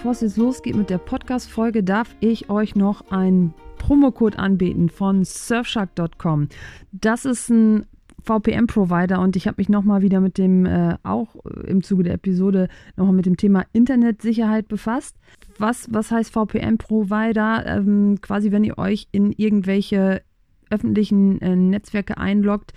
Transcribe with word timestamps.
bevor 0.00 0.12
es 0.12 0.22
jetzt 0.22 0.38
losgeht 0.38 0.76
mit 0.76 0.88
der 0.88 0.96
Podcast-Folge, 0.96 1.84
darf 1.84 2.16
ich 2.20 2.48
euch 2.48 2.74
noch 2.74 3.10
einen 3.10 3.52
Promocode 3.76 4.38
anbieten 4.38 4.88
von 4.88 5.26
surfshark.com. 5.26 6.48
Das 6.90 7.26
ist 7.26 7.50
ein 7.50 7.84
VPN-Provider 8.22 9.20
und 9.20 9.36
ich 9.36 9.46
habe 9.46 9.56
mich 9.58 9.68
nochmal 9.68 10.00
wieder 10.00 10.20
mit 10.20 10.38
dem, 10.38 10.64
äh, 10.64 10.96
auch 11.02 11.36
im 11.66 11.82
Zuge 11.82 12.04
der 12.04 12.14
Episode, 12.14 12.68
nochmal 12.96 13.12
mit 13.12 13.26
dem 13.26 13.36
Thema 13.36 13.66
Internetsicherheit 13.74 14.68
befasst. 14.68 15.16
Was, 15.58 15.86
was 15.92 16.10
heißt 16.10 16.32
VPN-Provider? 16.32 17.66
Ähm, 17.66 18.22
quasi, 18.22 18.52
wenn 18.52 18.64
ihr 18.64 18.78
euch 18.78 19.06
in 19.12 19.32
irgendwelche 19.32 20.22
öffentlichen 20.70 21.42
äh, 21.42 21.56
Netzwerke 21.56 22.16
einloggt, 22.16 22.72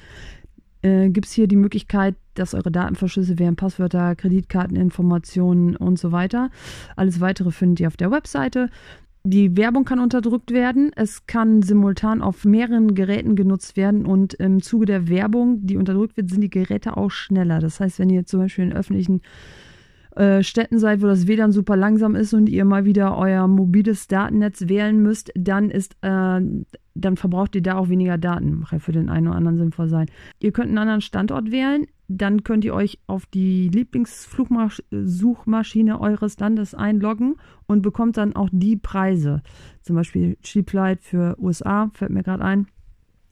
äh, 0.81 1.07
gibt 1.07 1.27
es 1.27 1.31
hier 1.31 1.47
die 1.47 1.55
Möglichkeit, 1.55 2.15
dass 2.33 2.53
eure 2.53 2.71
Daten 2.71 2.95
verschlüsselt 2.95 3.39
werden, 3.39 3.55
Passwörter, 3.55 4.15
Kreditkarteninformationen 4.15 5.75
und 5.75 5.99
so 5.99 6.11
weiter. 6.11 6.49
Alles 6.95 7.19
weitere 7.19 7.51
findet 7.51 7.81
ihr 7.81 7.87
auf 7.87 7.97
der 7.97 8.11
Webseite. 8.11 8.69
Die 9.25 9.55
Werbung 9.55 9.85
kann 9.85 9.99
unterdrückt 9.99 10.51
werden. 10.51 10.91
Es 10.95 11.25
kann 11.27 11.61
simultan 11.61 12.21
auf 12.21 12.43
mehreren 12.43 12.93
Geräten 12.93 13.37
genutzt 13.37 13.77
werden 13.77 14.05
und 14.05 14.33
im 14.33 14.61
Zuge 14.61 14.85
der 14.85 15.07
Werbung, 15.07 15.65
die 15.65 15.77
unterdrückt 15.77 16.17
wird, 16.17 16.29
sind 16.29 16.41
die 16.41 16.49
Geräte 16.49 16.97
auch 16.97 17.09
schneller. 17.09 17.59
Das 17.59 17.79
heißt, 17.79 17.99
wenn 17.99 18.09
ihr 18.09 18.25
zum 18.25 18.41
Beispiel 18.41 18.65
in 18.65 18.73
öffentlichen 18.73 19.21
äh, 20.17 20.43
Städten 20.43 20.77
seid, 20.77 21.01
wo 21.01 21.07
das 21.07 21.25
WLAN 21.25 21.53
super 21.53 21.77
langsam 21.77 22.15
ist 22.15 22.33
und 22.33 22.47
ihr 22.49 22.65
mal 22.65 22.83
wieder 22.83 23.17
euer 23.17 23.47
mobiles 23.47 24.07
Datennetz 24.07 24.67
wählen 24.67 25.01
müsst, 25.01 25.31
dann 25.35 25.71
ist, 25.71 25.95
äh, 26.01 26.41
dann 26.93 27.15
verbraucht 27.15 27.55
ihr 27.55 27.63
da 27.63 27.77
auch 27.77 27.89
weniger 27.89 28.17
Daten. 28.17 28.59
Mag 28.59 28.73
ja 28.73 28.79
für 28.79 28.91
den 28.91 29.09
einen 29.09 29.29
oder 29.29 29.37
anderen 29.37 29.57
sinnvoll 29.57 29.87
sein. 29.87 30.07
Ihr 30.39 30.51
könnt 30.51 30.67
einen 30.67 30.77
anderen 30.77 31.01
Standort 31.01 31.49
wählen. 31.49 31.87
Dann 32.15 32.43
könnt 32.43 32.63
ihr 32.63 32.75
euch 32.75 32.99
auf 33.07 33.25
die 33.25 33.69
Lieblingssuchmaschine 33.69 35.99
eures 35.99 36.39
Landes 36.39 36.75
einloggen 36.75 37.37
und 37.65 37.81
bekommt 37.81 38.17
dann 38.17 38.35
auch 38.35 38.49
die 38.51 38.77
Preise. 38.77 39.41
Zum 39.81 39.95
Beispiel 39.95 40.37
Cheap 40.43 40.69
für 41.01 41.35
USA, 41.39 41.89
fällt 41.93 42.11
mir 42.11 42.21
gerade 42.23 42.43
ein. 42.43 42.67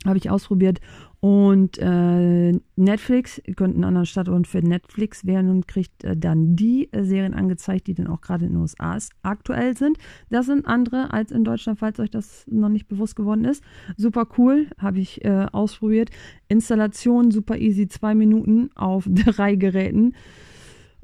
Habe 0.06 0.18
ich 0.18 0.32
ausprobiert. 0.32 0.80
Und 1.22 1.78
äh, 1.78 2.52
Netflix, 2.76 3.40
ihr 3.46 3.54
könnt 3.54 3.76
einen 3.76 3.84
anderen 3.84 4.08
Standort 4.08 4.48
für 4.48 4.64
Netflix 4.64 5.24
wählen 5.24 5.52
und 5.52 5.68
kriegt 5.68 6.04
äh, 6.04 6.18
dann 6.18 6.56
die 6.56 6.92
äh, 6.92 7.04
Serien 7.04 7.36
angezeigt, 7.36 7.86
die 7.86 7.94
dann 7.94 8.08
auch 8.08 8.22
gerade 8.22 8.46
in 8.46 8.54
den 8.54 8.62
USA 8.62 8.98
aktuell 9.22 9.78
sind. 9.78 10.00
Das 10.32 10.48
sind 10.48 10.66
andere 10.66 11.14
als 11.14 11.32
in 11.32 11.44
Deutschland, 11.44 11.78
falls 11.78 12.00
euch 12.00 12.10
das 12.10 12.48
noch 12.50 12.70
nicht 12.70 12.88
bewusst 12.88 13.16
geworden 13.16 13.46
ist. 13.46 13.64
Super 13.98 14.28
cool, 14.40 14.68
habe 14.80 14.98
ich 14.98 15.24
äh, 15.24 15.46
ausprobiert. 15.52 16.10
Installation 16.48 17.30
super 17.30 17.56
easy, 17.56 17.88
zwei 17.88 18.16
Minuten 18.16 18.72
auf 18.74 19.08
drei 19.08 19.54
Geräten. 19.54 20.16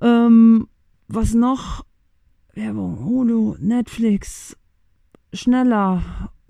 Ähm, 0.01 0.67
was 1.07 1.35
noch? 1.35 1.85
Werbung, 2.55 3.05
Hulu, 3.05 3.55
Netflix, 3.59 4.57
schneller, 5.31 6.01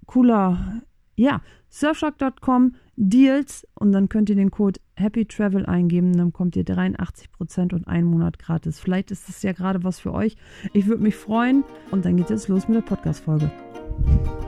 cooler. 0.05 0.83
Ja, 1.17 1.41
surfshark.com 1.69 2.75
Deals 2.99 3.67
und 3.75 3.91
dann 3.91 4.09
könnt 4.09 4.27
ihr 4.31 4.35
den 4.35 4.49
Code 4.49 4.79
Happy 4.95 5.25
Travel 5.25 5.67
eingeben, 5.67 6.17
dann 6.17 6.33
kommt 6.33 6.55
ihr 6.55 6.65
83% 6.65 7.75
und 7.75 7.87
einen 7.87 8.07
Monat 8.07 8.39
gratis. 8.39 8.79
Vielleicht 8.79 9.11
ist 9.11 9.29
das 9.29 9.43
ja 9.43 9.51
gerade 9.53 9.83
was 9.83 9.99
für 9.99 10.11
euch. 10.11 10.35
Ich 10.73 10.87
würde 10.87 11.03
mich 11.03 11.15
freuen 11.15 11.63
und 11.91 12.05
dann 12.05 12.17
geht 12.17 12.31
es 12.31 12.47
los 12.47 12.67
mit 12.67 12.75
der 12.75 12.81
Podcast-Folge. 12.81 13.51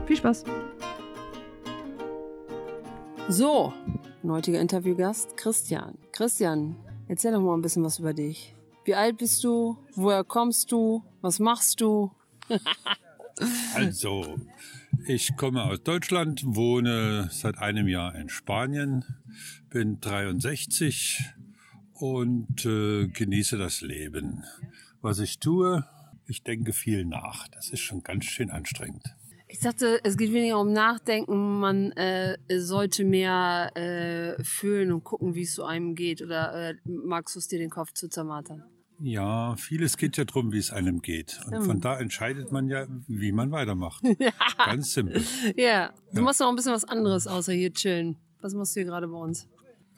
Viel 0.06 0.16
Spaß! 0.16 0.44
So, 3.28 3.72
heutiger 4.26 4.60
Interviewgast 4.60 5.36
Christian. 5.36 5.96
Christian, 6.10 6.74
erzähl 7.06 7.30
doch 7.30 7.40
mal 7.40 7.54
ein 7.54 7.62
bisschen 7.62 7.84
was 7.84 8.00
über 8.00 8.12
dich. 8.12 8.56
Wie 8.84 8.96
alt 8.96 9.18
bist 9.18 9.44
du? 9.44 9.76
Woher 9.94 10.24
kommst 10.24 10.72
du? 10.72 11.04
Was 11.20 11.38
machst 11.38 11.80
du? 11.80 12.10
also, 13.76 14.34
ich 15.06 15.36
komme 15.36 15.64
aus 15.64 15.82
Deutschland, 15.82 16.42
wohne 16.44 17.28
seit 17.30 17.58
einem 17.58 17.88
Jahr 17.88 18.14
in 18.14 18.28
Spanien, 18.28 19.04
bin 19.68 20.00
63 20.00 21.24
und 21.94 22.64
äh, 22.64 23.08
genieße 23.08 23.58
das 23.58 23.80
Leben. 23.80 24.44
Was 25.00 25.18
ich 25.18 25.38
tue, 25.38 25.86
ich 26.26 26.42
denke 26.42 26.72
viel 26.72 27.04
nach. 27.04 27.48
Das 27.48 27.70
ist 27.70 27.80
schon 27.80 28.02
ganz 28.02 28.24
schön 28.24 28.50
anstrengend. 28.50 29.04
Ich 29.48 29.58
dachte, 29.58 29.98
es 30.04 30.16
geht 30.16 30.32
weniger 30.32 30.60
um 30.60 30.72
Nachdenken, 30.72 31.58
man 31.58 31.90
äh, 31.92 32.36
sollte 32.58 33.04
mehr 33.04 33.72
äh, 33.74 34.42
fühlen 34.44 34.92
und 34.92 35.02
gucken, 35.02 35.34
wie 35.34 35.42
es 35.42 35.54
so 35.54 35.64
einem 35.64 35.96
geht. 35.96 36.22
Oder 36.22 36.70
äh, 36.70 36.74
magst 36.84 37.34
du 37.34 37.40
es 37.40 37.48
dir 37.48 37.58
den 37.58 37.70
Kopf 37.70 37.92
zu 37.92 38.08
zermatern? 38.08 38.62
Ja, 39.02 39.56
vieles 39.56 39.96
geht 39.96 40.18
ja 40.18 40.24
darum, 40.24 40.52
wie 40.52 40.58
es 40.58 40.70
einem 40.70 41.00
geht. 41.00 41.40
Und 41.46 41.62
von 41.62 41.80
da 41.80 41.98
entscheidet 41.98 42.52
man 42.52 42.68
ja, 42.68 42.86
wie 43.08 43.32
man 43.32 43.50
weitermacht. 43.50 44.04
ja. 44.18 44.32
Ganz 44.66 44.92
simpel. 44.92 45.22
Ja, 45.56 45.94
du 46.12 46.18
ja. 46.18 46.22
machst 46.22 46.40
noch 46.40 46.50
ein 46.50 46.56
bisschen 46.56 46.72
was 46.74 46.84
anderes 46.84 47.26
außer 47.26 47.52
hier 47.52 47.72
chillen. 47.72 48.16
Was 48.42 48.54
machst 48.54 48.76
du 48.76 48.80
hier 48.80 48.86
gerade 48.86 49.08
bei 49.08 49.16
uns? 49.16 49.48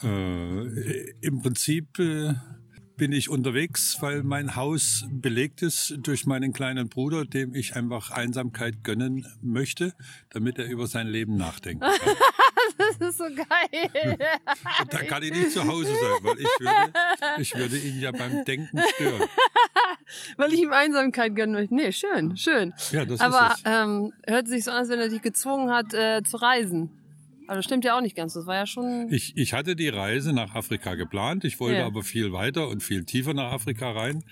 Äh, 0.02 1.10
Im 1.20 1.42
Prinzip 1.42 1.98
äh, 1.98 2.34
bin 3.02 3.10
ich 3.10 3.28
unterwegs, 3.28 3.96
weil 3.98 4.22
mein 4.22 4.54
Haus 4.54 5.04
belegt 5.10 5.62
ist 5.62 5.96
durch 6.02 6.24
meinen 6.24 6.52
kleinen 6.52 6.88
Bruder, 6.88 7.24
dem 7.24 7.52
ich 7.52 7.74
einfach 7.74 8.12
Einsamkeit 8.12 8.84
gönnen 8.84 9.26
möchte, 9.42 9.92
damit 10.30 10.56
er 10.60 10.66
über 10.66 10.86
sein 10.86 11.08
Leben 11.08 11.36
nachdenkt. 11.36 11.82
das 12.78 12.96
ist 13.08 13.18
so 13.18 13.24
geil. 13.24 14.18
da 14.88 14.98
kann 14.98 15.24
ich 15.24 15.32
nicht 15.32 15.50
zu 15.50 15.66
Hause 15.66 15.88
sein, 15.88 16.22
weil 16.22 16.38
ich 16.38 16.46
würde, 16.60 17.40
ich 17.40 17.56
würde 17.56 17.76
ihn 17.76 18.00
ja 18.00 18.12
beim 18.12 18.44
Denken 18.44 18.80
stören. 18.94 19.28
weil 20.36 20.52
ich 20.52 20.60
ihm 20.60 20.72
Einsamkeit 20.72 21.34
gönnen 21.34 21.56
möchte. 21.56 21.74
Nee, 21.74 21.90
schön, 21.90 22.36
schön. 22.36 22.72
Ja, 22.92 23.04
das 23.04 23.18
Aber 23.18 23.48
ist 23.48 23.56
es. 23.56 23.62
Ähm, 23.64 24.12
hört 24.28 24.46
sich 24.46 24.62
so 24.62 24.70
an, 24.70 24.76
als 24.76 24.90
wenn 24.90 25.00
er 25.00 25.08
dich 25.08 25.22
gezwungen 25.22 25.72
hat, 25.72 25.92
äh, 25.92 26.22
zu 26.22 26.36
reisen. 26.36 27.01
Aber 27.46 27.56
das 27.56 27.64
stimmt 27.64 27.84
ja 27.84 27.96
auch 27.96 28.00
nicht 28.00 28.16
ganz. 28.16 28.34
Das 28.34 28.46
war 28.46 28.54
ja 28.54 28.66
schon. 28.66 29.08
Ich, 29.10 29.36
ich 29.36 29.52
hatte 29.52 29.76
die 29.76 29.88
Reise 29.88 30.32
nach 30.32 30.54
Afrika 30.54 30.94
geplant. 30.94 31.44
Ich 31.44 31.60
wollte 31.60 31.78
ja. 31.78 31.86
aber 31.86 32.02
viel 32.02 32.32
weiter 32.32 32.68
und 32.68 32.82
viel 32.82 33.04
tiefer 33.04 33.34
nach 33.34 33.52
Afrika 33.52 33.90
rein. 33.90 34.24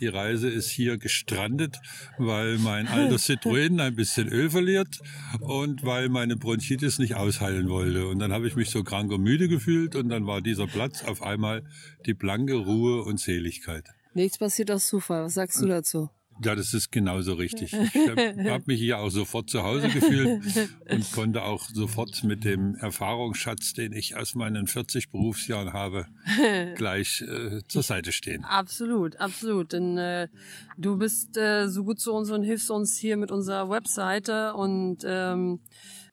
Die 0.00 0.06
Reise 0.06 0.48
ist 0.48 0.70
hier 0.70 0.98
gestrandet, 0.98 1.78
weil 2.18 2.58
mein 2.58 2.86
alter 2.88 3.16
Citroën 3.16 3.80
ein 3.80 3.96
bisschen 3.96 4.28
Öl 4.28 4.50
verliert 4.50 5.00
und 5.40 5.84
weil 5.84 6.08
meine 6.08 6.36
Bronchitis 6.36 6.98
nicht 6.98 7.14
ausheilen 7.14 7.68
wollte. 7.68 8.06
Und 8.06 8.18
dann 8.18 8.32
habe 8.32 8.46
ich 8.46 8.56
mich 8.56 8.70
so 8.70 8.84
krank 8.84 9.10
und 9.12 9.22
müde 9.22 9.48
gefühlt 9.48 9.96
und 9.96 10.08
dann 10.08 10.26
war 10.26 10.40
dieser 10.40 10.66
Platz 10.66 11.04
auf 11.04 11.22
einmal 11.22 11.64
die 12.06 12.14
blanke 12.14 12.54
Ruhe 12.54 13.02
und 13.02 13.18
Seligkeit. 13.18 13.84
Nichts 14.14 14.38
passiert 14.38 14.70
aus 14.70 14.88
Zufall. 14.88 15.24
Was 15.24 15.34
sagst 15.34 15.60
du 15.60 15.66
dazu? 15.66 16.10
Ja, 16.44 16.54
das 16.54 16.74
ist 16.74 16.90
genauso 16.90 17.34
richtig. 17.34 17.72
Ich 17.98 18.50
habe 18.50 18.64
mich 18.66 18.78
hier 18.78 18.98
auch 18.98 19.10
sofort 19.10 19.50
zu 19.50 19.62
Hause 19.62 19.88
gefühlt 19.88 20.42
und 20.90 21.12
konnte 21.12 21.42
auch 21.42 21.68
sofort 21.68 22.22
mit 22.24 22.44
dem 22.44 22.74
Erfahrungsschatz, 22.76 23.72
den 23.72 23.92
ich 23.92 24.16
aus 24.16 24.34
meinen 24.34 24.66
40 24.66 25.10
Berufsjahren 25.10 25.72
habe, 25.72 26.06
gleich 26.76 27.22
äh, 27.22 27.60
zur 27.66 27.82
Seite 27.82 28.12
stehen. 28.12 28.44
Absolut, 28.44 29.16
absolut. 29.16 29.72
Denn 29.72 29.98
äh, 29.98 30.28
du 30.76 30.96
bist 30.96 31.36
äh, 31.36 31.68
so 31.68 31.84
gut 31.84 32.00
zu 32.00 32.12
uns 32.12 32.30
und 32.30 32.42
hilfst 32.42 32.70
uns 32.70 32.96
hier 32.96 33.16
mit 33.16 33.30
unserer 33.30 33.68
Webseite 33.68 34.54
und 34.54 34.98
ähm, 35.04 35.60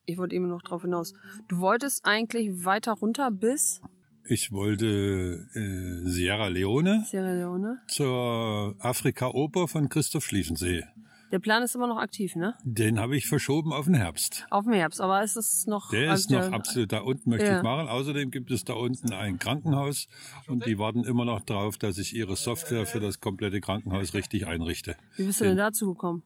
ich 0.05 0.17
wollte 0.17 0.35
eben 0.35 0.47
noch 0.47 0.61
drauf 0.61 0.83
hinaus. 0.83 1.13
Du 1.47 1.59
wolltest 1.59 2.05
eigentlich 2.05 2.65
weiter 2.65 2.93
runter 2.93 3.31
bis 3.31 3.81
ich 4.27 4.51
wollte 4.51 5.47
äh, 5.53 6.09
Sierra 6.09 6.47
Leone. 6.47 7.05
Sierra 7.09 7.33
Leone. 7.33 7.81
Zur 7.87 8.75
Afrika-Oper 8.79 9.67
von 9.67 9.89
Christoph 9.89 10.25
Schlieffensee. 10.25 10.83
Der 11.31 11.39
Plan 11.39 11.63
ist 11.63 11.75
immer 11.75 11.87
noch 11.87 11.97
aktiv, 11.97 12.35
ne? 12.35 12.55
Den 12.63 12.99
habe 12.99 13.17
ich 13.17 13.27
verschoben 13.27 13.73
auf 13.73 13.85
den 13.85 13.95
Herbst. 13.95 14.45
Auf 14.51 14.65
den 14.65 14.73
Herbst, 14.73 15.01
aber 15.01 15.23
ist 15.23 15.35
es 15.35 15.65
noch... 15.65 15.89
Der 15.89 16.13
ist 16.13 16.29
noch 16.29 16.51
absolut 16.51 16.91
da 16.91 16.99
unten, 16.99 17.29
möchte 17.29 17.47
ja. 17.47 17.57
ich 17.57 17.63
machen. 17.63 17.87
Außerdem 17.87 18.31
gibt 18.31 18.51
es 18.51 18.63
da 18.63 18.73
unten 18.73 19.11
ein 19.11 19.39
Krankenhaus 19.39 20.07
und 20.47 20.65
die 20.65 20.77
warten 20.77 21.03
immer 21.03 21.25
noch 21.25 21.41
drauf, 21.41 21.77
dass 21.77 21.97
ich 21.97 22.15
ihre 22.15 22.35
Software 22.35 22.85
für 22.85 22.99
das 22.99 23.19
komplette 23.19 23.59
Krankenhaus 23.59 24.13
richtig 24.13 24.47
einrichte. 24.47 24.95
Wie 25.17 25.23
bist 25.23 25.41
du 25.41 25.45
denn 25.45 25.57
dazu 25.57 25.93
gekommen? 25.93 26.23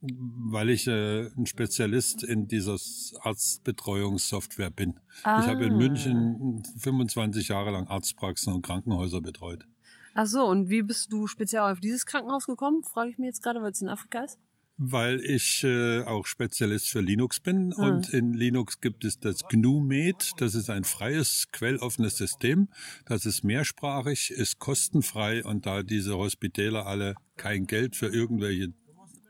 Weil 0.00 0.70
ich 0.70 0.86
äh, 0.86 1.26
ein 1.36 1.46
Spezialist 1.46 2.22
in 2.22 2.46
dieser 2.46 2.76
Arztbetreuungssoftware 3.20 4.70
bin. 4.70 5.00
Ah. 5.24 5.40
Ich 5.40 5.48
habe 5.48 5.64
in 5.64 5.76
München 5.76 6.62
25 6.78 7.48
Jahre 7.48 7.70
lang 7.72 7.88
Arztpraxen 7.88 8.52
und 8.52 8.62
Krankenhäuser 8.62 9.20
betreut. 9.20 9.66
Ach 10.14 10.26
so, 10.26 10.44
und 10.44 10.68
wie 10.68 10.82
bist 10.82 11.12
du 11.12 11.26
speziell 11.26 11.62
auf 11.62 11.80
dieses 11.80 12.06
Krankenhaus 12.06 12.46
gekommen? 12.46 12.82
Frage 12.82 13.10
ich 13.10 13.18
mir 13.18 13.26
jetzt 13.26 13.42
gerade, 13.42 13.60
weil 13.62 13.72
es 13.72 13.82
in 13.82 13.88
Afrika 13.88 14.24
ist. 14.24 14.38
Weil 14.80 15.20
ich 15.20 15.64
äh, 15.64 16.02
auch 16.04 16.24
Spezialist 16.26 16.88
für 16.88 17.00
Linux 17.00 17.40
bin 17.40 17.74
ah. 17.76 17.88
und 17.88 18.10
in 18.10 18.32
Linux 18.32 18.80
gibt 18.80 19.04
es 19.04 19.18
das 19.18 19.48
GNU-Med. 19.48 20.32
Das 20.38 20.54
ist 20.54 20.70
ein 20.70 20.84
freies, 20.84 21.48
quelloffenes 21.50 22.16
System. 22.16 22.68
Das 23.04 23.26
ist 23.26 23.42
mehrsprachig, 23.42 24.30
ist 24.30 24.60
kostenfrei 24.60 25.44
und 25.44 25.66
da 25.66 25.82
diese 25.82 26.16
Hospitäler 26.16 26.86
alle 26.86 27.16
kein 27.36 27.66
Geld 27.66 27.96
für 27.96 28.06
irgendwelche 28.06 28.72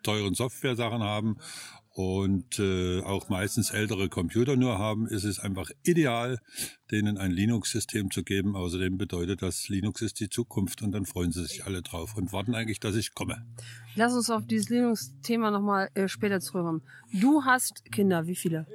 teuren 0.08 0.32
Software-Sachen 0.32 1.02
haben 1.02 1.36
und 1.90 2.58
äh, 2.58 3.02
auch 3.02 3.28
meistens 3.28 3.70
ältere 3.70 4.08
Computer 4.08 4.56
nur 4.56 4.78
haben, 4.78 5.06
ist 5.06 5.24
es 5.24 5.38
einfach 5.38 5.68
ideal, 5.82 6.38
denen 6.90 7.18
ein 7.18 7.30
Linux-System 7.30 8.10
zu 8.10 8.22
geben. 8.22 8.56
Außerdem 8.56 8.96
bedeutet 8.96 9.42
das, 9.42 9.68
Linux 9.68 10.00
ist 10.00 10.18
die 10.20 10.30
Zukunft 10.30 10.80
und 10.80 10.92
dann 10.92 11.04
freuen 11.04 11.30
sie 11.30 11.42
sich 11.42 11.66
alle 11.66 11.82
drauf 11.82 12.16
und 12.16 12.32
warten 12.32 12.54
eigentlich, 12.54 12.80
dass 12.80 12.96
ich 12.96 13.14
komme. 13.14 13.44
Lass 13.96 14.14
uns 14.14 14.30
auf 14.30 14.46
dieses 14.46 14.70
Linux-Thema 14.70 15.50
nochmal 15.50 15.90
äh, 15.92 16.08
später 16.08 16.40
zurückkommen. 16.40 16.80
Du 17.12 17.44
hast 17.44 17.84
Kinder, 17.92 18.26
wie 18.26 18.36
viele? 18.36 18.66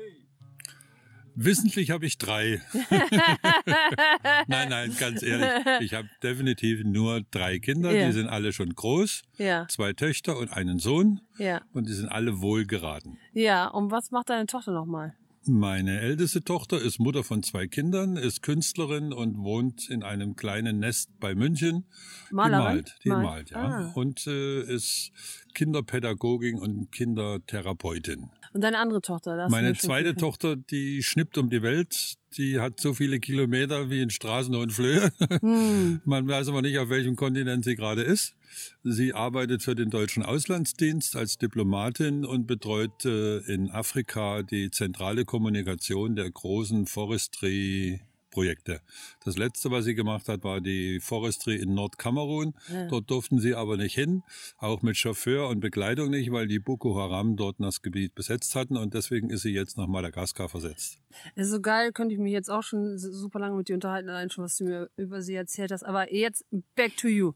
Wissentlich 1.36 1.92
habe 1.92 2.06
ich 2.06 2.18
drei. 2.18 2.62
nein, 4.48 4.70
nein, 4.70 4.96
ganz 5.00 5.24
ehrlich. 5.24 5.50
Ich 5.82 5.94
habe 5.94 6.10
definitiv 6.22 6.84
nur 6.84 7.22
drei 7.32 7.60
Kinder. 7.60 7.92
Ja. 7.92 8.08
Die 8.08 8.14
sind 8.14 8.28
alle 8.28 8.54
schon 8.54 8.74
groß. 8.74 9.24
Ja. 9.38 9.68
Zwei 9.70 9.94
Töchter 9.94 10.38
und 10.38 10.52
einen 10.52 10.80
Sohn. 10.80 11.22
Ja. 11.38 11.62
Und 11.74 11.88
die 11.88 11.94
sind 11.94 12.10
alle 12.10 12.42
wohlgeraten. 12.42 13.18
Ja, 13.34 13.68
und 13.68 13.92
was 13.92 14.12
macht 14.12 14.30
deine 14.30 14.46
Tochter 14.46 14.72
nochmal? 14.72 15.16
Meine 15.46 16.00
älteste 16.00 16.42
Tochter 16.42 16.82
ist 16.82 17.00
Mutter 17.00 17.26
von 17.26 17.44
zwei 17.44 17.68
Kindern, 17.68 18.16
ist 18.16 18.42
Künstlerin 18.44 19.12
und 19.12 19.38
wohnt 19.40 19.90
in 19.90 20.02
einem 20.02 20.38
kleinen 20.38 20.80
Nest 20.80 21.10
bei 21.20 21.36
München. 21.36 21.84
Malerin? 22.32 22.62
Die 22.64 22.64
malt, 22.64 22.96
die 23.04 23.10
Mal. 23.10 23.24
malt, 23.24 23.50
ja. 23.52 23.58
Ah. 23.58 23.92
Und 23.94 24.26
äh, 24.26 24.62
ist 24.62 25.12
Kinderpädagogin 25.54 26.60
und 26.60 26.94
Kindertherapeutin. 26.94 28.30
Und 28.54 28.62
deine 28.62 28.78
andere 28.78 29.02
Tochter? 29.02 29.50
Meine 29.50 29.74
zweite 29.74 30.16
Tochter, 30.16 30.56
die 30.56 31.02
schnippt 31.02 31.38
um 31.38 31.50
die 31.50 31.64
Welt. 31.64 32.16
Die 32.38 32.60
hat 32.60 32.80
so 32.80 32.94
viele 32.94 33.20
Kilometer 33.20 33.90
wie 33.90 34.02
in 34.02 34.10
Straßen 34.10 34.56
und 34.56 34.72
Flöhe. 34.72 35.12
Hm. 35.42 36.02
Man 36.06 36.28
weiß 36.28 36.50
aber 36.50 36.62
nicht, 36.62 36.78
auf 36.78 36.90
welchem 36.90 37.16
Kontinent 37.16 37.64
sie 37.66 37.76
gerade 37.76 38.02
ist. 38.02 38.36
Sie 38.84 39.14
arbeitet 39.14 39.64
für 39.64 39.76
den 39.76 39.90
deutschen 39.90 40.24
Auslandsdienst 40.24 41.16
als 41.16 41.38
Diplomatin 41.38 42.26
und 42.26 42.46
betreut 42.46 43.06
äh, 43.06 43.40
in 43.40 43.72
Afrika 43.72 44.44
die 44.44 44.70
zentrale 44.70 45.26
Kommunikation 45.26 46.16
der 46.16 46.30
großen 46.30 46.86
Forestry 46.86 48.02
Projekte. 48.34 48.82
Das 49.24 49.38
letzte, 49.38 49.70
was 49.70 49.86
sie 49.86 49.94
gemacht 49.94 50.28
hat, 50.28 50.44
war 50.44 50.60
die 50.60 51.00
Forestry 51.00 51.56
in 51.56 51.76
Nordkamerun. 51.76 52.56
Ja. 52.68 52.88
Dort 52.88 53.10
durften 53.12 53.40
sie 53.40 53.54
aber 53.54 53.78
nicht 53.78 53.94
hin, 53.94 54.24
auch 54.58 54.82
mit 54.82 54.98
Chauffeur 54.98 55.48
und 55.50 55.60
Begleitung 55.60 56.10
nicht, 56.10 56.32
weil 56.32 56.48
die 56.48 56.60
Boko 56.60 56.96
Haram 56.96 57.36
dort 57.36 57.58
das 57.60 57.84
Gebiet 57.84 58.16
besetzt 58.16 58.56
hatten 58.56 58.76
und 58.76 58.96
deswegen 58.96 59.30
ist 59.30 59.44
sie 59.44 59.54
jetzt 59.54 59.78
nach 59.78 59.88
Madagaskar 59.88 60.50
versetzt. 60.50 61.00
Das 61.36 61.46
ist 61.46 61.52
so 61.52 61.62
geil, 61.62 61.92
könnte 61.92 62.16
ich 62.16 62.20
mich 62.20 62.34
jetzt 62.34 62.50
auch 62.50 62.64
schon 62.64 62.98
super 62.98 63.40
lange 63.40 63.56
mit 63.56 63.70
dir 63.70 63.76
unterhalten, 63.76 64.10
allein 64.10 64.32
schon, 64.32 64.44
was 64.44 64.58
du 64.58 64.64
mir 64.64 64.90
über 64.98 65.22
sie 65.22 65.36
erzählt 65.36 65.72
hast. 65.72 65.84
Aber 65.84 66.12
jetzt 66.12 66.44
back 66.76 66.98
to 66.98 67.08
you. 67.08 67.34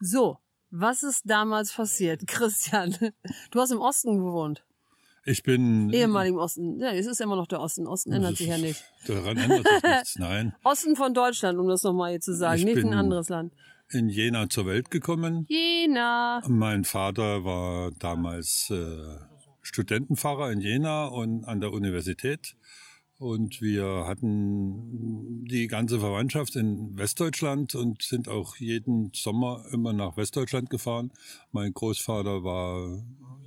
So, 0.00 0.38
was 0.70 1.04
ist 1.04 1.22
damals 1.30 1.72
passiert? 1.72 2.22
Christian, 2.26 2.96
du 3.52 3.60
hast 3.60 3.70
im 3.70 3.78
Osten 3.78 4.18
gewohnt. 4.18 4.64
Ich 5.24 5.42
bin. 5.42 5.90
Ehemalig 5.90 6.30
im 6.30 6.38
Osten. 6.38 6.80
Ja, 6.80 6.92
es 6.92 7.06
ist 7.06 7.20
immer 7.20 7.36
noch 7.36 7.46
der 7.46 7.60
Osten. 7.60 7.86
Osten 7.86 8.12
ändert 8.12 8.36
sich 8.36 8.48
ja 8.48 8.58
nicht. 8.58 8.82
Daran 9.06 9.36
ändert 9.36 9.66
sich 9.66 9.82
nichts, 9.82 10.14
nein. 10.18 10.54
Osten 10.64 10.96
von 10.96 11.14
Deutschland, 11.14 11.58
um 11.58 11.68
das 11.68 11.82
nochmal 11.82 12.10
hier 12.10 12.20
zu 12.20 12.34
sagen, 12.34 12.58
ich 12.58 12.64
nicht 12.64 12.84
ein 12.84 12.94
anderes 12.94 13.28
Land. 13.28 13.52
In 13.90 14.08
Jena 14.08 14.48
zur 14.48 14.66
Welt 14.66 14.90
gekommen. 14.90 15.46
Jena. 15.48 16.42
Mein 16.48 16.84
Vater 16.84 17.44
war 17.44 17.92
damals 17.98 18.70
äh, 18.70 19.18
Studentenfahrer 19.60 20.50
in 20.50 20.60
Jena 20.60 21.06
und 21.06 21.44
an 21.44 21.60
der 21.60 21.72
Universität. 21.72 22.56
Und 23.22 23.62
wir 23.62 24.06
hatten 24.08 25.44
die 25.44 25.68
ganze 25.68 26.00
Verwandtschaft 26.00 26.56
in 26.56 26.98
Westdeutschland 26.98 27.72
und 27.76 28.02
sind 28.02 28.26
auch 28.26 28.56
jeden 28.56 29.12
Sommer 29.14 29.64
immer 29.70 29.92
nach 29.92 30.16
Westdeutschland 30.16 30.70
gefahren. 30.70 31.12
Mein 31.52 31.72
Großvater 31.72 32.42
war 32.42 33.00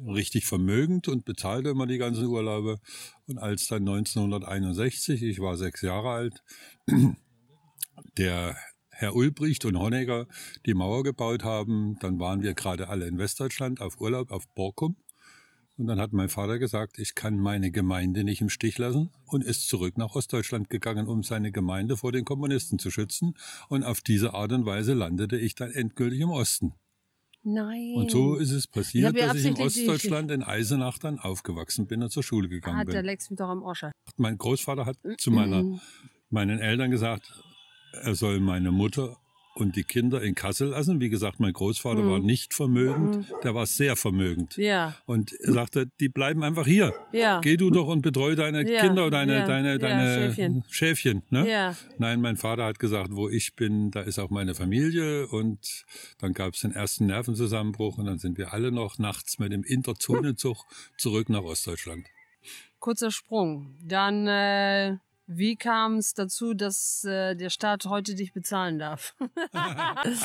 richtig 0.07 0.45
vermögend 0.45 1.09
und 1.09 1.25
bezahlte 1.25 1.71
immer 1.71 1.87
die 1.87 1.97
ganzen 1.97 2.27
Urlaube. 2.27 2.79
Und 3.27 3.37
als 3.37 3.67
dann 3.67 3.81
1961, 3.81 5.21
ich 5.21 5.41
war 5.41 5.57
sechs 5.57 5.81
Jahre 5.81 6.11
alt, 6.11 6.41
der 8.17 8.55
Herr 8.91 9.13
Ulbricht 9.13 9.65
und 9.65 9.77
Honecker 9.77 10.25
die 10.65 10.73
Mauer 10.73 11.03
gebaut 11.03 11.43
haben, 11.43 11.97
dann 11.99 12.17
waren 12.17 12.43
wir 12.43 12.53
gerade 12.53 12.87
alle 12.87 13.07
in 13.07 13.17
Westdeutschland 13.17 13.81
auf 13.81 13.99
Urlaub 13.99 14.31
auf 14.31 14.47
Borkum. 14.55 14.95
Und 15.77 15.87
dann 15.87 15.99
hat 15.99 16.13
mein 16.13 16.29
Vater 16.29 16.57
gesagt, 16.57 16.99
ich 16.99 17.15
kann 17.15 17.37
meine 17.37 17.69
Gemeinde 17.69 18.23
nicht 18.23 18.39
im 18.39 18.49
Stich 18.49 18.77
lassen 18.77 19.11
und 19.25 19.43
ist 19.43 19.67
zurück 19.67 19.97
nach 19.97 20.15
Ostdeutschland 20.15 20.69
gegangen, 20.69 21.07
um 21.07 21.21
seine 21.21 21.51
Gemeinde 21.51 21.97
vor 21.97 22.13
den 22.13 22.23
Kommunisten 22.23 22.79
zu 22.79 22.91
schützen. 22.91 23.35
Und 23.67 23.83
auf 23.83 23.99
diese 23.99 24.33
Art 24.33 24.53
und 24.53 24.65
Weise 24.65 24.93
landete 24.93 25.37
ich 25.37 25.53
dann 25.55 25.71
endgültig 25.71 26.21
im 26.21 26.29
Osten. 26.29 26.73
Nein. 27.43 27.93
Und 27.95 28.09
so 28.09 28.35
ist 28.35 28.51
es 28.51 28.67
passiert, 28.67 29.15
dass 29.19 29.35
ich 29.35 29.45
in 29.45 29.57
Ostdeutschland 29.57 30.31
in 30.31 30.41
Eisenach 30.41 30.97
dann 30.97 31.19
aufgewachsen 31.19 31.85
bin 31.87 32.01
und 32.01 32.09
zur 32.09 32.23
Schule 32.23 32.47
gegangen 32.47 32.77
hat 32.77 32.87
bin. 32.87 32.95
Hat 32.95 33.03
der 33.03 33.11
Lex 33.11 33.27
doch 33.29 33.49
am 33.49 33.61
Oscher. 33.61 33.91
Mein 34.17 34.37
Großvater 34.37 34.85
hat 34.85 34.97
zu 35.17 35.29
meiner, 35.29 35.79
meinen 36.29 36.59
Eltern 36.59 36.89
gesagt, 36.89 37.31
er 37.91 38.15
soll 38.15 38.39
meine 38.39 38.71
Mutter 38.71 39.17
und 39.55 39.75
die 39.75 39.83
Kinder 39.83 40.21
in 40.21 40.35
Kassel 40.35 40.69
lassen. 40.69 40.99
Wie 40.99 41.09
gesagt, 41.09 41.39
mein 41.39 41.53
Großvater 41.53 42.01
mhm. 42.01 42.11
war 42.11 42.19
nicht 42.19 42.53
vermögend, 42.53 43.15
mhm. 43.15 43.25
der 43.43 43.55
war 43.55 43.65
sehr 43.65 43.95
vermögend. 43.95 44.57
Ja. 44.57 44.95
Und 45.05 45.33
er 45.33 45.53
sagte, 45.53 45.87
die 45.99 46.09
bleiben 46.09 46.43
einfach 46.43 46.65
hier. 46.65 46.93
Ja. 47.11 47.39
Geh 47.39 47.55
du 47.55 47.69
doch 47.69 47.87
und 47.87 48.01
betreue 48.01 48.35
deine 48.35 48.69
ja. 48.69 48.81
Kinder 48.81 49.07
oder 49.07 49.17
deine, 49.17 49.39
ja. 49.39 49.45
deine, 49.45 49.79
deine 49.79 50.33
Schäfchen. 50.33 50.63
Schäfchen 50.69 51.23
ne? 51.29 51.49
ja. 51.49 51.75
Nein, 51.97 52.19
mein 52.21 52.35
Vater 52.35 52.65
hat 52.65 52.79
gesagt, 52.79 53.09
wo 53.11 53.29
ich 53.29 53.55
bin, 53.55 53.91
da 53.91 54.01
ist 54.01 54.19
auch 54.19 54.29
meine 54.29 54.55
Familie. 54.55 55.27
Und 55.27 55.85
dann 56.19 56.33
gab 56.33 56.53
es 56.53 56.61
den 56.61 56.73
ersten 56.73 57.05
Nervenzusammenbruch 57.05 57.97
und 57.97 58.05
dann 58.05 58.19
sind 58.19 58.37
wir 58.37 58.53
alle 58.53 58.71
noch 58.71 58.99
nachts 58.99 59.39
mit 59.39 59.53
dem 59.53 59.63
Interzonenzug 59.63 60.57
zurück 60.97 61.29
nach 61.29 61.43
Ostdeutschland. 61.43 62.07
Kurzer 62.79 63.09
Sprung. 63.09 63.77
Dann 63.81 64.27
äh, 64.27 64.97
wie 65.27 65.55
kam 65.55 65.97
es 65.97 66.13
dazu, 66.13 66.53
dass 66.53 67.03
äh, 67.03 67.35
der 67.35 67.49
Staat 67.49 67.85
heute 67.85 68.13
dich 68.13 68.31
bezahlen 68.31 68.77
darf? 68.77 69.15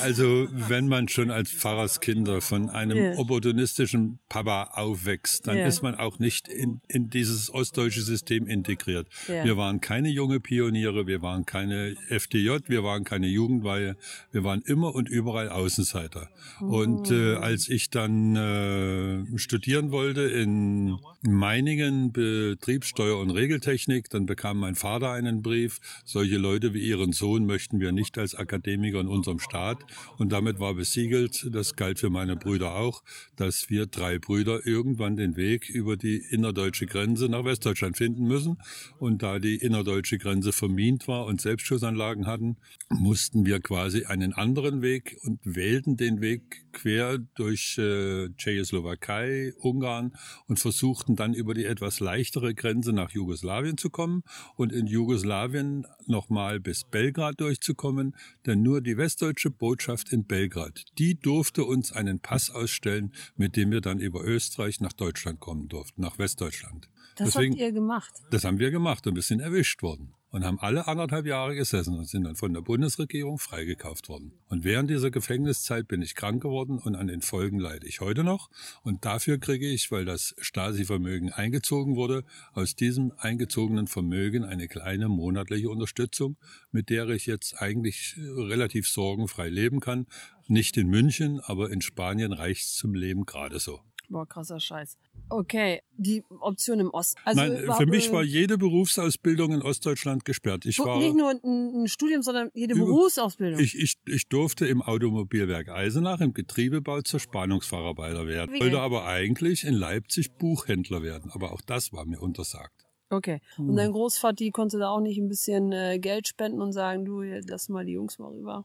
also, 0.03 0.47
wenn 0.51 0.89
man 0.89 1.09
schon 1.09 1.31
als 1.31 1.51
Pfarrerskinder 1.51 2.43
von 2.43 2.69
einem 2.69 2.99
yeah. 2.99 3.19
opportunistischen 3.19 4.19
Papa 4.29 4.73
aufwächst, 4.75 5.47
dann 5.47 5.57
yeah. 5.57 5.67
ist 5.67 5.83
man 5.83 5.95
auch 5.95 6.19
nicht 6.19 6.49
in, 6.49 6.83
in 6.89 7.09
dieses 7.09 7.53
ostdeutsche 7.53 8.03
System 8.03 8.47
integriert. 8.47 9.09
Yeah. 9.27 9.45
Wir 9.45 9.57
waren 9.57 9.81
keine 9.81 10.11
junge 10.11 10.39
Pioniere, 10.39 11.07
wir 11.07 11.23
waren 11.23 11.47
keine 11.47 11.97
FDJ, 12.09 12.59
wir 12.67 12.85
waren 12.85 13.05
keine 13.05 13.27
Jugendweihe, 13.27 13.97
wir 14.33 14.45
waren 14.45 14.61
immer 14.67 14.95
und 14.95 15.09
überall 15.09 15.49
Außenseiter. 15.49 16.29
Oh. 16.61 16.81
Und 16.83 17.11
äh, 17.11 17.37
oh. 17.37 17.39
als 17.39 17.71
ich 17.71 17.89
dann 17.89 18.37
äh, 18.37 19.39
studieren 19.39 19.93
wollte 19.93 20.23
in 20.23 20.99
Meiningen 21.23 22.13
Betriebssteuer 22.13 23.19
und 23.19 23.31
Regeltechnik, 23.31 24.11
dann 24.11 24.27
bekam 24.27 24.59
mein 24.59 24.75
Vater 24.75 24.90
Vater 24.91 25.13
einen 25.13 25.41
Brief. 25.41 25.79
Solche 26.05 26.37
Leute 26.37 26.75
wie 26.75 26.81
Ihren 26.81 27.13
Sohn 27.13 27.47
möchten 27.47 27.79
wir 27.79 27.93
nicht 27.93 28.19
als 28.19 28.35
Akademiker 28.35 28.99
in 28.99 29.07
unserem 29.07 29.39
Staat. 29.39 29.85
Und 30.19 30.33
damit 30.33 30.59
war 30.59 30.75
besiegelt, 30.75 31.47
das 31.53 31.77
galt 31.77 32.01
für 32.01 32.11
meine 32.11 32.35
Brüder 32.35 32.75
auch, 32.75 33.05
dass 33.37 33.71
wir 33.71 33.87
drei 33.87 34.19
Brüder 34.19 34.67
irgendwann 34.67 35.15
den 35.15 35.37
Weg 35.37 35.71
über 35.71 35.97
die 35.97 36.17
innerdeutsche 36.17 36.87
Grenze 36.87 37.29
nach 37.29 37.45
Westdeutschland 37.45 37.99
finden 37.99 38.25
müssen. 38.25 38.59
Und 38.99 39.23
da 39.23 39.39
die 39.39 39.59
innerdeutsche 39.59 40.19
Grenze 40.19 40.51
vermint 40.51 41.07
war 41.07 41.27
und 41.27 41.41
Selbstschussanlagen 41.41 42.27
hatten, 42.27 42.57
mussten 42.89 43.47
wir 43.47 43.61
quasi 43.61 44.07
einen 44.07 44.33
anderen 44.33 44.83
Weg 44.83 45.19
und 45.23 45.39
wählten 45.45 45.99
den 45.99 46.21
Weg 46.21 46.65
quer 46.73 47.19
durch 47.37 47.79
äh, 47.79 48.31
Tschechoslowakei, 48.31 49.53
Ungarn 49.57 50.15
und 50.49 50.59
versuchten 50.59 51.15
dann 51.15 51.33
über 51.33 51.55
die 51.55 51.65
etwas 51.65 52.01
leichtere 52.01 52.55
Grenze 52.55 52.93
nach 52.93 53.13
Jugoslawien 53.13 53.79
zu 53.79 53.89
kommen 53.89 54.25
und 54.57 54.73
in 54.81 54.87
Jugoslawien 54.87 55.87
nochmal 56.07 56.59
bis 56.59 56.85
Belgrad 56.85 57.41
durchzukommen, 57.41 58.17
denn 58.47 58.63
nur 58.63 58.81
die 58.81 58.97
westdeutsche 58.97 59.51
Botschaft 59.51 60.13
in 60.13 60.25
Belgrad, 60.25 60.85
die 60.99 61.15
durfte 61.21 61.65
uns 61.65 61.93
einen 61.93 62.19
Pass 62.19 62.51
ausstellen, 62.51 63.13
mit 63.37 63.57
dem 63.57 63.71
wir 63.71 63.81
dann 63.81 64.01
über 64.01 64.25
Österreich 64.25 64.81
nach 64.81 64.93
Deutschland 64.93 65.39
kommen 65.39 65.69
durften, 65.69 66.01
nach 66.01 66.19
Westdeutschland. 66.19 66.89
Das 67.17 67.33
Deswegen, 67.33 67.53
habt 67.53 67.61
ihr 67.61 67.73
gemacht? 67.73 68.13
Das 68.31 68.45
haben 68.45 68.59
wir 68.59 68.71
gemacht 68.71 69.07
und 69.07 69.15
wir 69.15 69.23
sind 69.23 69.41
erwischt 69.41 69.83
worden 69.83 70.15
und 70.31 70.45
haben 70.45 70.59
alle 70.61 70.87
anderthalb 70.87 71.27
Jahre 71.27 71.55
gesessen 71.55 71.99
und 71.99 72.09
sind 72.09 72.25
dann 72.25 72.37
von 72.37 72.55
der 72.55 72.61
Bundesregierung 72.61 73.39
freigekauft 73.39 74.09
worden. 74.09 74.33
Und 74.49 74.65
während 74.65 74.89
dieser 74.91 75.11
Gefängniszeit 75.11 75.89
bin 75.89 76.03
ich 76.03 76.15
krank 76.15 76.43
geworden 76.43 76.79
und 76.79 76.95
an 76.95 77.09
den 77.09 77.21
Folgen 77.21 77.59
leide 77.59 77.87
ich 77.87 78.01
heute 78.01 78.25
noch. 78.25 78.51
Und 78.83 79.05
dafür 79.05 79.39
kriege 79.39 79.69
ich, 79.69 79.91
weil 79.91 80.05
das 80.05 80.35
Stasi-Vermögen 80.39 81.33
eingezogen 81.33 81.97
wurde, 81.97 82.25
aus 82.53 82.77
diesem 82.77 83.13
eingezogenen 83.19 83.87
Vermögen 83.87 84.45
eine 84.45 84.69
kleine 84.69 85.09
monatliche 85.09 85.69
Unterstützung, 85.69 86.37
mit 86.71 86.91
der 86.91 87.09
ich 87.09 87.27
jetzt 87.27 87.61
eigentlich 87.61 88.15
relativ 88.19 88.89
sorgenfrei 88.89 89.49
leben 89.49 89.81
kann. 89.81 90.07
Nicht 90.47 90.77
in 90.77 90.89
München, 90.89 91.41
aber 91.41 91.71
in 91.71 91.81
Spanien 91.81 92.33
reicht's 92.33 92.75
zum 92.75 92.95
Leben 92.95 93.25
gerade 93.25 93.61
so. 93.61 93.81
Boah, 94.11 94.27
krasser 94.27 94.59
Scheiß. 94.59 94.99
Okay, 95.29 95.83
die 95.97 96.25
Option 96.41 96.81
im 96.81 96.91
Osten. 96.91 97.21
Also 97.25 97.41
Nein, 97.41 97.73
für 97.77 97.87
mich 97.87 98.11
war 98.11 98.25
jede 98.25 98.59
Berufsausbildung 98.59 99.53
in 99.53 99.63
Ostdeutschland 99.63 100.25
gesperrt. 100.25 100.67
Ich 100.67 100.81
war 100.81 100.99
nicht 100.99 101.15
nur 101.15 101.31
ein, 101.31 101.85
ein 101.85 101.89
Studium, 101.89 102.21
sondern 102.23 102.51
jede 102.53 102.75
Berufsausbildung. 102.75 103.61
Ich, 103.61 103.79
ich, 103.79 103.95
ich 104.07 104.27
durfte 104.27 104.67
im 104.67 104.83
Automobilwerk 104.83 105.69
Eisenach 105.69 106.21
im 106.21 106.35
Getriebebau 106.35 107.03
zur 107.03 107.21
Spannungsfacharbeiter 107.21 108.27
werden. 108.27 108.53
Ich 108.57 108.61
wollte 108.61 108.81
aber 108.81 109.07
eigentlich 109.07 109.63
in 109.63 109.75
Leipzig 109.75 110.33
Buchhändler 110.37 111.05
werden. 111.05 111.31
Aber 111.33 111.53
auch 111.53 111.61
das 111.61 111.93
war 111.93 112.05
mir 112.05 112.21
untersagt. 112.21 112.87
Okay. 113.11 113.41
Und 113.59 113.77
dein 113.77 113.93
Großvater 113.93 114.51
konnte 114.51 114.79
da 114.79 114.91
auch 114.91 115.01
nicht 115.01 115.19
ein 115.19 115.29
bisschen 115.29 115.71
äh, 115.71 116.01
Geld 116.01 116.27
spenden 116.27 116.61
und 116.61 116.73
sagen, 116.73 117.05
du, 117.05 117.23
lass 117.23 117.69
mal 117.69 117.85
die 117.85 117.93
Jungs 117.93 118.19
mal 118.19 118.33
rüber. 118.33 118.65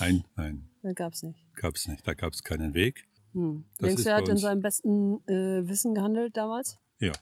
Nein, 0.00 0.24
nein. 0.36 0.68
Das 0.82 0.94
gab's 0.94 1.22
nicht. 1.22 1.38
Gab's 1.54 1.88
nicht. 1.88 2.06
Da 2.06 2.14
gab's 2.14 2.42
keinen 2.42 2.72
Weg. 2.72 3.07
Hm. 3.32 3.64
Denkst 3.80 4.04
du, 4.04 4.10
er 4.10 4.16
hat 4.16 4.28
in 4.28 4.36
seinem 4.36 4.62
besten 4.62 5.22
äh, 5.26 5.66
Wissen 5.68 5.94
gehandelt 5.94 6.36
damals? 6.36 6.78
Ja. 6.98 7.12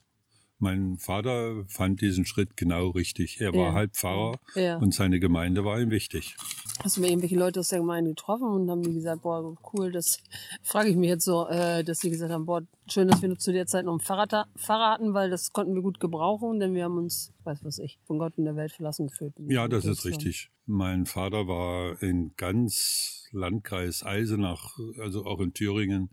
Mein 0.59 0.97
Vater 0.97 1.65
fand 1.69 2.01
diesen 2.01 2.25
Schritt 2.25 2.57
genau 2.57 2.89
richtig. 2.89 3.41
Er 3.41 3.53
war 3.53 3.69
ja. 3.69 3.73
halb 3.75 3.95
Pfarrer 3.95 4.39
ja. 4.55 4.79
und 4.79 4.95
seine 4.95 5.21
Gemeinde 5.21 5.65
war 5.65 5.79
ihm 5.79 5.91
wichtig. 5.91 6.35
Hast 6.83 6.97
du 6.97 7.03
mir 7.03 7.09
irgendwelche 7.09 7.37
Leute 7.37 7.61
aus 7.61 7.69
der 7.69 7.81
Gemeinde 7.81 8.11
getroffen 8.11 8.49
und 8.49 8.71
haben 8.71 8.83
die 8.83 8.95
gesagt, 8.95 9.23
boah, 9.23 9.55
cool, 9.73 9.93
das 9.93 10.19
frage 10.63 10.89
ich 10.89 10.97
mich 10.97 11.09
jetzt 11.09 11.25
so, 11.25 11.47
äh, 11.49 11.85
dass 11.85 12.01
sie 12.01 12.11
gesagt 12.11 12.33
haben, 12.33 12.47
boah, 12.47 12.63
schön, 12.89 13.09
dass 13.09 13.21
wir 13.21 13.37
zu 13.37 13.53
der 13.53 13.67
Zeit 13.67 13.85
noch 13.85 13.95
ein 13.95 14.01
Fahrrad, 14.01 14.49
Fahrrad 14.57 15.01
hatten, 15.01 15.13
weil 15.13 15.29
das 15.29 15.53
konnten 15.53 15.75
wir 15.75 15.83
gut 15.83 16.01
gebrauchen, 16.01 16.59
denn 16.59 16.75
wir 16.75 16.85
haben 16.85 16.97
uns, 16.97 17.35
weiß 17.45 17.63
was 17.63 17.79
ich, 17.79 17.99
von 18.07 18.19
Gott 18.19 18.35
in 18.39 18.45
der 18.45 18.57
Welt 18.57 18.73
verlassen 18.73 19.09
gefühlt. 19.09 19.35
Ja, 19.49 19.69
das 19.69 19.85
ist 19.85 20.05
richtig. 20.07 20.51
Mein 20.65 21.05
Vater 21.07 21.47
war 21.47 22.03
in 22.03 22.33
ganz 22.37 23.29
Landkreis 23.31 24.05
Eisenach, 24.05 24.79
also 25.01 25.27
auch 25.27 25.41
in 25.41 25.53
Thüringen, 25.53 26.11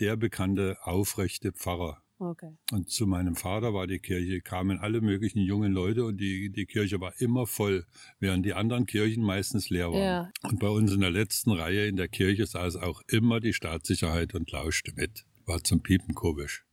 der 0.00 0.16
bekannte 0.16 0.78
aufrechte 0.82 1.52
Pfarrer. 1.52 2.03
Okay. 2.18 2.56
Und 2.70 2.90
zu 2.90 3.06
meinem 3.06 3.34
Vater 3.34 3.74
war 3.74 3.86
die 3.86 3.98
Kirche, 3.98 4.40
kamen 4.40 4.78
alle 4.78 5.00
möglichen 5.00 5.40
jungen 5.40 5.72
Leute 5.72 6.04
und 6.04 6.18
die, 6.18 6.50
die 6.50 6.66
Kirche 6.66 7.00
war 7.00 7.12
immer 7.20 7.46
voll, 7.46 7.86
während 8.20 8.46
die 8.46 8.54
anderen 8.54 8.86
Kirchen 8.86 9.24
meistens 9.24 9.68
leer 9.68 9.90
waren. 9.90 10.02
Ja. 10.02 10.30
Und 10.42 10.60
bei 10.60 10.68
uns 10.68 10.92
in 10.92 11.00
der 11.00 11.10
letzten 11.10 11.50
Reihe 11.50 11.86
in 11.86 11.96
der 11.96 12.08
Kirche 12.08 12.46
saß 12.46 12.76
auch 12.76 13.02
immer 13.08 13.40
die 13.40 13.52
Staatssicherheit 13.52 14.34
und 14.34 14.50
lauschte 14.52 14.92
mit. 14.94 15.24
War 15.44 15.62
zum 15.62 15.82
Piepen 15.82 16.14
komisch. 16.14 16.64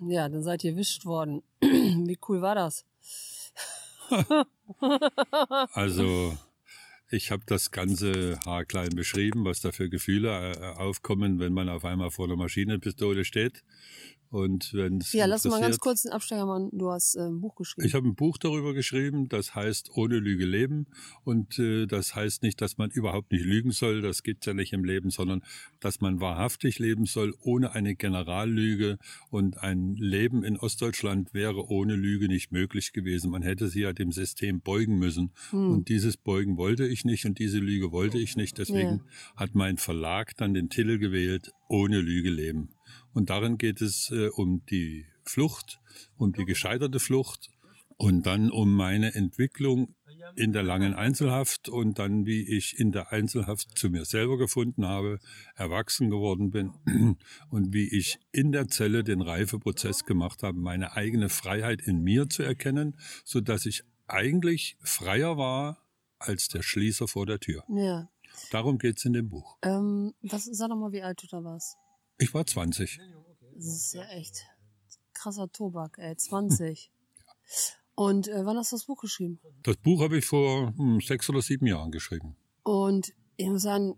Ja, 0.00 0.28
dann 0.28 0.42
seid 0.42 0.64
ihr 0.64 0.72
erwischt 0.72 1.04
worden. 1.04 1.42
Wie 1.60 2.18
cool 2.28 2.40
war 2.40 2.54
das? 2.54 2.86
also, 5.72 6.36
ich 7.10 7.30
habe 7.30 7.42
das 7.46 7.70
Ganze 7.70 8.40
haarklein 8.44 8.90
beschrieben, 8.90 9.44
was 9.44 9.60
da 9.60 9.70
für 9.70 9.88
Gefühle 9.88 10.52
äh, 10.52 10.78
aufkommen, 10.78 11.38
wenn 11.38 11.52
man 11.52 11.68
auf 11.68 11.84
einmal 11.84 12.10
vor 12.10 12.24
einer 12.24 12.36
Maschinenpistole 12.36 13.24
steht 13.24 13.62
und 14.32 14.72
wenn 14.72 15.00
Ja, 15.12 15.26
lass 15.26 15.44
mal 15.44 15.60
ganz 15.60 15.78
kurz 15.78 16.04
den 16.04 16.12
Absteiger 16.12 16.46
machen. 16.46 16.70
Du 16.72 16.90
hast 16.90 17.16
äh, 17.16 17.20
ein 17.20 17.42
Buch 17.42 17.54
geschrieben. 17.54 17.86
Ich 17.86 17.94
habe 17.94 18.08
ein 18.08 18.14
Buch 18.14 18.38
darüber 18.38 18.72
geschrieben, 18.72 19.28
das 19.28 19.54
heißt 19.54 19.90
Ohne 19.94 20.18
Lüge 20.20 20.46
leben. 20.46 20.86
Und 21.22 21.58
äh, 21.58 21.84
das 21.84 22.14
heißt 22.14 22.42
nicht, 22.42 22.62
dass 22.62 22.78
man 22.78 22.90
überhaupt 22.90 23.30
nicht 23.30 23.44
lügen 23.44 23.72
soll, 23.72 24.00
das 24.00 24.22
geht 24.22 24.46
ja 24.46 24.54
nicht 24.54 24.72
im 24.72 24.84
Leben, 24.84 25.10
sondern 25.10 25.42
dass 25.80 26.00
man 26.00 26.20
wahrhaftig 26.20 26.78
leben 26.78 27.04
soll, 27.04 27.34
ohne 27.42 27.72
eine 27.72 27.94
Generallüge. 27.94 28.96
Und 29.28 29.58
ein 29.58 29.96
Leben 29.96 30.44
in 30.44 30.56
Ostdeutschland 30.56 31.34
wäre 31.34 31.68
ohne 31.68 31.94
Lüge 31.94 32.26
nicht 32.26 32.52
möglich 32.52 32.94
gewesen. 32.94 33.30
Man 33.30 33.42
hätte 33.42 33.68
sich 33.68 33.82
ja 33.82 33.92
dem 33.92 34.12
System 34.12 34.62
beugen 34.62 34.98
müssen. 34.98 35.32
Hm. 35.50 35.72
Und 35.72 35.88
dieses 35.90 36.16
Beugen 36.16 36.56
wollte 36.56 36.86
ich 36.86 37.04
nicht 37.04 37.26
und 37.26 37.38
diese 37.38 37.58
Lüge 37.58 37.92
wollte 37.92 38.16
ich 38.16 38.34
nicht. 38.36 38.56
Deswegen 38.56 39.02
ja. 39.04 39.36
hat 39.36 39.54
mein 39.54 39.76
Verlag 39.76 40.34
dann 40.38 40.54
den 40.54 40.70
Titel 40.70 40.98
gewählt, 40.98 41.52
Ohne 41.68 42.00
Lüge 42.00 42.30
leben. 42.30 42.70
Und 43.12 43.30
darin 43.30 43.58
geht 43.58 43.80
es 43.80 44.10
äh, 44.10 44.28
um 44.28 44.64
die 44.66 45.06
Flucht, 45.24 45.80
um 46.16 46.32
die 46.32 46.44
gescheiterte 46.44 47.00
Flucht 47.00 47.50
und 47.96 48.26
dann 48.26 48.50
um 48.50 48.74
meine 48.74 49.14
Entwicklung 49.14 49.94
in 50.36 50.52
der 50.52 50.62
langen 50.62 50.94
Einzelhaft 50.94 51.68
und 51.68 51.98
dann, 51.98 52.26
wie 52.26 52.42
ich 52.42 52.78
in 52.78 52.92
der 52.92 53.12
Einzelhaft 53.12 53.78
zu 53.78 53.90
mir 53.90 54.04
selber 54.04 54.38
gefunden 54.38 54.86
habe, 54.86 55.18
erwachsen 55.54 56.10
geworden 56.10 56.50
bin 56.50 56.72
und 57.50 57.72
wie 57.72 57.88
ich 57.88 58.18
in 58.30 58.52
der 58.52 58.68
Zelle 58.68 59.04
den 59.04 59.20
Reifeprozess 59.20 60.04
gemacht 60.04 60.42
habe, 60.42 60.58
meine 60.58 60.92
eigene 60.92 61.28
Freiheit 61.28 61.82
in 61.82 62.02
mir 62.02 62.28
zu 62.28 62.42
erkennen, 62.42 62.96
so 63.24 63.40
dass 63.40 63.66
ich 63.66 63.84
eigentlich 64.06 64.76
freier 64.80 65.36
war 65.36 65.78
als 66.18 66.48
der 66.48 66.62
Schließer 66.62 67.08
vor 67.08 67.26
der 67.26 67.40
Tür. 67.40 67.64
Ja. 67.68 68.08
Darum 68.50 68.78
geht's 68.78 69.04
in 69.04 69.12
dem 69.12 69.28
Buch. 69.28 69.58
Ähm, 69.62 70.14
was, 70.22 70.44
sag 70.44 70.68
doch 70.70 70.76
mal, 70.76 70.92
wie 70.92 71.02
alt 71.02 71.22
du 71.22 71.26
da 71.26 71.42
warst. 71.44 71.76
Ich 72.22 72.32
war 72.34 72.46
20. 72.46 73.00
Das 73.56 73.66
ist 73.66 73.94
ja 73.94 74.04
echt 74.04 74.46
krasser 75.12 75.50
Tobak, 75.50 75.98
ey. 75.98 76.16
20. 76.16 76.92
Und 77.96 78.28
äh, 78.28 78.46
wann 78.46 78.56
hast 78.56 78.70
du 78.70 78.76
das 78.76 78.84
Buch 78.84 79.00
geschrieben? 79.00 79.40
Das 79.64 79.76
Buch 79.76 80.00
habe 80.00 80.18
ich 80.18 80.24
vor 80.24 80.72
hm, 80.76 81.00
sechs 81.00 81.28
oder 81.28 81.42
sieben 81.42 81.66
Jahren 81.66 81.90
geschrieben. 81.90 82.36
Und 82.62 83.12
ich 83.36 83.48
muss 83.48 83.62
sagen, 83.62 83.96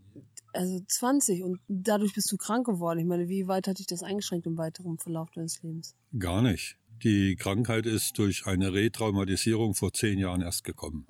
also 0.55 0.81
20 0.89 1.43
und 1.43 1.61
dadurch 1.69 2.15
bist 2.15 2.33
du 2.33 2.39
krank 2.39 2.65
geworden. 2.65 2.99
Ich 2.99 3.05
meine, 3.05 3.29
wie 3.29 3.47
weit 3.47 3.69
hat 3.69 3.79
dich 3.79 3.87
das 3.87 4.03
eingeschränkt 4.03 4.47
im 4.47 4.57
weiteren 4.57 4.99
Verlauf 4.99 5.31
deines 5.31 5.63
Lebens? 5.63 5.95
Gar 6.19 6.41
nicht. 6.41 6.79
Die 7.03 7.37
Krankheit 7.37 7.85
ist 7.85 8.17
durch 8.17 8.47
eine 8.47 8.73
Retraumatisierung 8.73 9.75
vor 9.75 9.93
zehn 9.93 10.19
Jahren 10.19 10.41
erst 10.41 10.65
gekommen 10.65 11.07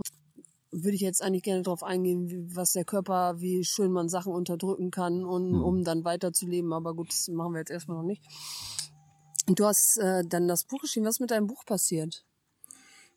würde 0.83 0.97
ich 0.97 1.01
jetzt 1.01 1.23
eigentlich 1.23 1.45
gerne 1.45 1.63
darauf 1.63 1.83
eingehen, 1.83 2.29
wie, 2.29 2.57
was 2.57 2.73
der 2.73 2.85
Körper, 2.85 3.41
wie 3.41 3.65
schön 3.65 3.93
man 3.93 4.09
Sachen 4.09 4.33
unterdrücken 4.33 4.91
kann, 4.91 5.25
und, 5.25 5.53
hm. 5.53 5.63
um 5.63 5.85
dann 5.85 6.05
weiterzuleben. 6.05 6.73
Aber 6.73 6.95
gut, 6.95 7.09
das 7.11 7.29
machen 7.29 7.53
wir 7.53 7.61
jetzt 7.61 7.71
erstmal 7.71 7.99
noch 7.99 8.05
nicht. 8.05 8.23
Du 9.47 9.65
hast 9.65 9.99
äh, 9.99 10.25
dann 10.27 10.49
das 10.49 10.65
Buch 10.65 10.81
geschrieben. 10.81 11.07
Was 11.07 11.17
ist 11.17 11.21
mit 11.21 11.31
deinem 11.31 11.47
Buch 11.47 11.65
passiert? 11.65 12.25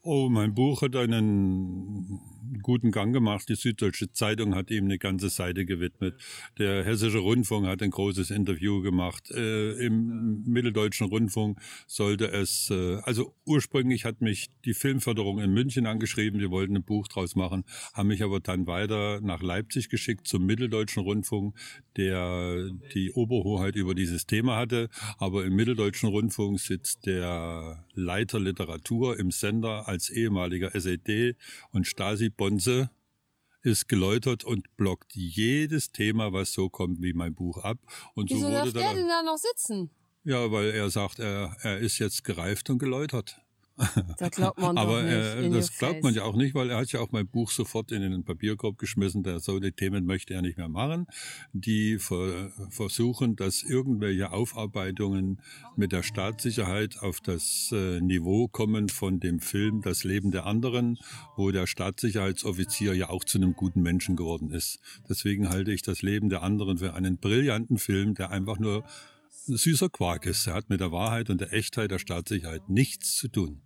Oh, 0.04 0.30
mein 0.30 0.54
Buch 0.54 0.82
hat 0.82 0.96
einen 0.96 2.22
guten 2.62 2.92
Gang 2.92 3.14
gemacht. 3.14 3.50
Die 3.50 3.56
Süddeutsche 3.56 4.12
Zeitung 4.12 4.56
hat 4.56 4.72
ihm 4.72 4.86
eine 4.86 4.98
ganze 4.98 5.30
Seite 5.30 5.66
gewidmet. 5.66 6.16
Der 6.58 6.84
Hessische 6.84 7.20
Rundfunk 7.20 7.68
hat 7.68 7.82
ein 7.82 7.92
großes 7.92 8.32
Interview 8.32 8.82
gemacht. 8.82 9.32
Äh, 9.32 9.74
Im 9.86 10.44
Mitteldeutschen 10.46 11.08
Rundfunk 11.08 11.60
sollte 11.88 12.32
es, 12.32 12.70
äh, 12.70 12.98
also 13.04 13.34
ursprünglich 13.46 14.06
hat 14.06 14.22
mich 14.22 14.50
die 14.66 14.74
Filmförderung 14.74 15.40
in 15.40 15.52
München 15.52 15.86
angeschrieben, 15.86 16.40
die 16.40 16.50
wollten 16.50 16.76
ein 16.76 16.84
Buch 16.84 17.08
draus 17.08 17.36
machen, 17.36 17.64
haben 17.94 18.08
mich 18.08 18.24
aber 18.24 18.40
dann 18.40 18.68
weiter 18.68 19.22
nach 19.22 19.42
Leipzig 19.42 19.90
geschickt 19.90 20.28
zum 20.28 20.46
Mitteldeutschen 20.46 21.04
Rundfunk, 21.04 21.56
der 21.96 22.70
die 22.94 23.12
Oberhoheit 23.12 23.76
über 23.76 23.96
dieses 23.96 24.26
Thema 24.26 24.58
hatte. 24.58 24.90
Aber 25.18 25.46
im 25.46 25.56
Mitteldeutschen 25.56 26.10
Rundfunk 26.10 26.60
sitzt 26.60 27.06
der 27.06 27.86
Leiter 27.94 28.40
Literatur 28.40 29.20
im 29.20 29.32
Sender 29.32 29.88
als 29.88 30.10
ehemaliger 30.10 30.76
SED 30.76 31.36
und 31.72 31.88
Stasi 31.88 32.27
Bonze 32.30 32.90
ist 33.62 33.88
geläutert 33.88 34.44
und 34.44 34.76
blockt 34.78 35.16
jedes 35.16 35.92
Thema, 35.92 36.34
was 36.34 36.54
so 36.54 36.70
kommt 36.70 37.02
wie 37.02 37.14
mein 37.14 37.36
Buch 37.36 37.58
ab. 37.58 37.80
Und 38.14 38.30
Wieso 38.30 38.42
so 38.42 38.48
wurde 38.48 38.72
darf 38.72 38.94
der 38.94 38.94
denn 38.94 39.08
da 39.08 39.24
noch 39.24 39.38
sitzen? 39.38 39.90
Ja, 40.24 40.52
weil 40.52 40.72
er 40.72 40.90
sagt, 40.90 41.20
er, 41.20 41.56
er 41.62 41.80
ist 41.80 42.00
jetzt 42.00 42.24
gereift 42.24 42.70
und 42.70 42.80
geläutert. 42.80 43.42
Da 44.18 44.30
glaubt 44.32 44.60
man 44.60 44.78
Aber 44.78 45.04
nicht 45.04 45.14
äh, 45.14 45.50
das 45.52 45.78
glaubt 45.78 46.02
man 46.02 46.14
ja 46.14 46.24
auch 46.24 46.36
nicht, 46.36 46.56
weil 46.56 46.72
er 46.72 46.78
hat 46.78 46.92
ja 46.92 47.00
auch 47.00 47.12
mein 47.12 47.28
Buch 47.28 47.52
sofort 47.52 47.92
in 47.92 48.02
den 48.02 48.24
Papierkorb 48.24 48.78
geschmissen. 48.80 49.22
Der 49.22 49.40
so 49.40 49.60
die 49.60 49.72
Themen 49.72 50.06
möchte 50.06 50.34
er 50.34 50.42
nicht 50.42 50.58
mehr 50.58 50.70
machen. 50.70 51.06
Die 51.54 52.00
ver 52.00 52.52
versuchen, 52.70 53.36
dass 53.36 53.62
irgendwelche 53.62 54.32
Aufarbeitungen 54.32 55.40
mit 55.76 55.92
der 55.92 56.02
Staatssicherheit 56.02 56.98
auf 57.00 57.22
das 57.22 57.70
äh, 57.72 58.02
Niveau 58.02 58.48
kommen 58.48 58.90
von 58.90 59.20
dem 59.20 59.40
Film 59.40 59.82
Das 59.82 60.04
Leben 60.04 60.32
der 60.32 60.48
anderen, 60.48 60.98
wo 61.36 61.52
der 61.52 61.68
Staatssicherheitsoffizier 61.68 62.96
ja 62.96 63.10
auch 63.10 63.24
zu 63.24 63.38
einem 63.38 63.54
guten 63.54 63.82
Menschen 63.82 64.16
geworden 64.16 64.50
ist. 64.50 64.80
Deswegen 65.08 65.50
halte 65.50 65.72
ich 65.72 65.84
das 65.84 66.02
Leben 66.02 66.30
der 66.30 66.42
anderen 66.42 66.80
für 66.80 66.96
einen 66.96 67.18
brillanten 67.18 67.78
Film, 67.78 68.16
der 68.16 68.32
einfach 68.32 68.58
nur 68.58 68.84
süßer 69.46 69.90
Quark 69.90 70.26
ist. 70.26 70.48
Er 70.48 70.56
hat 70.56 70.70
mit 70.70 70.82
der 70.82 70.92
Wahrheit 70.92 71.30
und 71.30 71.42
der 71.42 71.54
Echtheit 71.54 71.92
der 71.92 72.00
Staatssicherheit 72.00 72.70
nichts 72.70 73.16
zu 73.16 73.28
tun. 73.28 73.62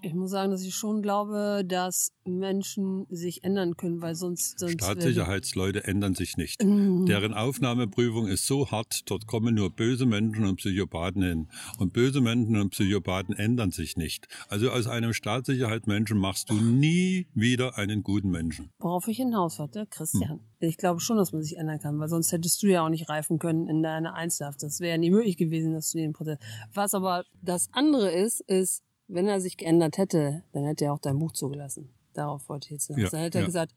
Ich 0.00 0.14
muss 0.14 0.30
sagen, 0.30 0.50
dass 0.52 0.62
ich 0.62 0.74
schon 0.74 1.02
glaube, 1.02 1.62
dass 1.66 2.12
Menschen 2.24 3.06
sich 3.10 3.42
ändern 3.42 3.76
können, 3.76 4.00
weil 4.00 4.14
sonst... 4.14 4.58
sonst 4.58 4.74
Staatssicherheitsleute 4.74 5.84
ändern 5.84 6.14
sich 6.14 6.36
nicht. 6.36 6.62
Mhm. 6.62 7.06
Deren 7.06 7.34
Aufnahmeprüfung 7.34 8.28
ist 8.28 8.46
so 8.46 8.70
hart, 8.70 9.10
dort 9.10 9.26
kommen 9.26 9.54
nur 9.56 9.70
böse 9.70 10.06
Menschen 10.06 10.44
und 10.44 10.56
Psychopathen 10.56 11.22
hin. 11.22 11.48
Und 11.78 11.92
böse 11.92 12.20
Menschen 12.20 12.56
und 12.56 12.70
Psychopathen 12.70 13.34
ändern 13.34 13.72
sich 13.72 13.96
nicht. 13.96 14.28
Also 14.48 14.70
aus 14.70 14.86
einem 14.86 15.12
Staatssicherheitsmenschen 15.12 16.18
machst 16.18 16.50
du 16.50 16.54
nie 16.54 17.26
wieder 17.34 17.76
einen 17.76 18.02
guten 18.02 18.30
Menschen. 18.30 18.70
Worauf 18.78 19.08
ich 19.08 19.16
hinaus 19.16 19.58
wollte, 19.58 19.86
Christian. 19.86 20.30
Hm. 20.30 20.40
Ich 20.60 20.76
glaube 20.76 21.00
schon, 21.00 21.16
dass 21.16 21.32
man 21.32 21.42
sich 21.42 21.56
ändern 21.56 21.80
kann, 21.80 21.98
weil 21.98 22.08
sonst 22.08 22.32
hättest 22.32 22.62
du 22.62 22.66
ja 22.66 22.84
auch 22.84 22.88
nicht 22.88 23.08
reifen 23.08 23.38
können 23.38 23.68
in 23.68 23.82
deiner 23.82 24.14
Einzelhaft. 24.14 24.62
Das 24.62 24.80
wäre 24.80 24.92
ja 24.92 24.98
nie 24.98 25.10
möglich 25.10 25.36
gewesen, 25.36 25.72
dass 25.72 25.90
du 25.90 25.98
den 25.98 26.12
Prozess... 26.12 26.38
Was 26.72 26.94
aber 26.94 27.24
das 27.42 27.68
andere 27.72 28.10
ist, 28.10 28.40
ist, 28.40 28.82
wenn 29.08 29.26
er 29.26 29.40
sich 29.40 29.56
geändert 29.56 29.98
hätte, 29.98 30.44
dann 30.52 30.64
hätte 30.64 30.84
er 30.84 30.92
auch 30.92 31.00
dein 31.00 31.18
Buch 31.18 31.32
zugelassen. 31.32 31.90
Darauf 32.12 32.48
wollte 32.48 32.66
ich 32.66 32.72
jetzt 32.72 32.90
noch. 32.90 32.98
Ja, 32.98 33.08
dann 33.08 33.20
hätte 33.20 33.38
er 33.38 33.44
gesagt, 33.44 33.74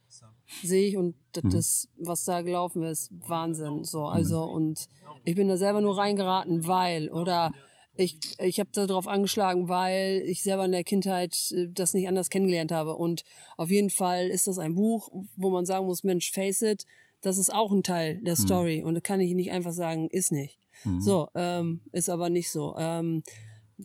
sehe 0.64 0.88
ich 0.88 0.98
und 0.98 1.16
das, 1.34 1.44
das, 1.52 1.90
was 1.98 2.26
da 2.26 2.42
gelaufen 2.42 2.84
ist, 2.84 3.10
Wahnsinn. 3.28 3.84
So, 3.84 4.06
also 4.06 4.44
und 4.44 4.88
ich 5.24 5.36
bin 5.36 5.48
da 5.48 5.58
selber 5.58 5.82
nur 5.82 5.98
reingeraten, 5.98 6.68
weil 6.68 7.10
oder 7.10 7.52
ich, 7.96 8.18
ich 8.40 8.60
habe 8.60 8.70
darauf 8.74 9.08
angeschlagen, 9.08 9.68
weil 9.68 10.24
ich 10.26 10.44
selber 10.44 10.66
in 10.66 10.72
der 10.72 10.84
Kindheit 10.84 11.52
äh, 11.52 11.68
das 11.70 11.94
nicht 11.94 12.08
anders 12.08 12.30
kennengelernt 12.30 12.72
habe. 12.72 12.96
Und 12.96 13.24
auf 13.58 13.70
jeden 13.70 13.90
Fall 13.90 14.28
ist 14.28 14.48
das 14.48 14.58
ein 14.58 14.76
Buch, 14.76 15.10
wo 15.36 15.50
man 15.50 15.66
sagen 15.66 15.86
muss, 15.86 16.04
Mensch, 16.04 16.32
face 16.32 16.62
it, 16.62 16.86
das 17.22 17.38
ist 17.38 17.54
auch 17.54 17.72
ein 17.72 17.84
Teil 17.84 18.18
der 18.24 18.36
Story. 18.36 18.82
Und 18.84 18.96
da 18.96 19.02
kann 19.02 19.20
ich 19.20 19.34
nicht 19.36 19.52
einfach 19.52 19.74
sagen, 19.74 20.10
ist 20.10 20.32
nicht. 20.32 20.58
So, 21.00 21.28
ähm, 21.36 21.82
ist 21.92 22.10
aber 22.10 22.30
nicht 22.30 22.50
so. 22.50 22.76
Ähm, 22.78 23.22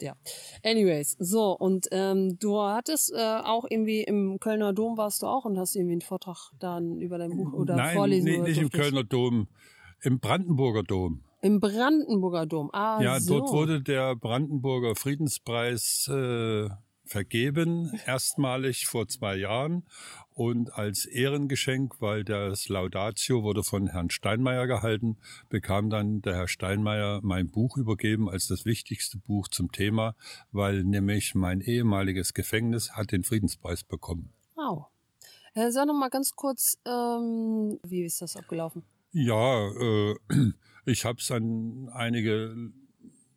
ja. 0.03 0.15
Anyways, 0.65 1.17
so, 1.19 1.57
und 1.57 1.87
ähm, 1.91 2.39
du 2.39 2.61
hattest 2.61 3.13
äh, 3.13 3.17
auch 3.45 3.65
irgendwie 3.69 4.03
im 4.03 4.39
Kölner 4.41 4.73
Dom 4.73 4.97
warst 4.97 5.23
du 5.23 5.27
auch 5.27 5.45
und 5.45 5.59
hast 5.59 5.75
irgendwie 5.77 5.93
einen 5.93 6.01
Vortrag 6.01 6.53
dann 6.59 7.01
über 7.01 7.19
dein 7.19 7.37
Buch 7.37 7.53
oder 7.53 7.77
Nein, 7.77 7.97
vorlesen 7.97 8.35
oder 8.35 8.49
nicht 8.49 8.61
im? 8.61 8.71
Kölner 8.71 9.05
Dom, 9.05 9.49
im 10.03 10.21
Brandenburger 10.21 10.83
Dom. 10.83 11.23
Im 11.43 11.61
Brandenburger 11.61 12.47
Dom. 12.47 12.71
Ah, 12.73 13.01
Ja, 13.03 13.21
so. 13.21 13.39
dort 13.39 13.53
wurde 13.53 13.83
der 13.83 14.17
Brandenburger 14.17 14.95
Friedenspreis 14.97 16.09
äh, 16.13 16.69
vergeben, 17.07 17.99
erstmalig 18.07 18.87
vor 18.87 19.09
zwei 19.09 19.37
Jahren 19.37 19.85
und 20.35 20.73
als 20.75 21.07
Ehrengeschenk, 21.07 22.01
weil 22.01 22.25
das 22.25 22.69
Laudatio 22.69 23.43
wurde 23.43 23.63
von 23.63 23.87
Herrn 23.87 24.11
Steinmeier 24.11 24.67
gehalten, 24.67 25.17
bekam 25.49 25.89
dann 25.89 26.21
der 26.23 26.35
Herr 26.35 26.49
Steinmeier 26.49 27.21
mein 27.23 27.51
Buch 27.51 27.77
übergeben 27.77 28.29
als 28.29 28.47
das 28.47 28.65
wichtigste 28.65 29.19
Buch 29.19 29.49
zum 29.49 29.73
Thema, 29.73 30.15
weil 30.53 30.85
nämlich 30.85 31.35
mein 31.35 31.61
ehemaliges 31.61 32.35
Gefängnis 32.35 32.93
hat 32.93 33.13
den 33.13 33.25
Friedenspreis 33.25 33.85
bekommen. 33.85 34.33
Wow. 34.55 34.87
Äh, 35.55 35.71
sag 35.71 35.87
noch 35.87 35.95
mal 35.95 36.11
ganz 36.11 36.33
kurz, 36.33 36.77
ähm, 36.87 37.79
wie 37.87 38.05
ist 38.05 38.21
das 38.21 38.37
abgelaufen? 38.37 38.83
Ja, 39.13 39.69
äh, 39.71 40.15
ich 40.85 41.07
habe 41.07 41.19
es 41.19 41.31
an 41.31 41.89
einige 41.95 42.73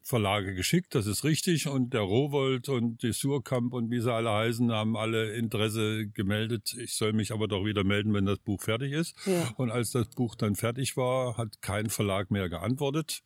Verlage 0.09 0.55
geschickt, 0.55 0.95
das 0.95 1.05
ist 1.05 1.23
richtig. 1.23 1.67
Und 1.67 1.93
der 1.93 2.01
Rowold 2.01 2.67
und 2.67 3.03
die 3.03 3.13
Surkamp 3.13 3.73
und 3.73 3.91
wie 3.91 4.01
sie 4.01 4.11
alle 4.11 4.31
heißen, 4.31 4.71
haben 4.71 4.97
alle 4.97 5.33
Interesse 5.33 6.07
gemeldet. 6.07 6.75
Ich 6.77 6.95
soll 6.95 7.13
mich 7.13 7.31
aber 7.31 7.47
doch 7.47 7.63
wieder 7.63 7.83
melden, 7.83 8.13
wenn 8.13 8.25
das 8.25 8.39
Buch 8.39 8.61
fertig 8.61 8.91
ist. 8.91 9.15
Ja. 9.25 9.53
Und 9.57 9.69
als 9.69 9.91
das 9.91 10.09
Buch 10.09 10.35
dann 10.35 10.55
fertig 10.55 10.97
war, 10.97 11.37
hat 11.37 11.61
kein 11.61 11.89
Verlag 11.89 12.31
mehr 12.31 12.49
geantwortet. 12.49 13.21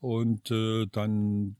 Und 0.00 0.50
äh, 0.50 0.86
dann 0.90 1.56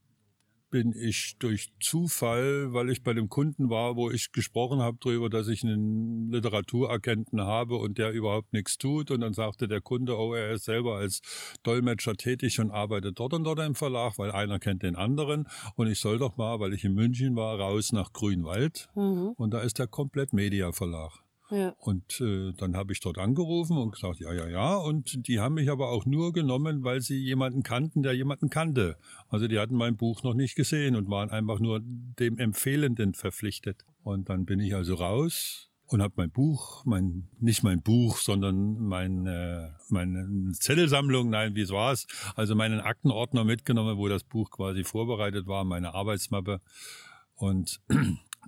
bin 0.75 0.93
ich 0.93 1.37
durch 1.39 1.69
Zufall, 1.79 2.73
weil 2.73 2.89
ich 2.89 3.01
bei 3.01 3.13
dem 3.13 3.29
Kunden 3.29 3.69
war, 3.69 3.95
wo 3.95 4.11
ich 4.11 4.33
gesprochen 4.33 4.81
habe 4.81 4.97
darüber, 4.99 5.29
dass 5.29 5.47
ich 5.47 5.63
einen 5.63 6.29
Literaturagenten 6.29 7.39
habe 7.39 7.77
und 7.77 7.97
der 7.97 8.11
überhaupt 8.11 8.51
nichts 8.51 8.77
tut. 8.77 9.09
Und 9.09 9.21
dann 9.21 9.31
sagte 9.31 9.69
der 9.69 9.79
Kunde, 9.79 10.17
oh, 10.17 10.33
er 10.33 10.51
ist 10.51 10.65
selber 10.65 10.97
als 10.97 11.21
Dolmetscher 11.63 12.15
tätig 12.15 12.59
und 12.59 12.71
arbeitet 12.71 13.17
dort 13.17 13.33
und 13.33 13.45
dort 13.45 13.59
im 13.59 13.73
Verlag, 13.73 14.17
weil 14.17 14.31
einer 14.31 14.59
kennt 14.59 14.83
den 14.83 14.97
anderen. 14.97 15.47
Und 15.77 15.87
ich 15.87 16.01
soll 16.01 16.17
doch 16.17 16.35
mal, 16.35 16.59
weil 16.59 16.73
ich 16.73 16.83
in 16.83 16.93
München 16.93 17.37
war, 17.37 17.57
raus 17.57 17.93
nach 17.93 18.11
Grünwald. 18.11 18.89
Mhm. 18.95 19.29
Und 19.37 19.53
da 19.53 19.61
ist 19.61 19.79
der 19.79 19.87
komplett 19.87 20.33
Media 20.33 20.73
Verlag. 20.73 21.24
Ja. 21.51 21.75
Und 21.77 22.19
äh, 22.21 22.53
dann 22.53 22.75
habe 22.75 22.91
ich 22.91 22.99
dort 22.99 23.17
angerufen 23.17 23.77
und 23.77 23.91
gesagt, 23.91 24.19
ja, 24.19 24.33
ja, 24.33 24.47
ja. 24.47 24.75
Und 24.75 25.27
die 25.27 25.39
haben 25.39 25.55
mich 25.55 25.69
aber 25.69 25.89
auch 25.89 26.05
nur 26.05 26.33
genommen, 26.33 26.83
weil 26.83 27.01
sie 27.01 27.17
jemanden 27.17 27.61
kannten, 27.61 28.01
der 28.01 28.13
jemanden 28.13 28.49
kannte. 28.49 28.97
Also 29.29 29.47
die 29.47 29.59
hatten 29.59 29.75
mein 29.75 29.95
Buch 29.95 30.23
noch 30.23 30.33
nicht 30.33 30.55
gesehen 30.55 30.95
und 30.95 31.09
waren 31.09 31.29
einfach 31.29 31.59
nur 31.59 31.81
dem 31.83 32.37
Empfehlenden 32.39 33.13
verpflichtet. 33.13 33.85
Und 34.03 34.29
dann 34.29 34.45
bin 34.45 34.59
ich 34.59 34.75
also 34.75 34.95
raus 34.95 35.69
und 35.87 36.01
habe 36.01 36.13
mein 36.17 36.31
Buch, 36.31 36.83
mein 36.85 37.27
nicht 37.39 37.63
mein 37.63 37.81
Buch, 37.81 38.17
sondern 38.17 38.79
mein, 38.79 39.27
äh, 39.27 39.69
meine 39.89 40.51
Zettelsammlung, 40.53 41.29
nein, 41.29 41.55
wie 41.55 41.69
war's? 41.69 42.07
Also 42.35 42.55
meinen 42.55 42.79
Aktenordner 42.79 43.43
mitgenommen, 43.43 43.97
wo 43.97 44.07
das 44.07 44.23
Buch 44.23 44.49
quasi 44.49 44.83
vorbereitet 44.83 45.45
war, 45.45 45.63
meine 45.63 45.93
Arbeitsmappe. 45.93 46.59
Und 47.35 47.81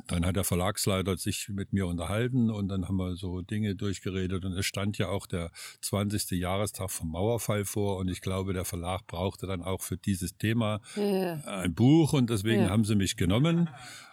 dann 0.07 0.25
hat 0.25 0.35
der 0.35 0.43
Verlagsleiter 0.43 1.17
sich 1.17 1.49
mit 1.49 1.73
mir 1.73 1.87
unterhalten 1.87 2.49
und 2.51 2.67
dann 2.67 2.87
haben 2.87 2.97
wir 2.97 3.15
so 3.15 3.41
Dinge 3.41 3.75
durchgeredet 3.75 4.45
und 4.45 4.53
es 4.53 4.65
stand 4.65 4.97
ja 4.97 5.09
auch 5.09 5.25
der 5.27 5.49
20. 5.81 6.31
Jahrestag 6.31 6.91
vom 6.91 7.11
Mauerfall 7.11 7.65
vor 7.65 7.97
und 7.97 8.07
ich 8.09 8.21
glaube, 8.21 8.53
der 8.53 8.65
Verlag 8.65 9.07
brauchte 9.07 9.47
dann 9.47 9.63
auch 9.63 9.81
für 9.81 9.97
dieses 9.97 10.37
Thema 10.37 10.79
Ja. 10.95 11.35
ein 11.45 11.73
Buch 11.73 12.13
und 12.13 12.29
deswegen 12.29 12.63
Ja. 12.63 12.69
haben 12.69 12.85
sie 12.85 12.95
mich 12.95 13.17
genommen. 13.17 13.69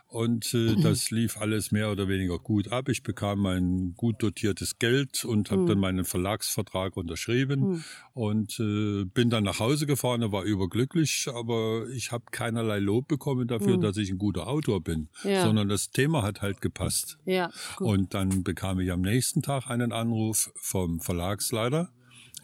Und 0.07 0.55
äh, 0.55 0.77
das 0.81 1.11
lief 1.11 1.39
alles 1.39 1.73
mehr 1.73 1.91
oder 1.91 2.07
weniger 2.07 2.39
gut 2.39 2.71
ab. 2.71 2.89
Ich 2.89 3.03
bekam 3.03 3.41
mein 3.41 3.95
gut 3.97 4.23
dotiertes 4.23 4.79
Geld 4.79 5.25
und 5.25 5.51
habe 5.51 5.65
dann 5.67 5.79
meinen 5.81 6.05
Verlagsvertrag 6.05 6.97
unterschrieben 6.97 7.83
und 8.13 8.61
äh, 8.61 9.05
bin 9.07 9.29
dann 9.31 9.43
nach 9.43 9.59
Hause 9.59 9.87
gefahren 9.87 10.23
und 10.23 10.31
war 10.31 10.45
überglücklich, 10.45 11.27
aber 11.35 11.89
ich 11.93 12.13
habe 12.13 12.27
keinerlei 12.31 12.79
Lob 12.79 13.09
bekommen 13.09 13.49
dafür, 13.49 13.77
dass 13.77 13.97
ich 13.97 14.11
ein 14.11 14.19
guter 14.19 14.47
Autor 14.47 14.81
bin, 14.83 15.09
Ja. 15.25 15.45
sondern 15.45 15.69
das 15.69 15.91
Thema 15.91 16.23
hat 16.23 16.43
halt 16.43 16.61
gepasst. 16.61 17.19
Ja, 17.25 17.51
gut. 17.77 17.89
Und 17.89 18.15
dann 18.15 18.45
bekam 18.45 18.79
ich 18.79 18.93
am 18.93 19.01
nächsten 19.01 19.43
Tag 19.43 19.69
einen 19.69 19.91
Anruf 19.91 20.53
vom 20.55 21.01
Verlagsleiter. 21.01 21.91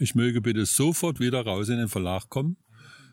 Ich 0.01 0.17
möge 0.17 0.41
bitte 0.41 0.67
sofort 0.67 1.21
wieder 1.21 1.45
raus 1.45 1.69
in 1.69 1.77
den 1.77 1.89
Verlag 1.89 2.29
kommen. 2.31 2.57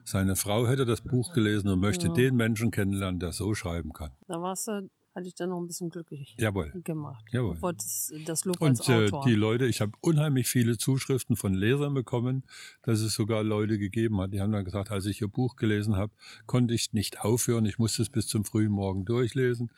Seine 0.08 0.38
Frau 0.38 0.66
hätte 0.68 0.86
das 0.86 1.02
Buch 1.02 1.34
gelesen 1.34 1.68
und 1.68 1.82
möchte 1.82 2.10
den 2.10 2.38
Menschen 2.38 2.72
kennenlernen, 2.72 3.20
der 3.20 3.34
so 3.34 3.54
schreiben 3.54 3.92
kann. 3.92 4.12
Da 4.30 4.42
warst 4.42 4.70
du, 4.70 4.90
hatte 5.14 5.28
ich 5.28 5.36
dann 5.36 5.50
noch 5.50 5.60
ein 5.60 5.68
bisschen 5.68 5.90
glücklich 5.90 6.34
Jawohl. 6.40 6.72
gemacht. 6.86 7.26
Jawohl. 7.34 7.62
Wolltest 7.62 8.14
das 8.26 8.46
Lob 8.46 8.62
Und 8.62 8.70
als 8.80 8.88
äh, 8.88 8.94
Autor. 9.08 9.26
die 9.26 9.34
Leute, 9.36 9.66
ich 9.66 9.82
habe 9.82 9.92
unheimlich 10.00 10.48
viele 10.48 10.78
Zuschriften 10.78 11.36
von 11.36 11.54
Lesern 11.54 11.94
bekommen, 11.94 12.46
dass 12.84 13.02
es 13.02 13.16
sogar 13.16 13.44
Leute 13.44 13.78
gegeben 13.78 14.22
hat, 14.22 14.32
die 14.32 14.40
haben 14.40 14.54
dann 14.54 14.64
gesagt, 14.64 14.92
als 14.92 15.06
ich 15.08 15.20
ihr 15.20 15.28
Buch 15.28 15.58
gelesen 15.58 15.98
habe, 15.98 16.14
konnte 16.46 16.74
ich 16.74 16.94
nicht 16.94 17.20
aufhören, 17.20 17.66
ich 17.66 17.78
musste 17.78 18.02
es 18.02 18.10
bis 18.10 18.28
zum 18.28 18.46
frühen 18.46 18.72
Morgen 18.72 19.04
durchlesen. 19.04 19.72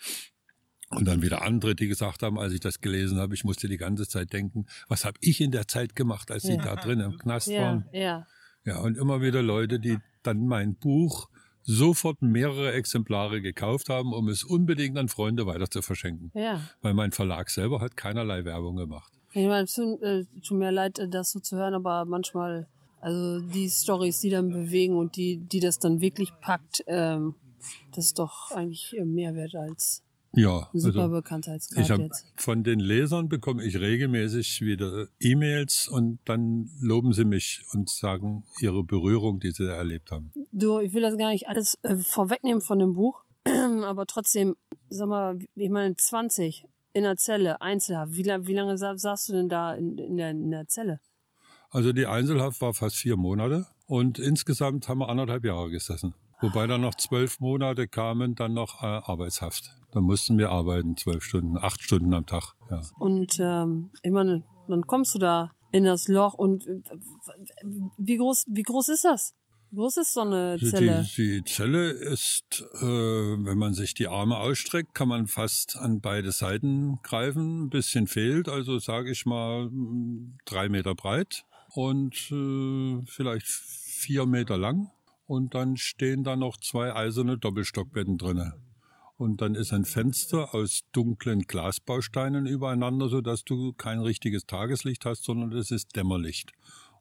Und 0.91 1.05
dann 1.07 1.23
wieder 1.23 1.41
andere, 1.41 1.73
die 1.73 1.87
gesagt 1.87 2.21
haben, 2.21 2.37
als 2.37 2.53
ich 2.53 2.59
das 2.59 2.81
gelesen 2.81 3.17
habe, 3.17 3.33
ich 3.33 3.43
musste 3.43 3.67
die 3.67 3.77
ganze 3.77 4.07
Zeit 4.07 4.31
denken, 4.31 4.67
was 4.87 5.05
habe 5.05 5.17
ich 5.21 5.41
in 5.41 5.49
der 5.49 5.67
Zeit 5.67 5.95
gemacht, 5.95 6.29
als 6.29 6.43
sie 6.43 6.53
Ja. 6.53 6.61
da 6.63 6.75
drin 6.75 6.99
im 6.99 7.17
Knast 7.17 7.47
ja, 7.47 7.61
waren. 7.63 7.85
ja. 7.93 8.27
Ja, 8.65 8.79
und 8.81 8.97
immer 8.97 9.21
wieder 9.21 9.41
Leute, 9.41 9.79
die 9.79 9.97
dann 10.23 10.47
mein 10.47 10.75
Buch 10.75 11.29
sofort 11.63 12.21
mehrere 12.21 12.73
Exemplare 12.73 13.41
gekauft 13.41 13.89
haben, 13.89 14.13
um 14.13 14.27
es 14.27 14.43
unbedingt 14.43 14.97
an 14.97 15.08
Freunde 15.08 15.45
weiter 15.45 15.69
zu 15.69 15.82
verschenken. 15.82 16.32
Ja. 16.34 16.62
Weil 16.82 16.93
mein 16.93 17.12
Verlag 17.12 17.49
selber 17.49 17.79
hat 17.79 17.95
keinerlei 17.95 18.43
Werbung 18.43 18.75
gemacht. 18.75 19.13
Ich 19.34 19.47
meine, 19.47 19.63
es 19.63 19.75
tut, 19.75 20.01
äh, 20.01 20.25
tut 20.43 20.58
mir 20.58 20.71
leid, 20.71 20.97
äh, 20.97 21.08
das 21.08 21.32
so 21.32 21.39
zu 21.39 21.58
hören, 21.58 21.75
aber 21.75 22.05
manchmal, 22.05 22.67
also 23.01 23.39
die 23.41 23.69
Stories, 23.69 24.19
die 24.19 24.32
dann 24.32 24.49
bewegen 24.49 24.97
und 24.97 25.15
die, 25.15 25.38
die 25.38 25.60
das 25.60 25.77
dann 25.77 26.01
wirklich 26.01 26.32
packt, 26.41 26.84
ähm, 26.88 27.36
das 27.93 28.05
ist 28.05 28.19
doch 28.19 28.51
eigentlich 28.51 28.97
äh, 28.97 29.05
mehr 29.05 29.36
wert 29.36 29.55
als 29.55 30.03
Ja, 30.33 30.69
ein 30.73 30.79
super 30.79 31.01
also 31.01 31.15
Bekanntheitsgrad 31.15 31.83
ich 31.83 31.91
habe 31.91 32.03
jetzt. 32.03 32.25
von 32.35 32.63
den 32.63 32.79
Lesern 32.79 33.29
bekomme 33.29 33.63
ich 33.63 33.79
regelmäßig 33.79 34.61
wieder 34.61 35.07
E-Mails 35.19 35.87
und 35.87 36.19
dann 36.25 36.69
loben 36.79 37.13
sie 37.13 37.25
mich 37.25 37.63
und 37.73 37.89
sagen 37.89 38.43
ihre 38.59 38.83
Berührung, 38.83 39.39
die 39.39 39.51
sie 39.51 39.67
erlebt 39.67 40.11
haben. 40.11 40.31
Du, 40.51 40.79
ich 40.79 40.93
will 40.93 41.01
das 41.01 41.17
gar 41.17 41.31
nicht 41.31 41.47
alles 41.47 41.79
äh, 41.81 41.95
vorwegnehmen 41.95 42.61
von 42.61 42.77
dem 42.77 42.93
Buch, 42.93 43.23
aber 43.83 44.05
trotzdem, 44.05 44.55
sag 44.89 45.07
mal, 45.07 45.39
ich 45.55 45.69
meine, 45.69 45.95
20 45.95 46.65
in 46.93 47.03
der 47.03 47.17
Zelle, 47.17 47.61
Einzelhaft. 47.61 48.13
Wie, 48.15 48.25
wie 48.25 48.53
lange 48.53 48.77
sa 48.77 48.97
saßt 48.97 49.29
du 49.29 49.33
denn 49.33 49.49
da 49.49 49.73
in, 49.73 49.97
in, 49.97 50.17
der, 50.17 50.31
in 50.31 50.51
der 50.51 50.67
Zelle? 50.67 50.99
Also 51.71 51.93
die 51.93 52.05
Einzelhaft 52.05 52.61
war 52.61 52.73
fast 52.73 52.95
vier 52.95 53.15
Monate 53.15 53.67
und 53.85 54.19
insgesamt 54.19 54.87
haben 54.87 54.99
wir 54.99 55.09
anderthalb 55.09 55.45
Jahre 55.45 55.69
gesessen. 55.69 56.15
Wobei 56.41 56.67
dann 56.67 56.81
noch 56.81 56.95
zwölf 56.95 57.39
Monate 57.39 57.87
kamen, 57.87 58.35
dann 58.35 58.53
noch 58.53 58.81
äh, 58.81 58.85
Arbeitshaft. 58.85 59.75
Da 59.91 60.02
mussten 60.02 60.38
wir 60.38 60.49
arbeiten, 60.52 60.95
zwölf 60.97 61.23
Stunden, 61.23 61.58
acht 61.58 61.82
Stunden 61.82 62.13
am 62.13 62.25
Tag. 62.25 62.54
Ja. 62.69 62.82
Und 62.99 63.38
ähm, 63.39 63.91
ich 64.04 64.12
meine, 64.12 64.43
dann 64.67 64.86
kommst 64.86 65.15
du 65.15 65.19
da 65.19 65.52
in 65.71 65.84
das 65.84 66.08
Loch 66.08 66.34
und 66.34 66.67
äh, 66.67 66.82
wie 67.97 68.17
groß, 68.17 68.45
wie 68.47 68.63
groß 68.63 68.89
ist 68.89 69.06
das? 69.06 69.34
Wie 69.71 69.75
groß 69.75 69.97
ist 69.97 70.13
so 70.13 70.21
eine 70.21 70.58
Die, 70.58 70.65
Zelle? 70.65 71.08
die 71.15 71.43
Zelle 71.43 71.89
ist, 71.91 72.65
äh, 72.82 72.86
wenn 72.86 73.58
man 73.58 73.73
sich 73.75 73.93
die 73.93 74.08
Arme 74.08 74.38
ausstreckt, 74.38 74.95
kann 74.95 75.08
man 75.08 75.28
fast 75.28 75.75
an 75.75 76.02
beide 76.02 76.32
Seiten 76.32 76.99
greifen. 77.04 77.65
Ein 77.65 77.69
bisschen 77.69 78.08
fehlt, 78.08 78.49
also 78.49 78.80
sage 78.80 79.12
ich 79.12 79.25
mal 79.28 79.69
drei 80.45 80.69
Meter 80.69 80.95
breit 80.95 81.45
und 81.73 82.15
äh, 82.32 83.04
vielleicht 83.06 83.45
vier 83.47 84.25
Meter 84.25 84.58
lang. 84.58 84.89
Und 85.28 85.54
dann 85.54 85.78
stehen 85.78 86.23
da 86.23 86.36
noch 86.36 86.58
zwei 86.58 86.95
eiserne 86.95 87.38
Doppelstockbetten 87.38 88.17
drinne. 88.17 88.54
Und 89.19 89.41
dann 89.41 89.53
ist 89.53 89.73
ein 89.73 89.84
Fenster 89.84 90.55
aus 90.55 90.84
dunklen 90.93 91.41
Glasbausteinen 91.41 92.45
übereinander, 92.45 93.10
so 93.10 93.19
dass 93.19 93.43
du 93.43 93.73
kein 93.73 93.99
richtiges 93.99 94.45
Tageslicht 94.45 95.03
hast, 95.03 95.25
sondern 95.25 95.51
es 95.51 95.71
ist 95.71 95.93
Dämmerlicht. 95.97 96.53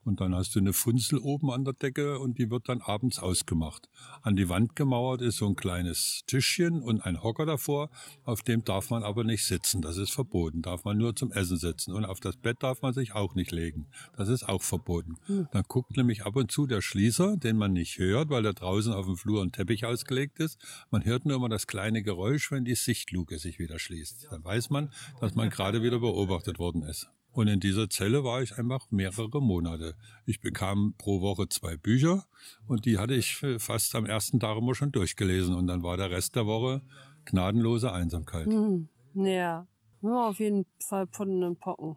Und 0.08 0.22
dann 0.22 0.34
hast 0.34 0.54
du 0.54 0.60
eine 0.60 0.72
Funzel 0.72 1.18
oben 1.18 1.50
an 1.50 1.66
der 1.66 1.74
Decke 1.74 2.18
und 2.18 2.38
die 2.38 2.50
wird 2.50 2.70
dann 2.70 2.80
abends 2.80 3.18
ausgemacht. 3.18 3.90
An 4.22 4.36
die 4.36 4.48
Wand 4.48 4.74
gemauert 4.74 5.20
ist 5.20 5.36
so 5.36 5.46
ein 5.46 5.54
kleines 5.54 6.22
Tischchen 6.26 6.80
und 6.80 7.02
ein 7.02 7.22
Hocker 7.22 7.44
davor. 7.44 7.90
Auf 8.24 8.40
dem 8.42 8.64
darf 8.64 8.88
man 8.88 9.02
aber 9.02 9.22
nicht 9.22 9.44
sitzen. 9.44 9.82
Das 9.82 9.98
ist 9.98 10.10
verboten. 10.10 10.62
Darf 10.62 10.84
man 10.84 10.96
nur 10.96 11.14
zum 11.14 11.30
Essen 11.30 11.58
sitzen. 11.58 11.92
Und 11.92 12.06
auf 12.06 12.20
das 12.20 12.38
Bett 12.38 12.56
darf 12.62 12.80
man 12.80 12.94
sich 12.94 13.12
auch 13.12 13.34
nicht 13.34 13.52
legen. 13.52 13.88
Das 14.16 14.30
ist 14.30 14.48
auch 14.48 14.62
verboten. 14.62 15.16
Mhm. 15.26 15.48
Dann 15.52 15.64
guckt 15.68 15.94
nämlich 15.94 16.24
ab 16.24 16.36
und 16.36 16.50
zu 16.50 16.66
der 16.66 16.80
Schließer, 16.80 17.36
den 17.36 17.58
man 17.58 17.74
nicht 17.74 17.98
hört, 17.98 18.30
weil 18.30 18.42
da 18.42 18.54
draußen 18.54 18.94
auf 18.94 19.04
dem 19.04 19.18
Flur 19.18 19.42
ein 19.42 19.52
Teppich 19.52 19.84
ausgelegt 19.84 20.40
ist. 20.40 20.58
Man 20.90 21.04
hört 21.04 21.26
nur 21.26 21.36
immer 21.36 21.50
das 21.50 21.66
kleine 21.66 22.02
Geräusch, 22.02 22.50
wenn 22.50 22.64
die 22.64 22.76
Sichtluke 22.76 23.38
sich 23.38 23.58
wieder 23.58 23.78
schließt. 23.78 24.28
Dann 24.30 24.42
weiß 24.42 24.70
man, 24.70 24.90
dass 25.20 25.34
man 25.34 25.50
gerade 25.50 25.82
wieder 25.82 25.98
beobachtet 25.98 26.58
worden 26.58 26.82
ist. 26.82 27.10
Und 27.38 27.46
in 27.46 27.60
dieser 27.60 27.88
Zelle 27.88 28.24
war 28.24 28.42
ich 28.42 28.58
einfach 28.58 28.90
mehrere 28.90 29.40
Monate. 29.40 29.94
Ich 30.26 30.40
bekam 30.40 30.94
pro 30.98 31.20
Woche 31.20 31.48
zwei 31.48 31.76
Bücher 31.76 32.24
und 32.66 32.84
die 32.84 32.98
hatte 32.98 33.14
ich 33.14 33.36
fast 33.58 33.94
am 33.94 34.06
ersten 34.06 34.40
Tag 34.40 34.58
immer 34.58 34.74
schon 34.74 34.90
durchgelesen. 34.90 35.54
Und 35.54 35.68
dann 35.68 35.84
war 35.84 35.96
der 35.96 36.10
Rest 36.10 36.34
der 36.34 36.46
Woche 36.46 36.82
gnadenlose 37.26 37.92
Einsamkeit. 37.92 38.46
Hm, 38.46 38.88
ja, 39.14 39.68
ja, 40.02 40.28
auf 40.28 40.40
jeden 40.40 40.66
Fall 40.80 41.06
und 41.16 41.60
Pocken. 41.60 41.96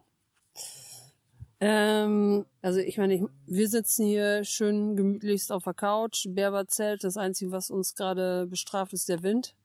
Ähm, 1.58 2.44
also 2.60 2.78
ich 2.78 2.96
meine, 2.98 3.14
ich, 3.14 3.22
wir 3.46 3.68
sitzen 3.68 4.06
hier 4.06 4.44
schön 4.44 4.94
gemütlichst 4.94 5.50
auf 5.50 5.64
der 5.64 5.74
Couch, 5.74 6.28
Berberzelt. 6.28 7.02
Das 7.02 7.16
Einzige, 7.16 7.50
was 7.50 7.68
uns 7.68 7.96
gerade 7.96 8.46
bestraft, 8.46 8.92
ist 8.92 9.08
der 9.08 9.24
Wind. 9.24 9.56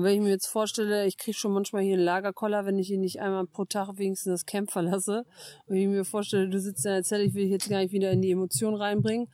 Und 0.00 0.06
wenn 0.06 0.14
ich 0.14 0.20
mir 0.22 0.30
jetzt 0.30 0.46
vorstelle, 0.46 1.06
ich 1.06 1.18
kriege 1.18 1.36
schon 1.36 1.52
manchmal 1.52 1.82
hier 1.82 1.92
einen 1.92 2.02
Lagerkoller, 2.02 2.64
wenn 2.64 2.78
ich 2.78 2.90
ihn 2.90 3.02
nicht 3.02 3.20
einmal 3.20 3.46
pro 3.46 3.66
Tag 3.66 3.98
wenigstens 3.98 4.32
das 4.32 4.46
Camp 4.46 4.70
verlasse. 4.70 5.26
Und 5.66 5.76
ich 5.76 5.86
mir 5.86 6.06
vorstelle, 6.06 6.48
du 6.48 6.58
sitzt 6.58 6.86
in 6.86 6.92
der 6.92 7.02
Zelle, 7.02 7.24
ich 7.24 7.34
will 7.34 7.42
dich 7.42 7.52
jetzt 7.52 7.68
gar 7.68 7.80
nicht 7.80 7.92
wieder 7.92 8.10
in 8.10 8.22
die 8.22 8.30
Emotion 8.30 8.74
reinbringen. 8.74 9.28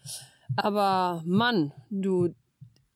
Aber 0.57 1.22
Mann, 1.24 1.72
du, 1.88 2.35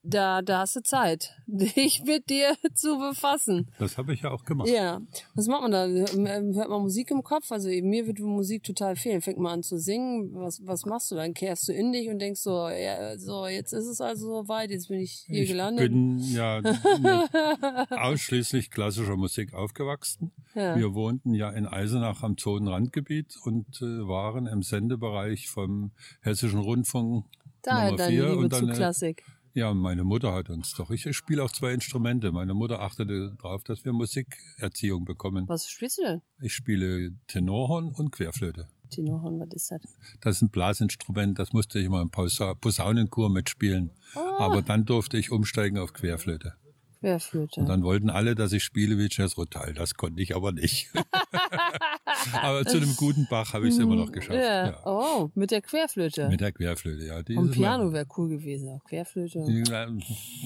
da, 0.03 0.41
da 0.41 0.59
hast 0.59 0.75
du 0.75 0.81
Zeit, 0.81 1.35
dich 1.45 2.03
mit 2.05 2.29
dir 2.29 2.55
zu 2.73 2.97
befassen. 2.97 3.69
Das 3.79 3.97
habe 3.97 4.13
ich 4.13 4.21
ja 4.21 4.31
auch 4.31 4.43
gemacht. 4.43 4.67
Ja. 4.69 5.01
Was 5.35 5.47
macht 5.47 5.61
man 5.61 5.71
da? 5.71 5.85
Hört 5.85 6.69
man 6.69 6.81
Musik 6.81 7.11
im 7.11 7.23
Kopf? 7.23 7.51
Also 7.51 7.69
mir 7.69 8.07
wird 8.07 8.19
Musik 8.19 8.63
total 8.63 8.95
fehlen. 8.95 9.21
Fängt 9.21 9.37
man 9.37 9.53
an 9.53 9.63
zu 9.63 9.77
singen. 9.77 10.31
Was, 10.33 10.65
was 10.65 10.85
machst 10.85 11.11
du 11.11 11.15
dann? 11.15 11.33
Kehrst 11.33 11.67
du 11.67 11.73
in 11.73 11.91
dich 11.91 12.09
und 12.09 12.19
denkst 12.19 12.41
so, 12.41 12.69
ja, 12.69 13.17
so, 13.17 13.45
jetzt 13.47 13.73
ist 13.73 13.85
es 13.85 14.01
also 14.01 14.41
so 14.41 14.47
weit, 14.47 14.71
jetzt 14.71 14.87
bin 14.87 14.99
ich 14.99 15.25
hier 15.27 15.43
ich 15.43 15.49
gelandet. 15.49 15.85
Ich 15.85 15.91
bin 15.91 16.19
ja 16.19 16.61
ausschließlich 17.91 18.71
klassischer 18.71 19.17
Musik 19.17 19.53
aufgewachsen. 19.53 20.31
Ja. 20.55 20.75
Wir 20.75 20.93
wohnten 20.93 21.33
ja 21.33 21.49
in 21.51 21.67
Eisenach 21.67 22.23
am 22.23 22.37
Zonenrandgebiet 22.37 23.37
und 23.43 23.81
äh, 23.81 24.07
waren 24.07 24.47
im 24.47 24.63
Sendebereich 24.63 25.47
vom 25.47 25.91
Hessischen 26.21 26.59
Rundfunk 26.59 27.25
Daher 27.61 27.91
Nummer 27.91 28.07
vier. 28.07 28.37
und 28.37 28.53
dann, 28.53 28.67
zu 28.67 28.73
Klassik. 28.73 29.23
Ja, 29.53 29.73
meine 29.73 30.03
Mutter 30.03 30.33
hat 30.33 30.49
uns 30.49 30.73
doch. 30.75 30.91
Ich 30.91 31.05
spiele 31.15 31.43
auch 31.43 31.51
zwei 31.51 31.73
Instrumente. 31.73 32.31
Meine 32.31 32.53
Mutter 32.53 32.79
achtete 32.81 33.35
darauf, 33.41 33.63
dass 33.63 33.83
wir 33.83 33.91
Musikerziehung 33.91 35.03
bekommen. 35.03 35.47
Was 35.47 35.67
spielst 35.67 35.97
du 35.97 36.03
denn? 36.03 36.21
Ich 36.39 36.53
spiele 36.53 37.11
Tenorhorn 37.27 37.89
und 37.89 38.11
Querflöte. 38.11 38.67
Tenorhorn, 38.89 39.39
was 39.39 39.53
ist 39.53 39.71
das? 39.71 39.81
Das 40.21 40.35
ist 40.37 40.41
ein 40.41 40.49
Blasinstrument, 40.49 41.39
das 41.39 41.53
musste 41.53 41.79
ich 41.79 41.89
mal 41.89 42.01
im 42.01 42.11
Posaunenchor 42.11 43.29
mitspielen. 43.29 43.91
Oh. 44.15 44.19
Aber 44.39 44.61
dann 44.61 44.85
durfte 44.85 45.17
ich 45.17 45.31
umsteigen 45.31 45.77
auf 45.77 45.93
Querflöte. 45.93 46.55
Querflöte. 47.01 47.61
Und 47.61 47.67
dann 47.67 47.83
wollten 47.83 48.11
alle, 48.11 48.35
dass 48.35 48.53
ich 48.53 48.63
spiele 48.63 48.97
wie 48.99 49.07
Jazz 49.09 49.35
Rotal. 49.35 49.73
Das 49.73 49.95
konnte 49.95 50.21
ich 50.21 50.35
aber 50.35 50.51
nicht. 50.51 50.91
aber 52.41 52.63
zu 52.63 52.77
einem 52.77 52.95
guten 52.95 53.25
Bach 53.27 53.53
habe 53.53 53.67
ich 53.67 53.73
es 53.73 53.79
immer 53.79 53.95
noch 53.95 54.11
geschafft. 54.11 54.39
Ja. 54.39 54.67
Ja. 54.67 54.85
Oh, 54.85 55.31
mit 55.33 55.49
der 55.49 55.63
Querflöte. 55.63 56.29
Mit 56.29 56.41
der 56.41 56.51
Querflöte, 56.51 57.03
ja. 57.03 57.23
Die 57.23 57.35
Und 57.35 57.51
Piano 57.51 57.91
wäre 57.91 58.05
cool 58.17 58.29
gewesen. 58.29 58.79
Querflöte. 58.87 59.43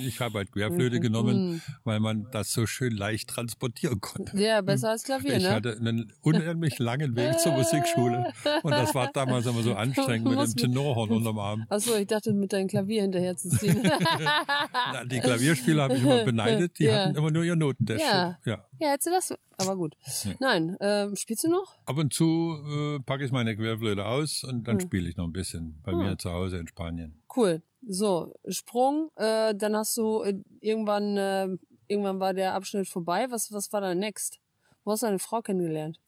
Ich 0.02 0.20
habe 0.22 0.38
halt 0.38 0.54
Querflöte 0.54 0.98
mhm. 0.98 1.02
genommen, 1.02 1.52
mhm. 1.52 1.62
weil 1.84 2.00
man 2.00 2.28
das 2.32 2.54
so 2.54 2.66
schön 2.66 2.96
leicht 2.96 3.30
transportieren 3.32 4.00
konnte. 4.00 4.38
Ja, 4.40 4.62
besser 4.62 4.92
als 4.92 5.04
Klavier, 5.04 5.36
ich 5.36 5.44
ne? 5.44 5.50
Ich 5.50 5.54
hatte 5.54 5.76
einen 5.78 6.14
unendlich 6.22 6.80
langen 6.80 7.18
Weg 7.18 7.38
zur 7.40 7.52
Musikschule. 7.52 8.32
Und 8.64 8.72
das 8.72 8.96
war 8.96 9.12
damals 9.12 9.46
immer 9.46 9.62
so 9.62 9.74
anstrengend 9.76 10.30
mit 10.30 10.40
dem 10.40 10.56
Tenorhorn 10.56 11.10
unterm 11.10 11.38
Arm. 11.38 11.66
Achso, 11.68 11.96
ich 11.98 12.08
dachte, 12.08 12.32
mit 12.32 12.54
deinem 12.54 12.70
Klavier 12.70 13.02
hinterher 13.02 13.36
zu 13.36 13.50
ziehen. 13.50 13.84
die 15.12 15.20
Klavierspieler 15.20 15.84
habe 15.84 15.96
ich 15.98 16.04
immer 16.04 16.24
beneidet 16.24 16.45
beneidet, 16.46 16.80
die 16.80 16.84
ja. 16.86 17.06
hatten 17.06 17.16
immer 17.16 17.32
nur 17.32 17.44
ihr 17.44 17.56
Notentest. 17.56 18.04
Ja. 18.04 18.38
ja. 18.46 18.66
Ja, 18.80 18.90
hättest 18.90 19.08
du 19.08 19.12
das, 19.12 19.34
aber 19.58 19.76
gut. 19.76 19.96
Ja. 20.24 20.32
Nein, 20.40 20.78
ähm, 20.80 21.16
spielst 21.16 21.44
du 21.44 21.50
noch? 21.50 21.76
Ab 21.86 21.98
und 21.98 22.14
zu 22.14 22.58
äh, 22.68 23.00
packe 23.00 23.26
ich 23.26 23.32
meine 23.32 23.56
Querflöte 23.56 24.06
aus 24.06 24.44
und 24.44 24.68
dann 24.68 24.80
hm. 24.80 24.82
spiele 24.82 25.10
ich 25.10 25.18
noch 25.18 25.26
ein 25.26 25.34
bisschen 25.34 25.82
bei 25.84 25.92
hm. 25.92 26.00
mir 26.00 26.18
zu 26.18 26.32
Hause 26.32 26.58
in 26.58 26.68
Spanien. 26.68 27.22
Cool. 27.36 27.62
So, 27.88 28.34
Sprung, 28.48 29.12
äh, 29.16 29.54
dann 29.56 29.76
hast 29.76 29.96
du 29.98 30.24
äh, 30.24 30.36
irgendwann, 30.60 31.18
äh, 31.18 31.48
irgendwann 31.88 32.20
war 32.20 32.34
der 32.34 32.54
Abschnitt 32.54 32.88
vorbei. 32.88 33.28
Was, 33.30 33.52
was 33.52 33.72
war 33.74 33.82
dann 33.82 34.00
next? 34.00 34.40
Wo 34.84 34.92
hast 34.92 35.04
du 35.04 35.08
deine 35.08 35.20
Frau 35.20 35.42
kennengelernt? 35.42 36.00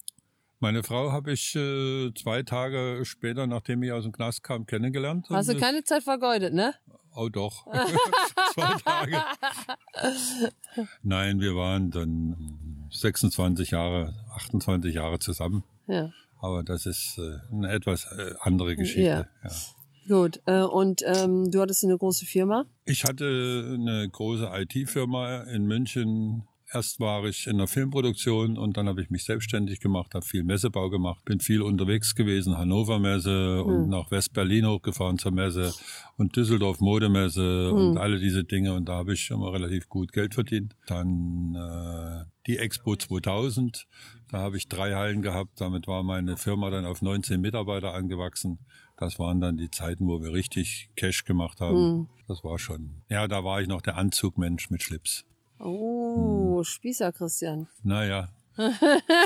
Meine 0.60 0.82
Frau 0.82 1.12
habe 1.12 1.34
ich 1.34 1.56
äh, 1.56 2.12
zwei 2.16 2.42
Tage 2.42 3.02
später, 3.06 3.46
nachdem 3.46 3.84
ich 3.84 3.92
aus 3.92 4.04
dem 4.04 4.12
Knast 4.12 4.44
kam, 4.44 4.66
kennengelernt. 4.66 5.28
Hast 5.30 5.50
du 5.50 5.56
keine 5.58 5.84
Zeit 5.84 6.02
vergeudet, 6.02 6.54
ne? 6.54 6.74
Oh 7.16 7.30
doch. 7.30 7.68
Zwei 8.54 8.74
Tage. 8.84 9.22
Nein, 11.04 11.40
wir 11.40 11.56
waren 11.56 11.92
dann 11.92 12.88
26 12.92 13.72
Jahre, 13.72 14.14
28 14.36 14.94
Jahre 14.94 15.20
zusammen. 15.20 15.64
Ja. 15.88 16.12
Aber 16.40 16.64
das 16.64 16.86
ist 16.86 17.18
äh, 17.18 17.40
eine 17.52 17.72
etwas 17.72 18.06
äh, 18.12 18.34
andere 18.42 18.76
Geschichte. 18.76 19.02
Ja. 19.02 19.50
ja. 19.50 19.52
Gut, 20.08 20.42
äh, 20.46 20.62
und 20.62 21.04
ähm, 21.06 21.52
du 21.52 21.62
hattest 21.62 21.84
eine 21.84 21.98
große 21.98 22.26
Firma? 22.26 22.66
Ich 22.86 23.04
hatte 23.04 23.26
eine 23.74 24.08
große 24.10 24.50
IT-Firma 24.54 25.42
in 25.42 25.66
München, 25.66 26.48
Erst 26.74 27.00
war 27.00 27.24
ich 27.24 27.48
in 27.48 27.60
der 27.60 27.68
Filmproduktion 27.68 28.58
und 28.58 28.76
dann 28.76 28.90
habe 28.90 29.02
ich 29.02 29.10
mich 29.10 29.24
selbstständig 29.24 29.80
gemacht, 29.80 30.14
habe 30.14 30.26
viel 30.26 30.44
Messebau 30.44 30.90
gemacht, 30.90 31.24
bin 31.24 31.40
viel 31.40 31.62
unterwegs 31.62 32.14
gewesen, 32.14 32.58
Hannover 32.58 33.00
Messe 33.00 33.64
mhm. 33.64 33.72
und 33.72 33.90
nach 33.90 34.12
West-Berlin 34.12 34.68
hochgefahren 34.68 35.18
zur 35.18 35.32
Messe 35.32 35.74
und 36.18 36.36
Düsseldorf 36.36 36.82
Modemesse 36.82 37.72
mhm. 37.72 37.78
und 37.78 37.98
alle 37.98 38.20
diese 38.20 38.44
Dinge 38.44 38.74
und 38.74 38.90
da 38.90 38.96
habe 38.96 39.14
ich 39.14 39.30
immer 39.32 39.54
relativ 39.54 39.88
gut 39.88 40.12
Geld 40.12 40.34
verdient. 40.34 40.76
Dann 40.88 41.56
äh, 41.56 42.26
die 42.48 42.58
Expo 42.58 42.98
2000, 42.98 43.88
da 44.30 44.40
habe 44.40 44.58
ich 44.58 44.68
drei 44.68 44.94
Hallen 44.94 45.22
gehabt, 45.22 45.62
damit 45.62 45.88
war 45.88 46.04
meine 46.04 46.36
Firma 46.36 46.70
dann 46.70 46.86
auf 46.86 47.02
19 47.02 47.40
Mitarbeiter 47.40 47.94
angewachsen. 47.94 48.60
Das 48.98 49.20
waren 49.20 49.40
dann 49.40 49.58
die 49.58 49.70
Zeiten, 49.70 50.08
wo 50.08 50.22
wir 50.22 50.34
richtig 50.34 50.90
Cash 50.98 51.24
gemacht 51.24 51.62
haben. 51.62 51.78
Mhm. 51.78 52.10
Das 52.28 52.44
war 52.44 52.60
schon. 52.60 53.04
Ja, 53.10 53.28
da 53.28 53.44
war 53.46 53.62
ich 53.62 53.70
noch 53.70 53.82
der 53.82 53.96
Anzugmensch 53.96 54.70
mit 54.70 54.82
Schlips. 54.82 55.27
Oh. 55.60 56.64
Spießer 56.64 57.12
Christian. 57.12 57.68
Naja. 57.84 58.30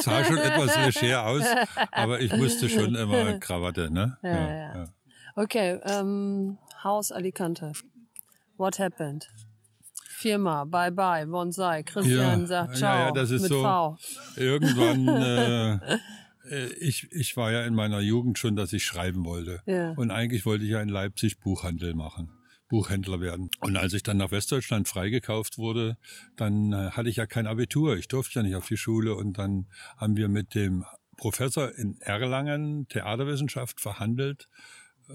Sah 0.02 0.26
schon 0.26 0.38
etwas 0.38 1.02
leger 1.02 1.26
aus, 1.26 1.44
aber 1.92 2.20
ich 2.20 2.36
musste 2.36 2.68
schon 2.70 2.96
immer 2.96 3.40
Krawatte, 3.40 3.90
ne? 3.90 4.18
Ja, 4.24 4.30
ja. 4.30 4.50
ja. 4.50 4.76
ja. 4.76 4.86
Okay, 5.36 5.80
ähm, 5.86 6.58
Haus 6.84 7.12
Alicante. 7.12 7.72
What 8.58 8.80
happened? 8.80 9.30
Firma, 10.22 10.66
bye 10.66 10.92
bye, 10.92 11.26
Bonsai. 11.26 11.84
Christian 11.84 12.42
ja, 12.42 12.46
sagt 12.46 12.78
ciao. 12.78 12.96
Ja, 12.96 13.06
ja, 13.06 13.12
das 13.12 13.32
ist 13.32 13.42
mit 13.44 13.52
so. 13.52 13.64
V. 13.64 13.98
Irgendwann, 14.36 15.08
äh, 15.08 15.98
äh, 16.50 16.74
ich, 16.80 17.12
ich 17.12 17.36
war 17.38 17.52
ja 17.52 17.64
in 17.64 17.74
meiner 17.74 18.02
Jugend 18.02 18.38
schon, 18.38 18.56
dass 18.56 18.74
ich 18.74 18.84
schreiben 18.84 19.26
wollte. 19.26 19.62
Ja. 19.66 19.92
Und 19.94 20.12
eigentlich 20.12 20.46
wollte 20.46 20.66
ich 20.66 20.72
ja 20.72 20.82
in 20.82 20.90
Leipzig 20.90 21.40
Buchhandel 21.40 21.96
machen. 21.96 22.30
Buchhändler 22.72 23.20
werden. 23.20 23.50
Und 23.60 23.76
als 23.76 23.92
ich 23.92 24.02
dann 24.02 24.16
nach 24.16 24.32
Westdeutschland 24.32 24.88
freigekauft 24.88 25.58
wurde, 25.58 25.98
dann 26.38 26.72
äh, 26.72 26.92
hatte 26.92 27.10
ich 27.10 27.18
ja 27.18 27.26
kein 27.26 27.46
Abitur. 27.46 27.98
Ich 27.98 28.08
durfte 28.08 28.40
ja 28.40 28.44
nicht 28.44 28.56
auf 28.56 28.66
die 28.66 28.78
Schule. 28.78 29.14
Und 29.14 29.38
dann 29.38 29.68
haben 29.98 30.16
wir 30.16 30.30
mit 30.30 30.56
dem 30.56 30.86
Professor 31.18 31.76
in 31.76 32.00
Erlangen 32.00 32.88
Theaterwissenschaft 32.88 33.82
verhandelt 33.82 34.48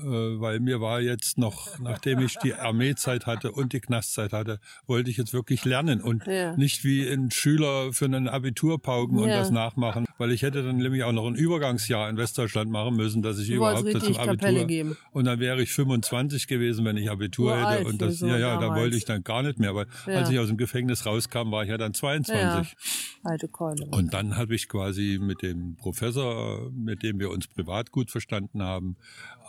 weil 0.03 0.61
mir 0.61 0.81
war 0.81 1.01
jetzt 1.01 1.39
noch, 1.39 1.79
nachdem 1.79 2.21
ich 2.21 2.37
die 2.39 2.55
Armeezeit 2.55 3.27
hatte 3.27 3.53
und 3.53 3.73
die 3.73 3.81
Knastzeit 3.81 4.33
hatte, 4.33 4.61
wollte 4.87 5.11
ich 5.11 5.17
jetzt 5.17 5.33
wirklich 5.33 5.65
lernen 5.65 6.01
und 6.01 6.27
ja. 6.27 6.57
nicht 6.57 6.85
wie 6.85 7.07
ein 7.09 7.31
Schüler 7.31 7.93
für 7.93 8.07
einen 8.07 8.29
Abitur 8.29 8.81
pauken 8.81 9.19
ja. 9.19 9.25
und 9.25 9.31
das 9.31 9.51
nachmachen, 9.51 10.07
weil 10.19 10.33
ich 10.33 10.43
hätte 10.43 10.63
dann 10.63 10.77
nämlich 10.77 11.05
auch 11.05 11.13
noch 11.13 11.27
ein 11.27 11.35
Übergangsjahr 11.35 12.09
in 12.09 12.17
Westdeutschland 12.17 12.71
machen 12.71 12.97
müssen, 12.97 13.23
dass 13.23 13.39
ich 13.39 13.49
du 13.49 13.55
überhaupt 13.55 13.91
zum 14.03 14.17
Abitur 14.17 14.67
geben. 14.67 14.97
und 15.13 15.25
dann 15.25 15.41
wäre 15.41 15.63
ich 15.63 15.73
25 15.73 16.47
gewesen, 16.47 16.85
wenn 16.85 16.97
ich 16.97 17.11
Abitur 17.11 17.57
Nur 17.57 17.71
hätte 17.71 17.85
und 17.87 18.03
das, 18.03 18.19
so 18.19 18.27
ja, 18.27 18.39
ja, 18.39 18.61
da 18.61 18.75
wollte 18.75 18.97
ich 18.97 19.05
dann 19.05 19.23
gar 19.23 19.43
nicht 19.43 19.59
mehr, 19.59 19.75
weil 19.75 19.87
ja. 20.07 20.21
als 20.21 20.31
ich 20.31 20.39
aus 20.39 20.49
dem 20.49 20.57
Gefängnis 20.57 21.07
rauskam, 21.07 21.51
war 21.51 21.63
ich 21.65 21.71
ja 21.71 21.79
dann 21.79 21.95
22. 21.95 22.77
Alte 23.25 23.49
Keule. 23.49 23.87
Und 23.87 24.15
dann 24.15 24.37
habe 24.37 24.55
ich 24.55 24.69
quasi 24.69 25.19
mit 25.21 25.43
dem 25.43 25.77
Professor, 25.77 26.71
mit 26.71 27.03
dem 27.03 27.19
wir 27.19 27.31
uns 27.31 27.47
privat 27.49 27.91
gut 27.91 28.11
verstanden 28.11 28.63
haben, 28.63 28.97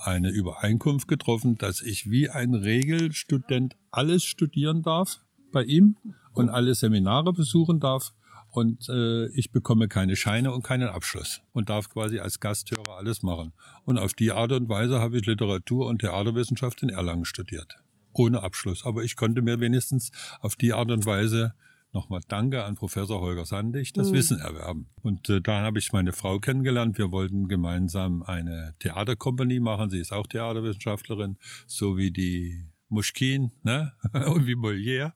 eine 0.04 0.30
Übereinkunft 0.30 1.08
getroffen, 1.08 1.58
dass 1.58 1.82
ich 1.82 2.10
wie 2.10 2.30
ein 2.30 2.54
Regelstudent 2.54 3.76
alles 3.92 4.24
studieren 4.24 4.82
darf 4.82 5.20
bei 5.52 5.64
ihm 5.64 5.98
und 6.34 6.50
alle 6.50 6.76
Seminare 6.76 7.34
besuchen 7.34 7.80
darf 7.80 8.14
und 8.50 8.90
äh, 8.90 9.28
ich 9.30 9.52
bekomme 9.52 9.88
keine 9.88 10.16
Scheine 10.16 10.52
und 10.52 10.64
keinen 10.64 10.90
Abschluss 10.90 11.42
und 11.54 11.70
darf 11.70 11.90
quasi 11.90 12.20
als 12.20 12.40
Gasthörer 12.40 12.98
alles 12.98 13.22
machen. 13.22 13.54
Und 13.86 14.00
auf 14.00 14.14
die 14.14 14.32
Art 14.32 14.52
und 14.52 14.70
Weise 14.70 15.00
habe 15.00 15.18
ich 15.18 15.26
Literatur 15.26 15.88
und 15.88 16.00
Theaterwissenschaft 16.00 16.82
in 16.82 16.90
Erlangen 16.90 17.26
studiert. 17.26 17.76
Ohne 18.14 18.42
Abschluss. 18.42 18.86
Aber 18.86 19.04
ich 19.04 19.16
konnte 19.16 19.42
mir 19.42 19.60
wenigstens 19.60 20.12
auf 20.40 20.56
die 20.56 20.74
Art 20.74 20.90
und 20.90 21.06
Weise 21.06 21.54
nochmal 21.94 22.22
Danke 22.28 22.64
an 22.64 22.76
Professor 22.76 23.22
Holger 23.22 23.46
Sandig, 23.46 23.94
das 23.94 24.10
mhm. 24.10 24.14
Wissen 24.14 24.40
erwerben. 24.40 24.90
Und 25.02 25.30
äh, 25.30 25.42
da 25.42 25.62
habe 25.62 25.80
ich 25.80 25.94
meine 25.94 26.14
Frau 26.14 26.40
kennengelernt. 26.40 26.98
Wir 26.98 27.12
wollten 27.12 27.48
gemeinsam 27.48 28.24
eine 28.24 28.76
Theaterkompanie 28.80 29.60
machen. 29.60 29.90
Sie 29.90 30.00
ist 30.00 30.12
auch 30.12 30.28
Theaterwissenschaftlerin, 30.28 31.38
so 31.66 31.98
wie 31.98 32.12
die 32.12 32.66
Muschkin 32.90 33.52
ne? 33.64 33.94
und 34.28 34.48
wie 34.48 34.56
Molière. 34.56 35.14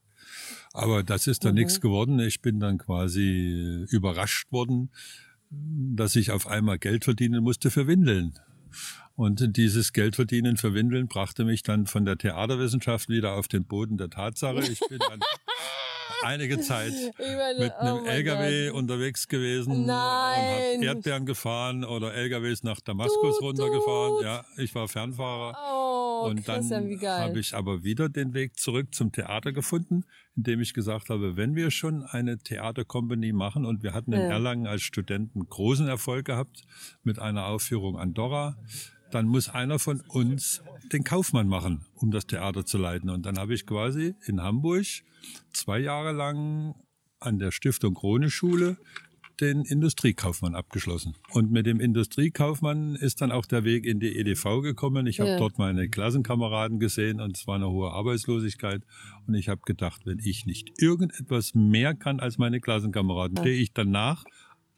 Aber 0.72 1.02
das 1.02 1.26
ist 1.26 1.44
dann 1.44 1.52
mhm. 1.52 1.60
nichts 1.60 1.80
geworden. 1.80 2.18
Ich 2.20 2.40
bin 2.40 2.60
dann 2.60 2.78
quasi 2.78 3.86
überrascht 3.90 4.50
worden, 4.50 4.90
dass 5.50 6.16
ich 6.16 6.30
auf 6.30 6.46
einmal 6.46 6.78
Geld 6.78 7.04
verdienen 7.04 7.42
musste 7.42 7.70
für 7.70 7.86
Windeln. 7.86 8.38
Und 9.14 9.56
dieses 9.56 9.92
Geldverdienen 9.92 10.56
für 10.56 10.72
Windeln 10.72 11.06
brachte 11.06 11.44
mich 11.44 11.62
dann 11.62 11.86
von 11.86 12.06
der 12.06 12.16
Theaterwissenschaft 12.16 13.10
wieder 13.10 13.34
auf 13.34 13.46
den 13.46 13.66
Boden 13.66 13.98
der 13.98 14.08
Tatsache. 14.08 14.60
Ich 14.60 14.80
bin 14.88 14.98
dann 14.98 15.20
einige 16.22 16.60
Zeit 16.60 16.92
meine, 17.18 17.58
mit 17.58 17.72
einem 17.74 18.04
oh 18.04 18.06
LKW 18.06 18.68
Gott. 18.68 18.76
unterwegs 18.76 19.28
gewesen 19.28 19.86
Nein. 19.86 20.78
und 20.78 20.78
habe 20.78 20.84
Erdbeeren 20.84 21.26
gefahren 21.26 21.84
oder 21.84 22.14
LKWs 22.14 22.62
nach 22.62 22.80
Damaskus 22.80 23.38
tut, 23.38 23.48
runtergefahren. 23.48 24.16
Tut. 24.16 24.24
Ja, 24.24 24.44
ich 24.56 24.74
war 24.74 24.88
Fernfahrer. 24.88 25.56
Oh, 25.70 26.28
und 26.28 26.46
dann 26.46 26.70
habe 26.70 27.38
ich 27.38 27.54
aber 27.54 27.82
wieder 27.82 28.08
den 28.08 28.34
Weg 28.34 28.58
zurück 28.58 28.94
zum 28.94 29.12
Theater 29.12 29.52
gefunden, 29.52 30.04
indem 30.36 30.60
ich 30.60 30.74
gesagt 30.74 31.10
habe, 31.10 31.36
wenn 31.36 31.54
wir 31.54 31.70
schon 31.70 32.04
eine 32.04 32.38
Theatercompany 32.38 33.32
machen 33.32 33.64
und 33.64 33.82
wir 33.82 33.94
hatten 33.94 34.12
in 34.12 34.20
ja. 34.20 34.28
Erlangen 34.28 34.66
als 34.66 34.82
Studenten 34.82 35.48
großen 35.48 35.88
Erfolg 35.88 36.26
gehabt 36.26 36.62
mit 37.02 37.18
einer 37.18 37.46
Aufführung 37.46 37.98
Andorra, 37.98 38.56
dann 39.10 39.26
muss 39.26 39.48
einer 39.48 39.78
von 39.78 40.00
uns 40.08 40.62
den 40.92 41.04
Kaufmann 41.04 41.48
machen, 41.48 41.84
um 41.94 42.10
das 42.10 42.26
Theater 42.26 42.64
zu 42.64 42.78
leiten. 42.78 43.10
Und 43.10 43.26
dann 43.26 43.38
habe 43.38 43.54
ich 43.54 43.66
quasi 43.66 44.14
in 44.26 44.42
Hamburg 44.42 44.86
zwei 45.52 45.78
Jahre 45.78 46.12
lang 46.12 46.74
an 47.20 47.38
der 47.38 47.52
Stiftung 47.52 47.94
Krone 47.94 48.30
Schule 48.30 48.76
den 49.40 49.64
Industriekaufmann 49.64 50.54
abgeschlossen. 50.54 51.16
Und 51.30 51.50
mit 51.50 51.66
dem 51.66 51.80
Industriekaufmann 51.80 52.94
ist 52.94 53.20
dann 53.20 53.32
auch 53.32 53.46
der 53.46 53.64
Weg 53.64 53.84
in 53.84 53.98
die 53.98 54.16
EDV 54.16 54.60
gekommen. 54.62 55.06
Ich 55.06 55.20
habe 55.20 55.30
ja. 55.30 55.38
dort 55.38 55.58
meine 55.58 55.88
Klassenkameraden 55.88 56.78
gesehen 56.78 57.20
und 57.20 57.36
es 57.36 57.46
war 57.46 57.56
eine 57.56 57.68
hohe 57.68 57.90
Arbeitslosigkeit. 57.90 58.82
Und 59.26 59.34
ich 59.34 59.48
habe 59.48 59.62
gedacht, 59.64 60.02
wenn 60.04 60.20
ich 60.20 60.46
nicht 60.46 60.80
irgendetwas 60.80 61.54
mehr 61.54 61.94
kann 61.94 62.20
als 62.20 62.38
meine 62.38 62.60
Klassenkameraden, 62.60 63.38
stehe 63.38 63.60
ich 63.60 63.72
danach 63.72 64.24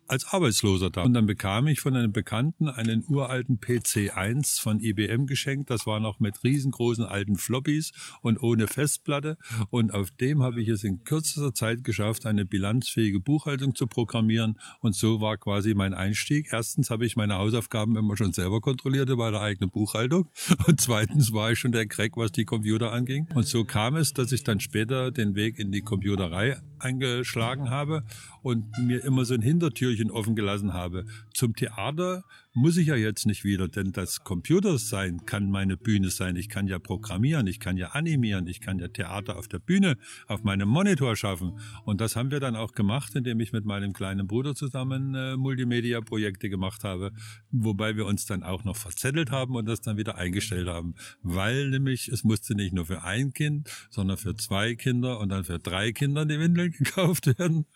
als 0.09 0.27
Arbeitsloser 0.27 0.91
da. 0.91 1.03
Und 1.03 1.15
dann 1.15 1.27
bekam 1.27 1.67
ich 1.67 1.81
von 1.81 1.97
einem 1.97 2.13
Bekannten 2.13 2.69
einen 2.69 3.05
uralten 3.09 3.59
PC1 3.59 4.61
von 4.61 4.81
IBM 4.81 5.27
geschenkt. 5.27 5.71
Das 5.71 5.87
war 5.87 6.01
noch 6.01 6.21
mit 6.21 6.43
riesengroßen 6.45 7.05
alten 7.05 7.37
Floppies 7.37 7.93
und 8.21 8.43
ohne 8.43 8.67
Festplatte. 8.67 9.37
Und 9.71 9.93
auf 9.93 10.11
dem 10.11 10.43
habe 10.43 10.61
ich 10.61 10.69
es 10.69 10.85
in 10.85 11.05
kürzester 11.05 11.55
Zeit 11.55 11.85
geschafft, 11.85 12.27
eine 12.27 12.45
bilanzfähige 12.45 13.21
Buchhaltung 13.21 13.75
zu 13.75 13.87
programmieren. 13.87 14.59
Und 14.81 14.95
so 14.95 15.21
war 15.21 15.37
quasi 15.37 15.75
mein 15.75 15.95
Einstieg. 15.95 16.49
Erstens 16.53 16.91
habe 16.91 17.07
ich 17.07 17.17
meine 17.17 17.35
Hausaufgaben 17.35 17.97
immer 17.97 18.17
schon 18.17 18.33
selber 18.33 18.61
kontrolliert 18.61 19.05
bei 19.17 19.31
der 19.31 19.41
eigenen 19.41 19.71
Buchhaltung. 19.71 20.29
Und 20.67 20.81
zweitens 20.81 21.33
war 21.33 21.53
ich 21.53 21.59
schon 21.59 21.73
der 21.73 21.87
Crack, 21.87 22.17
was 22.17 22.33
die 22.33 22.45
Computer 22.45 22.93
anging. 22.93 23.29
Und 23.35 23.47
so 23.47 23.65
kam 23.65 23.97
es, 23.97 24.13
dass 24.13 24.33
ich 24.33 24.45
dann 24.45 24.61
später 24.61 25.11
den 25.11 25.35
Weg 25.35 25.59
in 25.59 25.73
die 25.73 25.83
Computerei 25.83 26.57
eingeschlagen 26.85 27.71
habe 27.71 28.05
und 28.43 28.79
mir 28.79 29.03
immer 29.05 29.25
so 29.25 29.35
ein 29.35 29.43
Hintertürchen 29.43 30.11
offen 30.11 30.37
gelassen 30.37 30.73
habe. 30.75 31.07
Zum 31.33 31.55
Theater 31.55 32.25
muss 32.55 32.77
ich 32.77 32.87
ja 32.87 32.95
jetzt 32.95 33.27
nicht 33.27 33.43
wieder, 33.43 33.67
denn 33.67 33.91
das 33.91 34.23
Computer 34.23 34.79
sein 34.79 35.27
kann 35.27 35.51
meine 35.51 35.77
Bühne 35.77 36.11
sein. 36.11 36.37
Ich 36.37 36.49
kann 36.49 36.69
ja 36.69 36.79
programmieren, 36.79 37.49
ich 37.49 37.59
kann 37.59 37.77
ja 37.77 37.89
animieren, 37.89 38.47
ich 38.47 38.61
kann 38.61 38.79
ja 38.79 38.87
Theater 38.87 39.37
auf 39.37 39.49
der 39.49 39.59
Bühne, 39.59 39.99
auf 40.29 40.45
meinem 40.45 40.69
Monitor 40.69 41.17
schaffen. 41.17 41.59
Und 41.85 42.01
das 42.01 42.15
haben 42.15 42.31
wir 42.31 42.39
dann 42.39 42.55
auch 42.55 42.71
gemacht, 42.73 43.17
indem 43.17 43.41
ich 43.41 43.53
mit 43.53 43.65
meinem 43.65 43.93
kleinen 43.93 44.29
Bruder 44.29 44.55
zusammen 44.55 45.17
äh, 45.17 45.37
Multimedia-Projekte 45.37 46.49
gemacht 46.49 46.85
habe, 46.85 47.11
wobei 47.51 47.97
wir 47.97 48.07
uns 48.07 48.25
dann 48.25 48.45
auch 48.45 48.63
noch 48.63 48.77
verzettelt 48.77 49.33
haben 49.33 49.57
und 49.57 49.67
das 49.67 49.81
dann 49.81 49.97
wieder 49.97 50.17
eingestellt 50.17 50.69
haben. 50.69 50.95
Weil 51.23 51.71
nämlich 51.71 52.07
es 52.07 52.23
musste 52.23 52.55
nicht 52.55 52.73
nur 52.73 52.87
für 52.87 53.03
ein 53.03 53.33
Kind, 53.33 53.69
sondern 53.91 54.17
für 54.17 54.37
zwei 54.37 54.77
Kinder 54.77 55.19
und 55.19 55.31
dann 55.31 55.43
für 55.43 55.59
drei 55.59 55.91
Kinder 55.91 56.25
die 56.25 56.39
Windeln 56.39 56.71
gekauft 56.79 57.27
werden. 57.37 57.67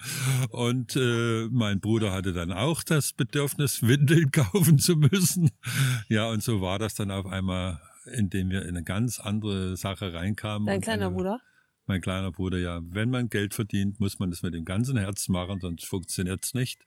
Und 0.51 0.95
äh, 0.95 1.49
mein 1.51 1.81
Bruder 1.81 2.13
hatte 2.13 2.33
dann 2.33 2.53
auch 2.53 2.85
das 2.85 3.13
Bedürfnis, 3.13 3.83
Windeln 3.83 4.31
kaufen 4.31 4.68
kaufen 4.69 4.79
zu 4.79 4.97
müssen. 4.97 5.51
Ja, 6.09 6.29
und 6.29 6.43
so 6.43 6.61
war 6.61 6.79
das 6.79 6.95
dann 6.95 7.11
auf 7.11 7.27
einmal, 7.27 7.81
indem 8.13 8.51
wir 8.51 8.63
in 8.63 8.69
eine 8.69 8.85
ganz 8.85 9.21
andere 9.21 9.77
Sache 9.77 10.13
reinkamen. 10.13 10.67
Dein 10.67 10.81
kleiner 10.81 11.07
eine, 11.07 11.15
Bruder? 11.15 11.41
Mein 11.87 12.01
kleiner 12.01 12.33
Bruder, 12.33 12.59
ja. 12.59 12.81
Wenn 12.83 13.11
man 13.11 13.29
Geld 13.29 13.55
verdient, 13.55 14.01
muss 14.01 14.19
man 14.19 14.31
das 14.31 14.43
mit 14.43 14.55
dem 14.55 14.65
ganzen 14.65 14.97
Herz 14.97 15.29
machen, 15.29 15.61
sonst 15.61 15.85
funktioniert 15.85 16.45
es 16.45 16.55
nicht. 16.55 16.87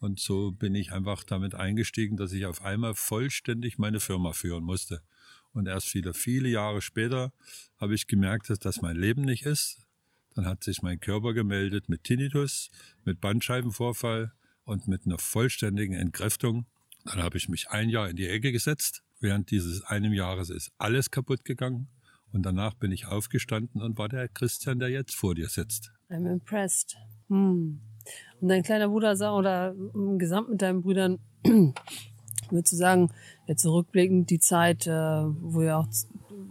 Und 0.00 0.20
so 0.20 0.52
bin 0.52 0.74
ich 0.74 0.92
einfach 0.92 1.24
damit 1.24 1.54
eingestiegen, 1.54 2.16
dass 2.16 2.32
ich 2.32 2.46
auf 2.46 2.62
einmal 2.62 2.94
vollständig 2.94 3.78
meine 3.78 4.00
Firma 4.00 4.32
führen 4.32 4.64
musste. 4.64 5.00
Und 5.52 5.66
erst 5.66 5.94
wieder 5.94 6.14
viele 6.14 6.48
Jahre 6.48 6.82
später 6.82 7.32
habe 7.78 7.94
ich 7.94 8.06
gemerkt, 8.06 8.50
dass 8.50 8.58
das 8.58 8.82
mein 8.82 8.96
Leben 8.96 9.22
nicht 9.22 9.46
ist. 9.46 9.86
Dann 10.34 10.46
hat 10.46 10.64
sich 10.64 10.82
mein 10.82 10.98
Körper 10.98 11.32
gemeldet 11.32 11.88
mit 11.88 12.02
Tinnitus, 12.02 12.70
mit 13.04 13.20
Bandscheibenvorfall 13.20 14.32
und 14.64 14.88
mit 14.88 15.06
einer 15.06 15.18
vollständigen 15.18 15.94
Entkräftung. 15.94 16.66
Dann 17.04 17.22
habe 17.22 17.36
ich 17.36 17.48
mich 17.48 17.70
ein 17.70 17.88
Jahr 17.88 18.08
in 18.08 18.16
die 18.16 18.28
Ecke 18.28 18.52
gesetzt. 18.52 19.02
Während 19.20 19.50
dieses 19.50 19.82
einem 19.84 20.12
Jahres 20.12 20.50
ist 20.50 20.72
alles 20.78 21.10
kaputt 21.10 21.44
gegangen. 21.44 21.88
Und 22.32 22.42
danach 22.44 22.74
bin 22.74 22.90
ich 22.90 23.06
aufgestanden 23.06 23.80
und 23.80 23.96
war 23.96 24.08
der 24.08 24.28
Christian, 24.28 24.78
der 24.78 24.88
jetzt 24.88 25.14
vor 25.14 25.34
dir 25.34 25.48
sitzt. 25.48 25.92
I'm 26.10 26.30
impressed. 26.30 26.96
Hm. 27.28 27.80
Und 28.40 28.48
dein 28.48 28.62
kleiner 28.62 28.88
Bruder 28.88 29.16
sah, 29.16 29.34
oder 29.36 29.74
im 29.94 30.18
Gesamt 30.18 30.50
mit 30.50 30.60
deinen 30.60 30.82
Brüdern, 30.82 31.20
würdest 32.50 32.72
du 32.72 32.76
sagen, 32.76 33.10
jetzt 33.46 33.62
zurückblickend 33.62 34.30
die 34.30 34.40
Zeit, 34.40 34.86
äh, 34.86 34.90
wo 34.90 35.62
ihr 35.62 35.78
auch 35.78 35.86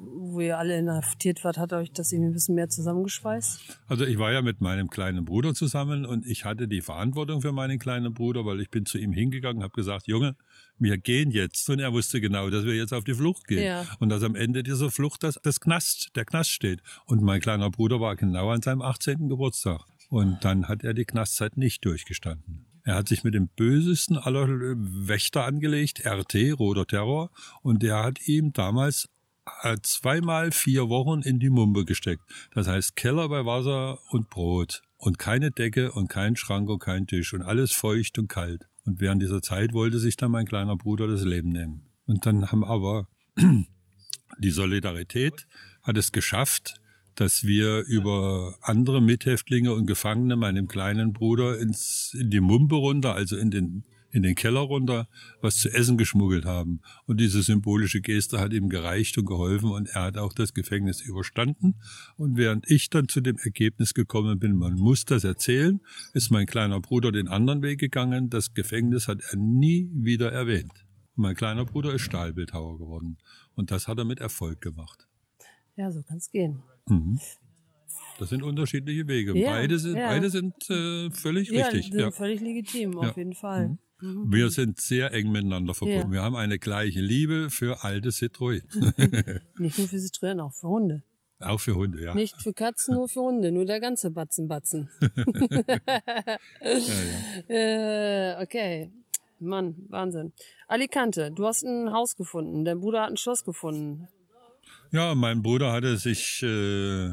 wo 0.06 0.40
ihr 0.42 0.58
alle 0.58 0.78
inhaftiert 0.78 1.44
wart, 1.44 1.58
hat 1.58 1.74
euch 1.74 1.92
das 1.92 2.12
irgendwie 2.12 2.32
ein 2.32 2.34
bisschen 2.34 2.56
mehr 2.56 2.70
zusammengeschweißt? 2.70 3.80
Also 3.88 4.06
ich 4.06 4.18
war 4.18 4.32
ja 4.32 4.42
mit 4.42 4.62
meinem 4.62 4.90
kleinen 4.90 5.26
Bruder 5.26 5.54
zusammen 5.54 6.06
und 6.06 6.26
ich 6.26 6.46
hatte 6.46 6.68
die 6.68 6.82
Verantwortung 6.82 7.42
für 7.42 7.52
meinen 7.52 7.80
kleinen 7.80 8.14
Bruder, 8.14 8.46
weil 8.46 8.62
ich 8.62 8.70
bin 8.70 8.86
zu 8.86 8.98
ihm 8.98 9.14
hingegangen, 9.14 9.64
habe 9.64 9.74
gesagt, 9.74 10.08
Junge, 10.08 10.36
wir 10.80 10.98
gehen 10.98 11.32
jetzt. 11.32 11.70
Und 11.70 11.80
er 11.80 11.94
wusste 11.94 12.22
genau, 12.22 12.50
dass 12.50 12.66
wir 12.66 12.76
jetzt 12.76 12.94
auf 12.94 13.04
die 13.04 13.14
Flucht 13.14 13.48
gehen. 13.48 13.64
Ja. 13.64 13.86
Und 14.00 14.10
dass 14.10 14.24
am 14.24 14.36
Ende 14.36 14.64
dieser 14.64 14.92
Flucht 14.92 15.24
das, 15.24 15.40
das 15.42 15.60
Knast, 15.60 16.16
der 16.16 16.26
Knast 16.26 16.52
steht. 16.52 16.82
Und 17.06 17.22
mein 17.22 17.42
kleiner 17.42 17.70
Bruder 17.70 18.00
war 18.00 18.16
genau 18.16 18.50
an 18.50 18.62
seinem 18.62 18.82
18. 18.82 19.30
Geburtstag. 19.30 19.82
Und 20.10 20.44
dann 20.44 20.68
hat 20.68 20.84
er 20.84 20.94
die 20.94 21.06
Knastzeit 21.06 21.58
nicht 21.58 21.86
durchgestanden. 21.86 22.66
Er 22.86 22.96
hat 22.96 23.08
sich 23.08 23.24
mit 23.24 23.34
dem 23.34 23.48
bösesten 23.48 24.18
aller 24.18 24.48
Wächter 24.48 25.46
angelegt, 25.46 26.06
RT, 26.06 26.60
Roter 26.60 26.86
Terror, 26.86 27.32
und 27.62 27.82
der 27.82 28.04
hat 28.04 28.28
ihm 28.28 28.52
damals 28.52 29.10
zweimal 29.82 30.52
vier 30.52 30.90
Wochen 30.90 31.22
in 31.22 31.40
die 31.40 31.50
Mumpe 31.50 31.86
gesteckt. 31.86 32.24
Das 32.54 32.68
heißt 32.68 32.96
Keller 32.96 33.30
bei 33.30 33.46
Wasser 33.46 34.00
und 34.10 34.30
Brot 34.30 34.82
und 34.98 35.20
keine 35.20 35.52
Decke 35.52 35.92
und 35.92 36.08
kein 36.08 36.36
Schrank 36.36 36.70
und 36.70 36.80
kein 36.80 37.08
Tisch 37.08 37.34
und 37.34 37.42
alles 37.42 37.72
feucht 37.72 38.18
und 38.20 38.30
kalt. 38.30 38.68
Und 38.86 39.00
während 39.00 39.22
dieser 39.22 39.42
Zeit 39.42 39.74
wollte 39.74 40.00
sich 40.00 40.18
dann 40.18 40.32
mein 40.32 40.46
kleiner 40.46 40.76
Bruder 40.76 41.08
das 41.08 41.24
Leben 41.24 41.50
nehmen. 41.50 41.90
Und 42.06 42.26
dann 42.26 42.52
haben 42.52 42.64
aber 42.64 43.08
die 44.40 44.52
Solidarität 44.52 45.48
hat 45.82 45.98
es 45.98 46.12
geschafft, 46.12 46.76
dass 47.16 47.44
wir 47.44 47.84
über 47.86 48.58
andere 48.62 49.02
Mithäftlinge 49.02 49.74
und 49.74 49.86
Gefangene 49.86 50.36
meinem 50.36 50.68
kleinen 50.68 51.14
Bruder 51.14 51.60
ins, 51.60 52.16
in 52.20 52.30
die 52.30 52.40
Mumpe 52.40 52.76
runter, 52.76 53.14
also 53.14 53.38
in 53.38 53.52
den 53.52 53.86
in 54.14 54.22
den 54.24 54.36
Keller 54.36 54.62
runter 54.62 55.10
was 55.42 55.58
zu 55.58 55.70
essen 55.70 55.98
geschmuggelt 55.98 56.46
haben. 56.46 56.82
Und 57.06 57.20
diese 57.20 57.42
symbolische 57.42 58.00
Geste 58.00 58.40
hat 58.40 58.54
ihm 58.54 58.70
gereicht 58.70 59.18
und 59.18 59.26
geholfen 59.26 59.72
und 59.72 59.90
er 59.90 60.04
hat 60.04 60.18
auch 60.18 60.34
das 60.34 60.54
Gefängnis 60.54 61.02
überstanden. 61.02 61.76
Und 62.16 62.38
während 62.38 62.70
ich 62.70 62.90
dann 62.90 63.10
zu 63.10 63.20
dem 63.20 63.38
Ergebnis 63.40 63.94
gekommen 63.94 64.40
bin, 64.40 64.56
man 64.56 64.76
muss 64.76 65.04
das 65.06 65.24
erzählen, 65.24 65.82
ist 66.14 66.30
mein 66.30 66.46
kleiner 66.46 66.80
Bruder 66.80 67.12
den 67.12 67.28
anderen 67.28 67.62
Weg 67.64 67.80
gegangen. 67.80 68.30
Das 68.30 68.54
Gefängnis 68.54 69.08
hat 69.08 69.20
er 69.32 69.38
nie 69.38 69.90
wieder 69.94 70.32
erwähnt. 70.32 70.86
Und 71.16 71.24
mein 71.24 71.36
kleiner 71.36 71.66
Bruder 71.66 71.94
ist 71.94 72.04
Stahlbildhauer 72.04 72.78
geworden. 72.78 73.18
Und 73.56 73.72
das 73.72 73.88
hat 73.88 73.98
er 73.98 74.06
mit 74.06 74.20
Erfolg 74.20 74.62
gemacht. 74.62 75.08
Ja, 75.76 75.92
so 75.92 76.04
kann 76.04 76.18
es 76.18 76.30
gehen. 76.30 76.62
Mhm. 76.88 77.20
Das 78.20 78.30
sind 78.30 78.44
unterschiedliche 78.44 79.08
Wege. 79.08 79.38
Ja, 79.38 79.52
beide 79.52 79.80
sind, 79.80 79.98
ja. 79.98 80.08
beide 80.08 80.30
sind 80.30 80.54
äh, 80.70 81.10
völlig 81.10 81.50
ja, 81.50 81.66
richtig. 81.66 81.92
Sind 81.92 82.00
ja, 82.00 82.12
völlig 82.12 82.42
legitim, 82.42 82.98
auf 82.98 83.18
jeden 83.18 83.34
Fall. 83.34 83.70
Mhm. 83.70 83.80
Mhm. 84.04 84.34
Wir 84.34 84.50
sind 84.50 84.82
sehr 84.82 85.14
eng 85.14 85.32
miteinander 85.32 85.74
verbunden. 85.74 86.08
Ja. 86.08 86.12
Wir 86.12 86.22
haben 86.24 86.36
eine 86.36 86.60
gleiche 86.60 87.00
Liebe 87.00 87.50
für 87.50 87.86
alte 87.86 88.10
Citroën. 88.10 88.62
Nicht 89.60 89.78
nur 89.78 89.88
für 89.88 89.96
Citroën, 89.96 90.42
auch 90.42 90.54
für 90.54 90.68
Hunde. 90.68 91.04
Auch 91.40 91.60
für 91.60 91.76
Hunde, 91.76 92.04
ja. 92.04 92.14
Nicht 92.14 92.42
für 92.42 92.54
Katzen, 92.54 92.96
nur 92.96 93.08
für 93.08 93.22
Hunde, 93.22 93.52
nur 93.54 93.66
der 93.66 93.80
ganze 93.80 94.12
Batzen 94.12 94.50
Batzen. 94.50 94.90
ja, 96.62 96.78
ja. 97.48 98.40
äh, 98.40 98.44
okay. 98.44 98.92
Mann, 99.40 99.76
Wahnsinn. 99.90 100.34
Alicante, 100.68 101.32
du 101.32 101.46
hast 101.46 101.64
ein 101.64 101.92
Haus 101.92 102.16
gefunden, 102.16 102.66
dein 102.66 102.80
Bruder 102.80 103.04
hat 103.04 103.10
ein 103.10 103.18
Schloss 103.18 103.46
gefunden. 103.46 104.08
Ja, 104.92 105.16
mein 105.16 105.42
Bruder 105.42 105.72
hatte 105.72 105.98
sich 105.98 106.44
äh, 106.44 107.10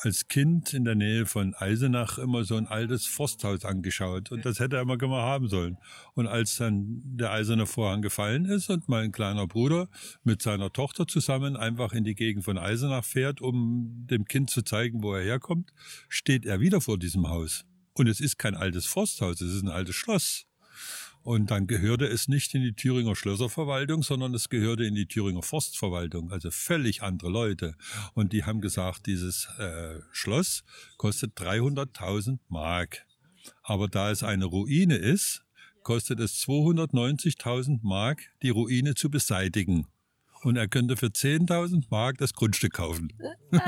als 0.00 0.28
Kind 0.28 0.74
in 0.74 0.84
der 0.84 0.94
Nähe 0.94 1.26
von 1.26 1.54
Eisenach 1.54 2.18
immer 2.18 2.44
so 2.44 2.56
ein 2.56 2.68
altes 2.68 3.06
Forsthaus 3.06 3.64
angeschaut 3.64 4.30
und 4.30 4.44
das 4.44 4.60
hätte 4.60 4.76
er 4.76 4.82
immer 4.82 4.96
gerne 4.96 5.16
haben 5.16 5.48
sollen. 5.48 5.76
Und 6.14 6.28
als 6.28 6.56
dann 6.56 7.00
der 7.04 7.32
eiserne 7.32 7.66
Vorhang 7.66 8.00
gefallen 8.00 8.44
ist 8.44 8.70
und 8.70 8.88
mein 8.88 9.10
kleiner 9.10 9.48
Bruder 9.48 9.88
mit 10.22 10.40
seiner 10.40 10.72
Tochter 10.72 11.08
zusammen 11.08 11.56
einfach 11.56 11.92
in 11.92 12.04
die 12.04 12.14
Gegend 12.14 12.44
von 12.44 12.58
Eisenach 12.58 13.04
fährt, 13.04 13.40
um 13.40 14.06
dem 14.08 14.24
Kind 14.24 14.50
zu 14.50 14.62
zeigen, 14.62 15.02
wo 15.02 15.14
er 15.14 15.24
herkommt, 15.24 15.72
steht 16.08 16.46
er 16.46 16.60
wieder 16.60 16.80
vor 16.80 16.98
diesem 16.98 17.28
Haus. 17.28 17.64
Und 17.94 18.06
es 18.06 18.20
ist 18.20 18.38
kein 18.38 18.54
altes 18.54 18.86
Forsthaus, 18.86 19.40
es 19.40 19.52
ist 19.52 19.62
ein 19.62 19.68
altes 19.68 19.96
Schloss. 19.96 20.47
Und 21.22 21.50
dann 21.50 21.66
gehörte 21.66 22.06
es 22.06 22.28
nicht 22.28 22.54
in 22.54 22.62
die 22.62 22.72
Thüringer 22.72 23.14
Schlösserverwaltung, 23.14 24.02
sondern 24.02 24.34
es 24.34 24.48
gehörte 24.48 24.84
in 24.84 24.94
die 24.94 25.06
Thüringer 25.06 25.42
Forstverwaltung, 25.42 26.30
also 26.32 26.50
völlig 26.50 27.02
andere 27.02 27.30
Leute. 27.30 27.74
Und 28.14 28.32
die 28.32 28.44
haben 28.44 28.60
gesagt, 28.60 29.06
dieses 29.06 29.48
äh, 29.58 30.00
Schloss 30.12 30.64
kostet 30.96 31.38
300.000 31.38 32.38
Mark. 32.48 33.06
Aber 33.62 33.88
da 33.88 34.10
es 34.10 34.22
eine 34.22 34.46
Ruine 34.46 34.96
ist, 34.96 35.44
kostet 35.82 36.20
es 36.20 36.40
290.000 36.46 37.80
Mark, 37.82 38.20
die 38.42 38.50
Ruine 38.50 38.94
zu 38.94 39.10
beseitigen 39.10 39.86
und 40.42 40.56
er 40.56 40.68
könnte 40.68 40.96
für 40.96 41.06
10.000 41.06 41.84
Mark 41.90 42.18
das 42.18 42.32
Grundstück 42.32 42.74
kaufen. 42.74 43.12
und 43.50 43.60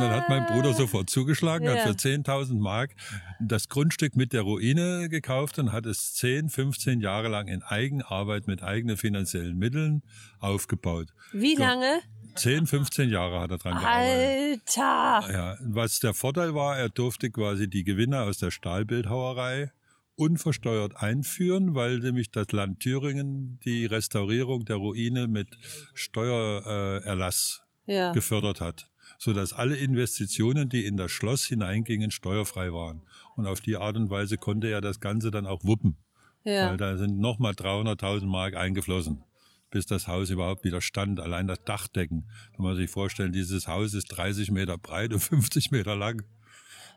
dann 0.00 0.10
hat 0.10 0.28
mein 0.28 0.46
Bruder 0.46 0.74
sofort 0.74 1.10
zugeschlagen, 1.10 1.66
ja. 1.66 1.76
hat 1.76 1.82
für 1.82 2.08
10.000 2.08 2.58
Mark 2.58 2.94
das 3.40 3.68
Grundstück 3.68 4.16
mit 4.16 4.32
der 4.32 4.42
Ruine 4.42 5.08
gekauft 5.08 5.58
und 5.58 5.72
hat 5.72 5.86
es 5.86 6.14
10, 6.14 6.48
15 6.48 7.00
Jahre 7.00 7.28
lang 7.28 7.48
in 7.48 7.62
Eigenarbeit 7.62 8.46
mit 8.46 8.62
eigenen 8.62 8.96
finanziellen 8.96 9.56
Mitteln 9.56 10.02
aufgebaut. 10.40 11.08
Wie 11.32 11.54
lange? 11.54 12.00
10, 12.34 12.66
15 12.66 13.10
Jahre 13.10 13.40
hat 13.40 13.50
er 13.50 13.58
dran 13.58 13.78
gearbeitet. 13.78 14.62
Alter! 14.78 15.32
Ja, 15.32 15.56
was 15.60 15.98
der 15.98 16.14
Vorteil 16.14 16.54
war, 16.54 16.78
er 16.78 16.88
durfte 16.88 17.30
quasi 17.30 17.68
die 17.68 17.84
Gewinne 17.84 18.22
aus 18.22 18.38
der 18.38 18.50
Stahlbildhauerei 18.50 19.72
unversteuert 20.18 20.96
einführen, 20.96 21.74
weil 21.74 21.98
nämlich 22.00 22.30
das 22.30 22.50
Land 22.52 22.80
Thüringen 22.80 23.60
die 23.64 23.86
Restaurierung 23.86 24.64
der 24.64 24.76
Ruine 24.76 25.28
mit 25.28 25.48
Steuererlass 25.94 27.62
ja. 27.86 28.12
gefördert 28.12 28.60
hat, 28.60 28.90
so 29.18 29.32
dass 29.32 29.52
alle 29.52 29.76
Investitionen, 29.76 30.68
die 30.68 30.84
in 30.84 30.96
das 30.96 31.12
Schloss 31.12 31.44
hineingingen, 31.44 32.10
steuerfrei 32.10 32.72
waren. 32.72 33.02
Und 33.36 33.46
auf 33.46 33.60
die 33.60 33.76
Art 33.76 33.96
und 33.96 34.10
Weise 34.10 34.38
konnte 34.38 34.68
er 34.68 34.80
das 34.80 35.00
Ganze 35.00 35.30
dann 35.30 35.46
auch 35.46 35.62
wuppen, 35.62 35.96
ja. 36.44 36.70
weil 36.70 36.76
da 36.76 36.96
sind 36.96 37.18
nochmal 37.18 37.52
300.000 37.52 38.26
Mark 38.26 38.56
eingeflossen 38.56 39.24
bis 39.70 39.84
das 39.84 40.08
Haus 40.08 40.30
überhaupt 40.30 40.64
wieder 40.64 40.80
stand. 40.80 41.20
Allein 41.20 41.46
das 41.46 41.62
Dachdecken. 41.62 42.24
Da 42.52 42.62
muss 42.62 42.70
man 42.70 42.76
sich 42.76 42.90
vorstellen, 42.90 43.32
dieses 43.32 43.68
Haus 43.68 43.92
ist 43.92 44.06
30 44.06 44.50
Meter 44.50 44.78
breit 44.78 45.12
und 45.12 45.20
50 45.20 45.70
Meter 45.70 45.94
lang 45.94 46.24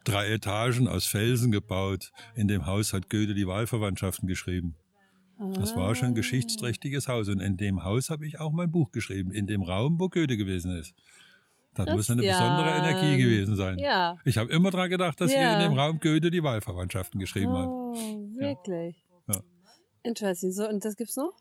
drei 0.03 0.29
Etagen 0.29 0.87
aus 0.87 1.05
Felsen 1.05 1.51
gebaut. 1.51 2.11
In 2.35 2.47
dem 2.47 2.65
Haus 2.65 2.93
hat 2.93 3.09
Goethe 3.09 3.33
die 3.33 3.47
Wahlverwandtschaften 3.47 4.27
geschrieben. 4.27 4.75
Das 5.55 5.75
war 5.75 5.95
schon 5.95 6.09
ein 6.09 6.15
geschichtsträchtiges 6.15 7.07
Haus. 7.07 7.27
Und 7.27 7.39
in 7.39 7.57
dem 7.57 7.83
Haus 7.83 8.11
habe 8.11 8.27
ich 8.27 8.39
auch 8.39 8.51
mein 8.51 8.69
Buch 8.69 8.91
geschrieben, 8.91 9.31
in 9.31 9.47
dem 9.47 9.63
Raum, 9.63 9.99
wo 9.99 10.07
Goethe 10.07 10.37
gewesen 10.37 10.75
ist. 10.77 10.93
Das, 11.73 11.85
das 11.85 11.95
muss 11.95 12.11
eine 12.11 12.23
ja, 12.23 12.33
besondere 12.33 12.75
Energie 12.75 13.17
gewesen 13.17 13.55
sein. 13.55 13.79
Ja. 13.79 14.17
Ich 14.25 14.37
habe 14.37 14.51
immer 14.51 14.71
daran 14.71 14.89
gedacht, 14.89 15.19
dass 15.19 15.31
ja. 15.31 15.39
hier 15.39 15.53
in 15.53 15.59
dem 15.71 15.79
Raum 15.79 15.99
Goethe 15.99 16.29
die 16.29 16.43
Wahlverwandtschaften 16.43 17.19
geschrieben 17.19 17.53
hat. 17.53 17.67
Oh, 17.67 17.95
wirklich? 18.37 19.03
Ja. 19.27 19.35
ja. 19.35 19.41
Interesting. 20.03 20.51
So, 20.51 20.67
und 20.67 20.85
das 20.85 20.95
gibt's 20.95 21.15
noch? 21.15 21.31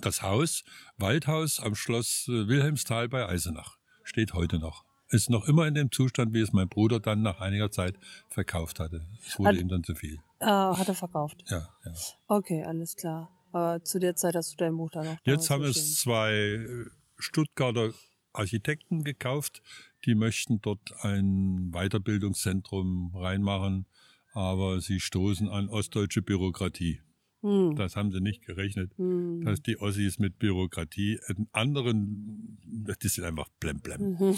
Das 0.00 0.22
Haus, 0.22 0.64
Waldhaus 0.96 1.60
am 1.60 1.74
Schloss 1.74 2.26
äh, 2.28 2.48
Wilhelmsthal 2.48 3.08
bei 3.08 3.28
Eisenach, 3.28 3.78
steht 4.02 4.34
heute 4.34 4.58
noch 4.58 4.85
ist 5.08 5.30
noch 5.30 5.46
immer 5.46 5.66
in 5.66 5.74
dem 5.74 5.92
Zustand, 5.92 6.32
wie 6.34 6.40
es 6.40 6.52
mein 6.52 6.68
Bruder 6.68 7.00
dann 7.00 7.22
nach 7.22 7.40
einiger 7.40 7.70
Zeit 7.70 7.96
verkauft 8.28 8.80
hatte. 8.80 9.06
Es 9.26 9.38
wurde 9.38 9.50
hat, 9.50 9.56
ihm 9.56 9.68
dann 9.68 9.84
zu 9.84 9.94
viel. 9.94 10.18
Äh, 10.40 10.46
hat 10.46 10.88
er 10.88 10.94
verkauft? 10.94 11.44
Ja, 11.48 11.68
ja. 11.84 11.92
Okay, 12.28 12.64
alles 12.64 12.96
klar. 12.96 13.30
Aber 13.52 13.82
zu 13.84 13.98
der 13.98 14.16
Zeit 14.16 14.34
hast 14.34 14.52
du 14.52 14.56
dein 14.56 14.76
Buch 14.76 14.90
dann 14.90 15.06
noch. 15.06 15.16
Jetzt 15.24 15.50
haben 15.50 15.64
es 15.64 15.96
zwei 15.96 16.32
äh, 16.32 16.86
Stuttgarter 17.18 17.92
Architekten 18.32 19.02
gekauft, 19.02 19.62
die 20.04 20.14
möchten 20.14 20.60
dort 20.60 20.92
ein 21.02 21.70
Weiterbildungszentrum 21.72 23.14
reinmachen, 23.14 23.86
aber 24.34 24.80
sie 24.80 25.00
stoßen 25.00 25.48
an 25.48 25.68
ostdeutsche 25.68 26.20
Bürokratie. 26.20 27.00
Hm. 27.42 27.76
Das 27.76 27.96
haben 27.96 28.10
sie 28.10 28.20
nicht 28.20 28.44
gerechnet, 28.44 28.92
hm. 28.96 29.44
dass 29.44 29.62
die 29.62 29.78
Ossis 29.80 30.18
mit 30.18 30.38
Bürokratie 30.38 31.20
einen 31.28 31.48
anderen, 31.52 32.58
die 32.64 33.08
sind 33.08 33.24
einfach 33.24 33.48
blem 33.60 33.80
blem. 33.80 34.16
du 34.18 34.34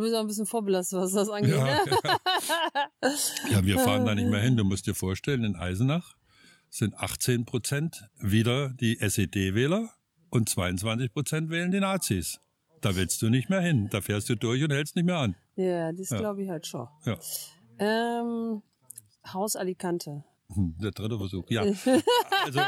bist 0.00 0.14
auch 0.14 0.20
ein 0.20 0.26
bisschen 0.26 0.46
vorbelastet, 0.46 0.98
was 0.98 1.12
das 1.12 1.28
angeht. 1.28 1.54
Ja, 1.54 1.64
ne? 1.64 1.80
ja, 3.50 3.64
wir 3.64 3.78
fahren 3.78 4.06
da 4.06 4.14
nicht 4.14 4.28
mehr 4.28 4.40
hin. 4.40 4.56
Du 4.56 4.64
musst 4.64 4.86
dir 4.86 4.94
vorstellen, 4.94 5.44
in 5.44 5.56
Eisenach 5.56 6.16
sind 6.70 6.94
18 6.94 7.44
Prozent 7.44 8.08
wieder 8.18 8.70
die 8.70 8.98
SED-Wähler 8.98 9.90
und 10.30 10.48
22 10.48 11.12
Prozent 11.12 11.50
wählen 11.50 11.70
die 11.70 11.80
Nazis. 11.80 12.40
Da 12.80 12.96
willst 12.96 13.20
du 13.22 13.28
nicht 13.28 13.50
mehr 13.50 13.60
hin. 13.60 13.88
Da 13.90 14.00
fährst 14.00 14.28
du 14.28 14.34
durch 14.34 14.64
und 14.64 14.72
hältst 14.72 14.96
nicht 14.96 15.04
mehr 15.04 15.18
an. 15.18 15.36
Ja, 15.56 15.92
das 15.92 16.10
ja. 16.10 16.18
glaube 16.18 16.42
ich 16.42 16.48
halt 16.48 16.66
schon. 16.66 16.88
Ja. 17.04 17.18
Ähm, 17.78 18.62
Haus 19.32 19.54
Alicante. 19.54 20.24
Der 20.56 20.90
dritte 20.90 21.18
Versuch, 21.18 21.50
ja. 21.50 21.64
Also 22.44 22.60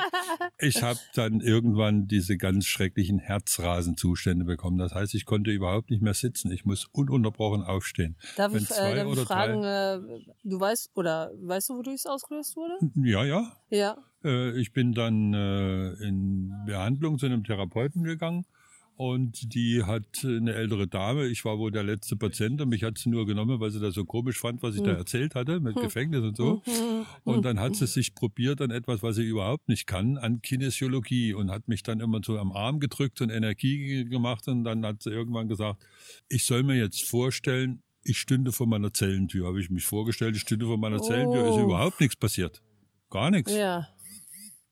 ich 0.59 0.83
habe 0.83 0.99
dann 1.15 1.41
irgendwann 1.41 2.07
diese 2.07 2.37
ganz 2.37 2.67
schrecklichen 2.67 3.19
Herzrasenzustände 3.19 4.45
bekommen. 4.45 4.79
Das 4.79 4.95
heißt, 4.95 5.15
ich 5.15 5.25
konnte 5.25 5.51
überhaupt 5.51 5.91
nicht 5.91 6.03
mehr 6.03 6.15
sitzen. 6.15 6.53
Ich 6.53 6.65
muss 6.65 6.87
ununterbrochen 6.93 7.63
aufstehen. 7.63 8.17
Darf 8.37 8.53
Wenn 8.53 8.63
ich, 8.63 8.71
äh, 8.71 9.05
darf 9.05 9.27
fragen, 9.27 9.63
drei, 9.63 9.95
äh, 9.95 10.21
du 10.45 10.61
weißt 10.61 10.91
oder 10.95 11.33
weißt 11.41 11.71
du, 11.71 11.79
wodurch 11.79 11.97
es 11.97 12.07
ausgelöst 12.07 12.57
wurde? 12.57 12.79
Ja, 12.97 13.25
ja. 13.25 13.53
Ja. 13.71 13.97
Äh, 14.25 14.59
ich 14.61 14.73
bin 14.73 14.93
dann 14.93 15.35
äh, 15.35 15.93
in 16.07 16.53
Behandlung 16.67 17.19
zu 17.19 17.27
einem 17.27 17.43
Therapeuten 17.43 18.05
gegangen 18.05 18.47
und 18.97 19.55
die 19.55 19.83
hat 19.83 20.25
eine 20.25 20.55
ältere 20.55 20.87
Dame, 20.87 21.27
ich 21.27 21.45
war 21.45 21.59
wohl 21.59 21.73
der 21.73 21.83
letzte 21.83 22.17
Patient 22.17 22.61
und 22.61 22.69
mich 22.69 22.85
hat 22.85 22.97
sie 22.97 23.09
nur 23.09 23.27
genommen, 23.27 23.59
weil 23.59 23.73
sie 23.73 23.81
das 23.81 23.95
so 23.95 24.05
komisch 24.05 24.39
fand, 24.39 24.63
was 24.63 24.77
ich 24.77 24.83
da 24.83 24.93
hm. 24.93 24.99
erzählt 24.99 25.35
hatte 25.35 25.59
mit 25.59 25.75
hm. 25.75 25.83
Gefängnis 25.83 26.23
und 26.23 26.37
so. 26.37 26.63
Hm. 26.65 27.05
Und 27.25 27.45
dann 27.45 27.59
hat 27.59 27.75
sie 27.75 27.89
sich 27.89 28.15
probiert 28.15 28.61
an 28.61 28.71
etwas, 28.71 29.03
was 29.03 29.17
sie 29.17 29.25
überhaupt 29.25 29.69
nicht 29.69 29.87
kann, 29.87 30.17
an 30.17 30.43
Kinesiologie 30.43 31.35
und 31.35 31.51
hat 31.51 31.67
mich 31.67 31.83
dann 31.83 31.99
immer 31.99 32.21
so 32.25 32.39
am 32.39 32.53
Arm 32.53 32.79
gedrückt 32.79 33.21
und 33.21 33.31
Energie 33.31 34.05
gemacht 34.05 34.47
und 34.47 34.63
dann 34.63 34.87
hat 34.87 35.03
sie 35.03 35.11
irgendwann 35.11 35.49
gesagt, 35.49 35.85
ich 36.29 36.45
soll 36.45 36.63
mir 36.63 36.77
jetzt 36.77 37.03
vorstellen, 37.03 37.83
ich 38.05 38.19
stünde 38.19 38.53
vor 38.53 38.69
meiner 38.69 38.93
Zellentür. 38.93 39.49
Habe 39.49 39.61
ich 39.61 39.71
mich 39.71 39.85
vorgestellt, 39.85 40.37
ich 40.37 40.43
stünde 40.43 40.67
vor 40.67 40.79
meiner 40.79 41.03
Zellentür, 41.03 41.49
ist 41.49 41.55
oh. 41.55 41.65
überhaupt 41.65 42.01
nichts 42.01 42.17
passiert. 42.17 42.63
Gar 43.11 43.33
nichts. 43.33 43.53
Ja. 43.53 43.89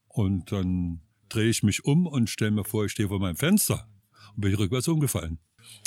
Und 0.06 0.52
dann 0.52 1.00
drehe 1.28 1.48
ich 1.48 1.62
mich 1.62 1.84
um 1.84 2.06
und 2.06 2.30
stelle 2.30 2.50
mir 2.52 2.64
vor, 2.64 2.84
ich 2.84 2.92
stehe 2.92 3.08
vor 3.08 3.18
meinem 3.18 3.36
Fenster 3.36 3.88
und 4.34 4.40
bin 4.40 4.52
ich 4.52 4.58
rückwärts 4.58 4.88
umgefallen. 4.88 5.38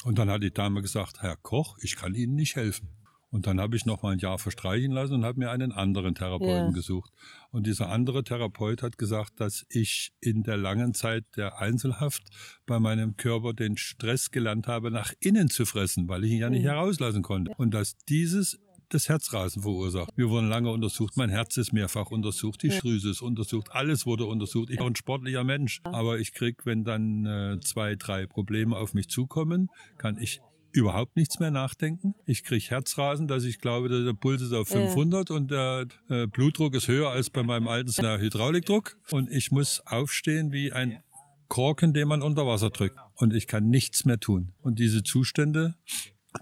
Und 0.03 0.17
dann 0.17 0.29
hat 0.29 0.43
die 0.43 0.53
Dame 0.53 0.81
gesagt, 0.81 1.21
Herr 1.21 1.35
Koch, 1.35 1.77
ich 1.81 1.95
kann 1.95 2.15
Ihnen 2.15 2.35
nicht 2.35 2.55
helfen. 2.55 2.89
Und 3.35 3.47
dann 3.47 3.59
habe 3.59 3.75
ich 3.75 3.85
noch 3.85 4.01
mal 4.01 4.13
ein 4.13 4.19
Jahr 4.19 4.39
verstreichen 4.39 4.91
lassen 4.91 5.15
und 5.15 5.25
habe 5.25 5.39
mir 5.39 5.51
einen 5.51 5.73
anderen 5.73 6.15
Therapeuten 6.15 6.67
ja. 6.67 6.71
gesucht. 6.71 7.11
Und 7.51 7.67
dieser 7.67 7.89
andere 7.89 8.23
Therapeut 8.23 8.81
hat 8.81 8.97
gesagt, 8.97 9.41
dass 9.41 9.65
ich 9.67 10.13
in 10.21 10.43
der 10.43 10.55
langen 10.55 10.93
Zeit 10.93 11.25
der 11.35 11.59
Einzelhaft 11.59 12.23
bei 12.65 12.79
meinem 12.79 13.17
Körper 13.17 13.53
den 13.53 13.75
Stress 13.75 14.31
gelernt 14.31 14.67
habe, 14.67 14.89
nach 14.89 15.11
innen 15.19 15.49
zu 15.49 15.65
fressen, 15.65 16.07
weil 16.07 16.23
ich 16.23 16.31
ihn 16.31 16.39
ja 16.39 16.49
nicht 16.49 16.63
mhm. 16.63 16.69
herauslassen 16.69 17.23
konnte. 17.23 17.51
Und 17.57 17.73
dass 17.73 17.97
dieses 18.05 18.57
das 18.89 19.09
Herzrasen 19.09 19.61
verursacht. 19.61 20.09
Wir 20.15 20.29
wurden 20.29 20.49
lange 20.49 20.71
untersucht, 20.71 21.17
mein 21.17 21.29
Herz 21.29 21.57
ist 21.57 21.73
mehrfach 21.73 22.11
untersucht, 22.11 22.63
die 22.63 22.71
Schrüse 22.71 23.09
ist 23.09 23.21
untersucht, 23.21 23.69
alles 23.71 24.05
wurde 24.05 24.25
untersucht. 24.25 24.69
Ich 24.69 24.77
bin 24.77 24.87
ein 24.87 24.95
sportlicher 24.95 25.43
Mensch, 25.43 25.81
aber 25.83 26.19
ich 26.19 26.33
krieg, 26.33 26.65
wenn 26.65 26.83
dann 26.83 27.25
äh, 27.25 27.59
zwei, 27.61 27.95
drei 27.95 28.25
Probleme 28.25 28.75
auf 28.75 28.93
mich 28.93 29.09
zukommen, 29.09 29.69
kann 29.97 30.17
ich 30.17 30.41
überhaupt 30.75 31.15
nichts 31.15 31.39
mehr 31.39 31.51
nachdenken. 31.51 32.15
Ich 32.25 32.43
krieg 32.43 32.69
Herzrasen, 32.69 33.27
dass 33.27 33.43
ich 33.45 33.59
glaube, 33.59 33.87
der 33.89 34.13
Puls 34.13 34.41
ist 34.41 34.53
auf 34.53 34.67
500 34.67 35.29
ja. 35.29 35.35
und 35.35 35.51
der 35.51 35.87
äh, 36.09 36.27
Blutdruck 36.27 36.75
ist 36.75 36.87
höher 36.87 37.09
als 37.09 37.29
bei 37.29 37.43
meinem 37.43 37.67
alten 37.67 37.91
Hydraulikdruck. 37.91 38.97
Und 39.11 39.31
ich 39.31 39.51
muss 39.51 39.81
aufstehen 39.85 40.51
wie 40.51 40.73
ein 40.73 41.01
Korken, 41.47 41.93
den 41.93 42.07
man 42.07 42.21
unter 42.21 42.45
Wasser 42.45 42.69
drückt. 42.69 42.97
Und 43.15 43.33
ich 43.33 43.47
kann 43.47 43.69
nichts 43.69 44.05
mehr 44.05 44.19
tun. 44.19 44.53
Und 44.61 44.79
diese 44.79 45.03
Zustände 45.03 45.75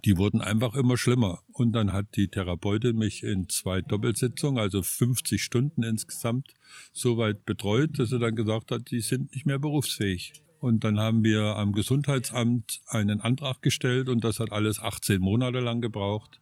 die 0.05 0.17
wurden 0.17 0.41
einfach 0.41 0.75
immer 0.75 0.97
schlimmer. 0.97 1.41
Und 1.51 1.73
dann 1.73 1.93
hat 1.93 2.15
die 2.15 2.27
Therapeutin 2.27 2.97
mich 2.97 3.23
in 3.23 3.49
zwei 3.49 3.81
Doppelsitzungen, 3.81 4.59
also 4.59 4.81
50 4.81 5.43
Stunden 5.43 5.83
insgesamt, 5.83 6.53
so 6.91 7.17
weit 7.17 7.45
betreut, 7.45 7.99
dass 7.99 8.09
sie 8.09 8.19
dann 8.19 8.35
gesagt 8.35 8.71
hat, 8.71 8.91
die 8.91 9.01
sind 9.01 9.33
nicht 9.33 9.45
mehr 9.45 9.59
berufsfähig. 9.59 10.33
Und 10.59 10.83
dann 10.85 10.99
haben 10.99 11.23
wir 11.23 11.57
am 11.57 11.73
Gesundheitsamt 11.73 12.81
einen 12.87 13.19
Antrag 13.19 13.61
gestellt 13.61 14.07
und 14.07 14.23
das 14.23 14.39
hat 14.39 14.51
alles 14.51 14.79
18 14.79 15.19
Monate 15.19 15.59
lang 15.59 15.81
gebraucht. 15.81 16.39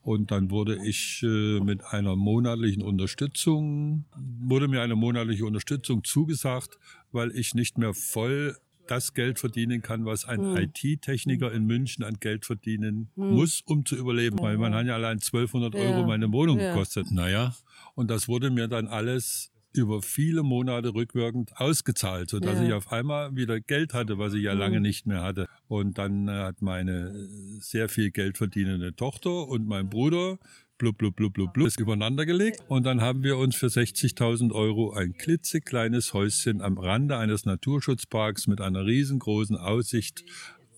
Und 0.00 0.30
dann 0.30 0.50
wurde 0.50 0.78
ich 0.86 1.22
äh, 1.22 1.60
mit 1.60 1.84
einer 1.84 2.16
monatlichen 2.16 2.82
Unterstützung, 2.82 4.06
wurde 4.40 4.68
mir 4.68 4.80
eine 4.80 4.96
monatliche 4.96 5.44
Unterstützung 5.44 6.02
zugesagt, 6.02 6.78
weil 7.12 7.30
ich 7.32 7.54
nicht 7.54 7.76
mehr 7.76 7.92
voll 7.92 8.56
das 8.90 9.14
Geld 9.14 9.38
verdienen 9.38 9.82
kann, 9.82 10.04
was 10.04 10.24
ein 10.24 10.40
hm. 10.40 10.56
IT-Techniker 10.56 11.52
in 11.52 11.64
München 11.64 12.04
an 12.04 12.18
Geld 12.20 12.44
verdienen 12.44 13.10
hm. 13.14 13.34
muss, 13.34 13.62
um 13.64 13.84
zu 13.84 13.96
überleben. 13.96 14.38
Ja. 14.38 14.44
Weil 14.44 14.58
man 14.58 14.74
hat 14.74 14.86
ja 14.86 14.94
allein 14.94 15.18
1200 15.18 15.74
ja. 15.74 15.80
Euro 15.80 16.06
meine 16.06 16.32
Wohnung 16.32 16.58
ja. 16.58 16.72
gekostet. 16.72 17.10
Naja, 17.10 17.54
und 17.94 18.10
das 18.10 18.28
wurde 18.28 18.50
mir 18.50 18.68
dann 18.68 18.86
alles 18.86 19.52
über 19.72 20.02
viele 20.02 20.42
Monate 20.42 20.94
rückwirkend 20.94 21.56
ausgezahlt, 21.56 22.30
sodass 22.30 22.58
ja. 22.58 22.66
ich 22.66 22.72
auf 22.72 22.90
einmal 22.90 23.36
wieder 23.36 23.60
Geld 23.60 23.94
hatte, 23.94 24.18
was 24.18 24.34
ich 24.34 24.42
ja 24.42 24.54
mhm. 24.54 24.60
lange 24.60 24.80
nicht 24.80 25.06
mehr 25.06 25.22
hatte. 25.22 25.46
Und 25.68 25.98
dann 25.98 26.28
äh, 26.28 26.32
hat 26.32 26.62
meine 26.62 27.10
äh, 27.10 27.60
sehr 27.60 27.88
viel 27.88 28.10
Geld 28.10 28.38
verdienende 28.38 28.94
Tochter 28.94 29.46
und 29.48 29.66
mein 29.66 29.88
Bruder 29.88 30.38
blub, 30.78 30.98
blub, 30.98 31.16
blub, 31.16 31.34
blub, 31.34 31.52
blub, 31.52 31.68
übereinander 31.78 32.24
gelegt. 32.24 32.62
Und 32.68 32.84
dann 32.84 33.00
haben 33.00 33.22
wir 33.22 33.36
uns 33.36 33.56
für 33.56 33.66
60.000 33.66 34.52
Euro 34.52 34.92
ein 34.92 35.14
klitzekleines 35.14 36.14
Häuschen 36.14 36.62
am 36.62 36.78
Rande 36.78 37.16
eines 37.18 37.44
Naturschutzparks 37.44 38.46
mit 38.46 38.60
einer 38.60 38.86
riesengroßen 38.86 39.56
Aussicht 39.56 40.24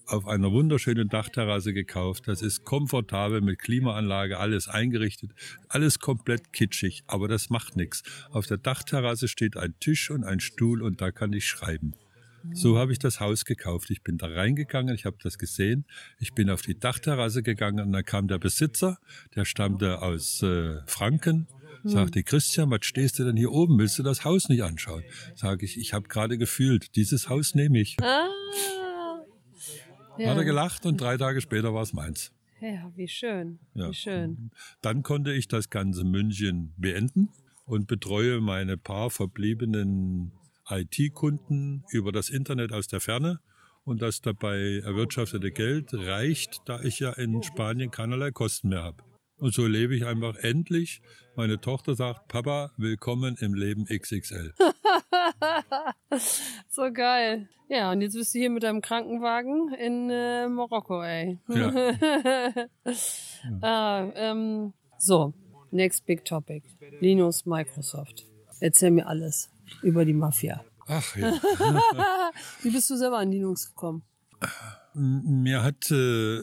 auf 0.06 0.26
einer 0.26 0.50
wunderschönen 0.50 1.08
Dachterrasse 1.08 1.72
gekauft. 1.72 2.26
Das 2.26 2.42
ist 2.42 2.64
komfortabel 2.64 3.40
mit 3.40 3.60
Klimaanlage, 3.60 4.38
alles 4.38 4.68
eingerichtet, 4.68 5.32
alles 5.68 6.00
komplett 6.00 6.52
kitschig, 6.52 7.02
aber 7.06 7.28
das 7.28 7.50
macht 7.50 7.76
nichts. 7.76 8.02
Auf 8.30 8.46
der 8.46 8.56
Dachterrasse 8.56 9.28
steht 9.28 9.56
ein 9.56 9.74
Tisch 9.78 10.10
und 10.10 10.24
ein 10.24 10.40
Stuhl 10.40 10.82
und 10.82 11.00
da 11.00 11.12
kann 11.12 11.32
ich 11.32 11.46
schreiben. 11.46 11.94
So 12.52 12.78
habe 12.78 12.92
ich 12.92 12.98
das 12.98 13.20
Haus 13.20 13.44
gekauft. 13.44 13.90
Ich 13.90 14.02
bin 14.02 14.18
da 14.18 14.26
reingegangen, 14.26 14.94
ich 14.94 15.04
habe 15.04 15.16
das 15.22 15.38
gesehen. 15.38 15.84
Ich 16.18 16.32
bin 16.32 16.50
auf 16.50 16.62
die 16.62 16.78
Dachterrasse 16.78 17.42
gegangen 17.42 17.84
und 17.84 17.92
dann 17.92 18.04
kam 18.04 18.28
der 18.28 18.38
Besitzer, 18.38 18.98
der 19.34 19.44
stammte 19.44 20.02
aus 20.02 20.42
äh, 20.42 20.80
Franken, 20.86 21.46
sagte, 21.84 22.22
Christian, 22.22 22.70
was 22.70 22.84
stehst 22.84 23.18
du 23.18 23.24
denn 23.24 23.36
hier 23.36 23.52
oben? 23.52 23.78
Willst 23.78 23.98
du 23.98 24.02
das 24.02 24.24
Haus 24.24 24.48
nicht 24.48 24.62
anschauen? 24.62 25.02
Sage 25.34 25.64
ich, 25.64 25.78
ich 25.78 25.92
habe 25.92 26.08
gerade 26.08 26.38
gefühlt, 26.38 26.96
dieses 26.96 27.28
Haus 27.28 27.54
nehme 27.54 27.80
ich. 27.80 27.96
Ah. 28.02 28.28
Ja. 30.18 30.30
Hat 30.30 30.36
er 30.36 30.44
gelacht 30.44 30.84
und 30.84 31.00
drei 31.00 31.16
Tage 31.16 31.40
später 31.40 31.72
war 31.72 31.82
es 31.82 31.92
meins. 31.92 32.32
Ja, 32.60 32.92
wie 32.94 33.08
schön. 33.08 33.58
Ja. 33.74 33.88
Wie 33.88 33.94
schön. 33.94 34.50
Dann 34.82 35.02
konnte 35.02 35.32
ich 35.32 35.48
das 35.48 35.70
ganze 35.70 36.04
München 36.04 36.74
beenden 36.76 37.30
und 37.64 37.86
betreue 37.86 38.40
meine 38.40 38.76
paar 38.76 39.08
verbliebenen 39.08 40.32
IT-Kunden 40.70 41.84
über 41.90 42.12
das 42.12 42.30
Internet 42.30 42.72
aus 42.72 42.88
der 42.88 43.00
Ferne. 43.00 43.40
Und 43.84 44.02
das 44.02 44.20
dabei 44.20 44.82
erwirtschaftete 44.84 45.50
Geld 45.50 45.94
reicht, 45.94 46.60
da 46.66 46.80
ich 46.82 47.00
ja 47.00 47.12
in 47.12 47.42
Spanien 47.42 47.90
keinerlei 47.90 48.30
Kosten 48.30 48.68
mehr 48.68 48.82
habe. 48.82 49.02
Und 49.40 49.54
so 49.54 49.66
lebe 49.66 49.96
ich 49.96 50.04
einfach 50.04 50.36
endlich. 50.36 51.00
Meine 51.34 51.58
Tochter 51.58 51.94
sagt, 51.94 52.28
Papa, 52.28 52.72
willkommen 52.76 53.36
im 53.40 53.54
Leben 53.54 53.86
XXL. 53.86 54.52
so 56.68 56.92
geil. 56.92 57.48
Ja, 57.70 57.90
und 57.90 58.02
jetzt 58.02 58.14
bist 58.14 58.34
du 58.34 58.38
hier 58.38 58.50
mit 58.50 58.64
deinem 58.64 58.82
Krankenwagen 58.82 59.72
in 59.74 60.10
äh, 60.10 60.46
Marokko, 60.46 61.02
ey. 61.02 61.38
Ja. 61.48 61.72
ah, 63.62 64.12
ähm, 64.14 64.74
so, 64.98 65.32
next 65.70 66.04
big 66.04 66.22
topic. 66.24 66.64
Linus 67.00 67.46
Microsoft. 67.46 68.26
Erzähl 68.60 68.90
mir 68.90 69.06
alles 69.06 69.48
über 69.82 70.04
die 70.04 70.12
Mafia. 70.12 70.64
Ach 70.86 71.16
ja. 71.16 71.32
Wie 72.62 72.70
bist 72.70 72.90
du 72.90 72.96
selber 72.96 73.18
an 73.18 73.30
Linux 73.30 73.68
gekommen? 73.68 74.02
Mir 74.94 75.62
hat 75.62 75.90
äh, 75.90 76.40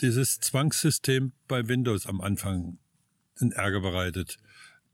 dieses 0.00 0.40
Zwangssystem 0.40 1.32
bei 1.48 1.68
Windows 1.68 2.06
am 2.06 2.20
Anfang 2.20 2.78
einen 3.40 3.52
Ärger 3.52 3.80
bereitet 3.80 4.38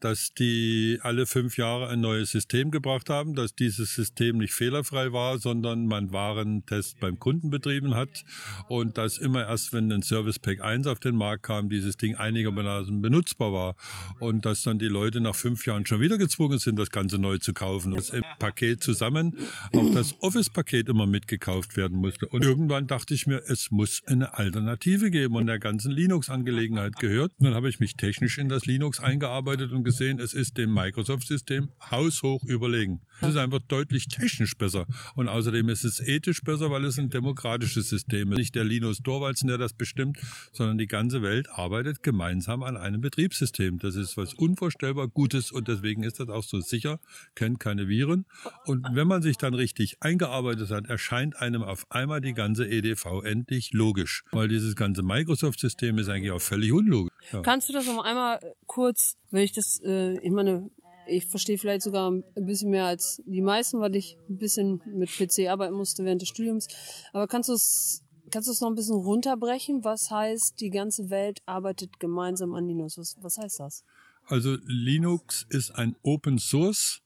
dass 0.01 0.33
die 0.35 0.99
alle 1.03 1.27
fünf 1.27 1.57
Jahre 1.57 1.89
ein 1.89 2.01
neues 2.01 2.31
System 2.31 2.71
gebracht 2.71 3.11
haben, 3.11 3.35
dass 3.35 3.55
dieses 3.55 3.95
System 3.95 4.39
nicht 4.39 4.55
fehlerfrei 4.55 5.13
war, 5.13 5.39
sondern 5.39 5.87
man 5.87 6.13
Warentest 6.13 7.01
beim 7.01 7.19
Kunden 7.19 7.51
betrieben 7.51 7.95
hat 7.95 8.25
und 8.69 8.99
dass 8.99 9.19
immer 9.19 9.47
erst, 9.47 9.73
wenn 9.73 9.91
ein 9.93 10.03
Service 10.03 10.39
Pack 10.39 10.61
1 10.61 10.87
auf 10.87 11.01
den 11.01 11.17
Markt 11.17 11.45
kam, 11.45 11.69
dieses 11.69 11.97
Ding 11.97 12.15
einigermaßen 12.15 13.01
benutzbar 13.01 13.53
war 13.53 13.77
und 14.21 14.45
dass 14.47 14.63
dann 14.63 14.79
die 14.79 14.87
Leute 14.89 15.21
nach 15.21 15.35
fünf 15.35 15.67
Jahren 15.67 15.87
schon 15.87 16.01
wieder 16.01 16.19
gezwungen 16.19 16.59
sind, 16.59 16.79
das 16.79 16.91
Ganze 16.91 17.19
neu 17.19 17.39
zu 17.39 17.53
kaufen. 17.53 17.95
Das 17.95 18.11
im 18.11 18.25
Paket 18.39 18.83
zusammen 18.83 19.37
auch 19.75 19.95
das 19.95 20.15
Office-Paket 20.21 20.89
immer 20.89 21.07
mitgekauft 21.07 21.77
werden 21.77 21.99
musste. 21.99 22.27
Und 22.29 22.45
irgendwann 22.45 22.87
dachte 22.87 23.15
ich 23.15 23.27
mir, 23.27 23.43
es 23.47 23.71
muss 23.71 24.03
eine 24.07 24.35
Alternative 24.35 25.11
geben 25.11 25.37
und 25.37 25.47
der 25.47 25.59
ganzen 25.59 25.91
Linux-Angelegenheit 25.93 26.97
gehört. 26.97 27.33
Und 27.39 27.47
dann 27.47 27.55
habe 27.55 27.69
ich 27.69 27.81
mich 27.81 27.95
technisch 27.95 28.39
in 28.39 28.49
das 28.49 28.67
Linux 28.67 29.01
eingearbeitet 29.01 29.73
und 29.73 29.85
gesehen, 29.89 30.21
es 30.21 30.35
ist 30.35 30.59
dem 30.59 30.75
Microsoft-System 30.75 31.71
haushoch 31.91 32.45
überlegen. 32.45 33.01
Es 33.23 33.31
ist 33.31 33.37
einfach 33.37 33.61
deutlich 33.69 34.09
technisch 34.09 34.55
besser. 34.55 34.87
Und 35.15 35.29
außerdem 35.29 35.71
ist 35.71 35.85
es 35.85 35.99
ethisch 35.99 36.43
besser, 36.43 36.71
weil 36.71 36.85
es 36.85 36.99
ein 36.99 37.09
demokratisches 37.09 37.89
System 37.89 38.33
ist. 38.33 38.39
Nicht 38.39 38.55
der 38.55 38.65
Linus 38.65 38.99
Torwaldsen, 38.99 39.49
der 39.49 39.57
das 39.57 39.73
bestimmt, 39.73 40.19
sondern 40.53 40.77
die 40.77 40.87
ganze 40.87 41.23
Welt 41.23 41.49
arbeitet 41.49 42.03
gemeinsam 42.03 42.63
an 42.63 42.77
einem 42.77 43.01
Betriebssystem. 43.01 43.79
Das 43.79 43.97
ist 43.97 44.19
was 44.19 44.35
unvorstellbar 44.35 45.09
Gutes 45.09 45.51
und 45.51 45.69
deswegen 45.69 46.03
ist 46.03 46.21
das 46.21 46.29
auch 46.29 46.45
so 46.45 46.61
sicher, 46.61 47.01
kennt 47.35 47.59
keine 47.59 47.89
Viren. 47.89 48.27
Und 48.67 48.87
wenn 48.93 49.09
man 49.09 49.23
sich 49.23 49.39
dann 49.39 49.55
richtig 49.55 49.97
eingearbeitet 50.01 50.71
hat, 50.71 50.87
erscheint 50.87 51.37
einem 51.37 51.63
auf 51.63 51.91
einmal 51.91 52.21
die 52.21 52.35
ganze 52.35 52.69
EDV 52.69 53.23
endlich 53.25 53.73
logisch. 53.73 54.23
Weil 54.33 54.49
dieses 54.49 54.77
ganze 54.77 55.03
Microsoft-System 55.03 55.97
ist 55.97 56.11
eigentlich 56.11 56.33
auch 56.33 56.43
völlig 56.43 56.73
unlogisch. 56.73 57.13
Ja. 57.33 57.41
Kannst 57.41 57.69
du 57.69 57.73
das 57.73 57.87
noch 57.87 58.05
einmal 58.05 58.39
kurz, 58.67 59.17
wenn 59.31 59.43
ich 59.43 59.53
das, 59.53 59.81
äh, 59.85 60.19
ich 60.19 60.31
meine, 60.31 60.71
ich 61.07 61.27
verstehe 61.27 61.59
vielleicht 61.59 61.83
sogar 61.83 62.11
ein 62.11 62.25
bisschen 62.35 62.71
mehr 62.71 62.85
als 62.85 63.23
die 63.25 63.41
meisten, 63.41 63.81
weil 63.81 63.97
ich 63.97 64.19
ein 64.29 64.37
bisschen 64.37 64.83
mit 64.87 65.11
PC 65.11 65.49
arbeiten 65.49 65.75
musste 65.75 66.05
während 66.05 66.21
des 66.21 66.29
Studiums. 66.29 66.69
Aber 67.13 67.27
kannst 67.27 67.49
du 67.49 67.55
es 67.55 68.05
Kannst 68.31 68.47
du 68.47 68.53
es 68.53 68.61
noch 68.61 68.69
ein 68.69 68.75
bisschen 68.75 68.97
runterbrechen? 68.97 69.85
Was 69.85 70.11
heißt, 70.11 70.61
die 70.61 70.69
ganze 70.69 71.09
Welt 71.09 71.41
arbeitet 71.47 71.99
gemeinsam 71.99 72.55
an 72.55 72.67
Linux? 72.67 72.99
Was, 72.99 73.17
was 73.23 73.39
heißt 73.39 73.59
das? 73.59 73.85
Also 74.27 74.59
Linux 74.67 75.47
ist 75.49 75.71
ein 75.71 75.97
Open 76.03 76.39
Source 76.39 77.01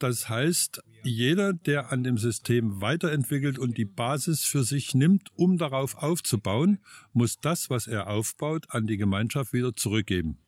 das 0.00 0.30
heißt, 0.30 0.82
jeder, 1.04 1.52
der 1.52 1.92
an 1.92 2.02
dem 2.02 2.16
System 2.16 2.80
weiterentwickelt 2.80 3.58
und 3.58 3.76
die 3.76 3.84
Basis 3.84 4.44
für 4.44 4.64
sich 4.64 4.94
nimmt, 4.94 5.28
um 5.36 5.58
darauf 5.58 5.94
aufzubauen, 5.96 6.78
muss 7.12 7.38
das, 7.38 7.68
was 7.68 7.86
er 7.86 8.08
aufbaut, 8.08 8.64
an 8.70 8.86
die 8.86 8.96
Gemeinschaft 8.96 9.52
wieder 9.52 9.76
zurückgeben. 9.76 10.38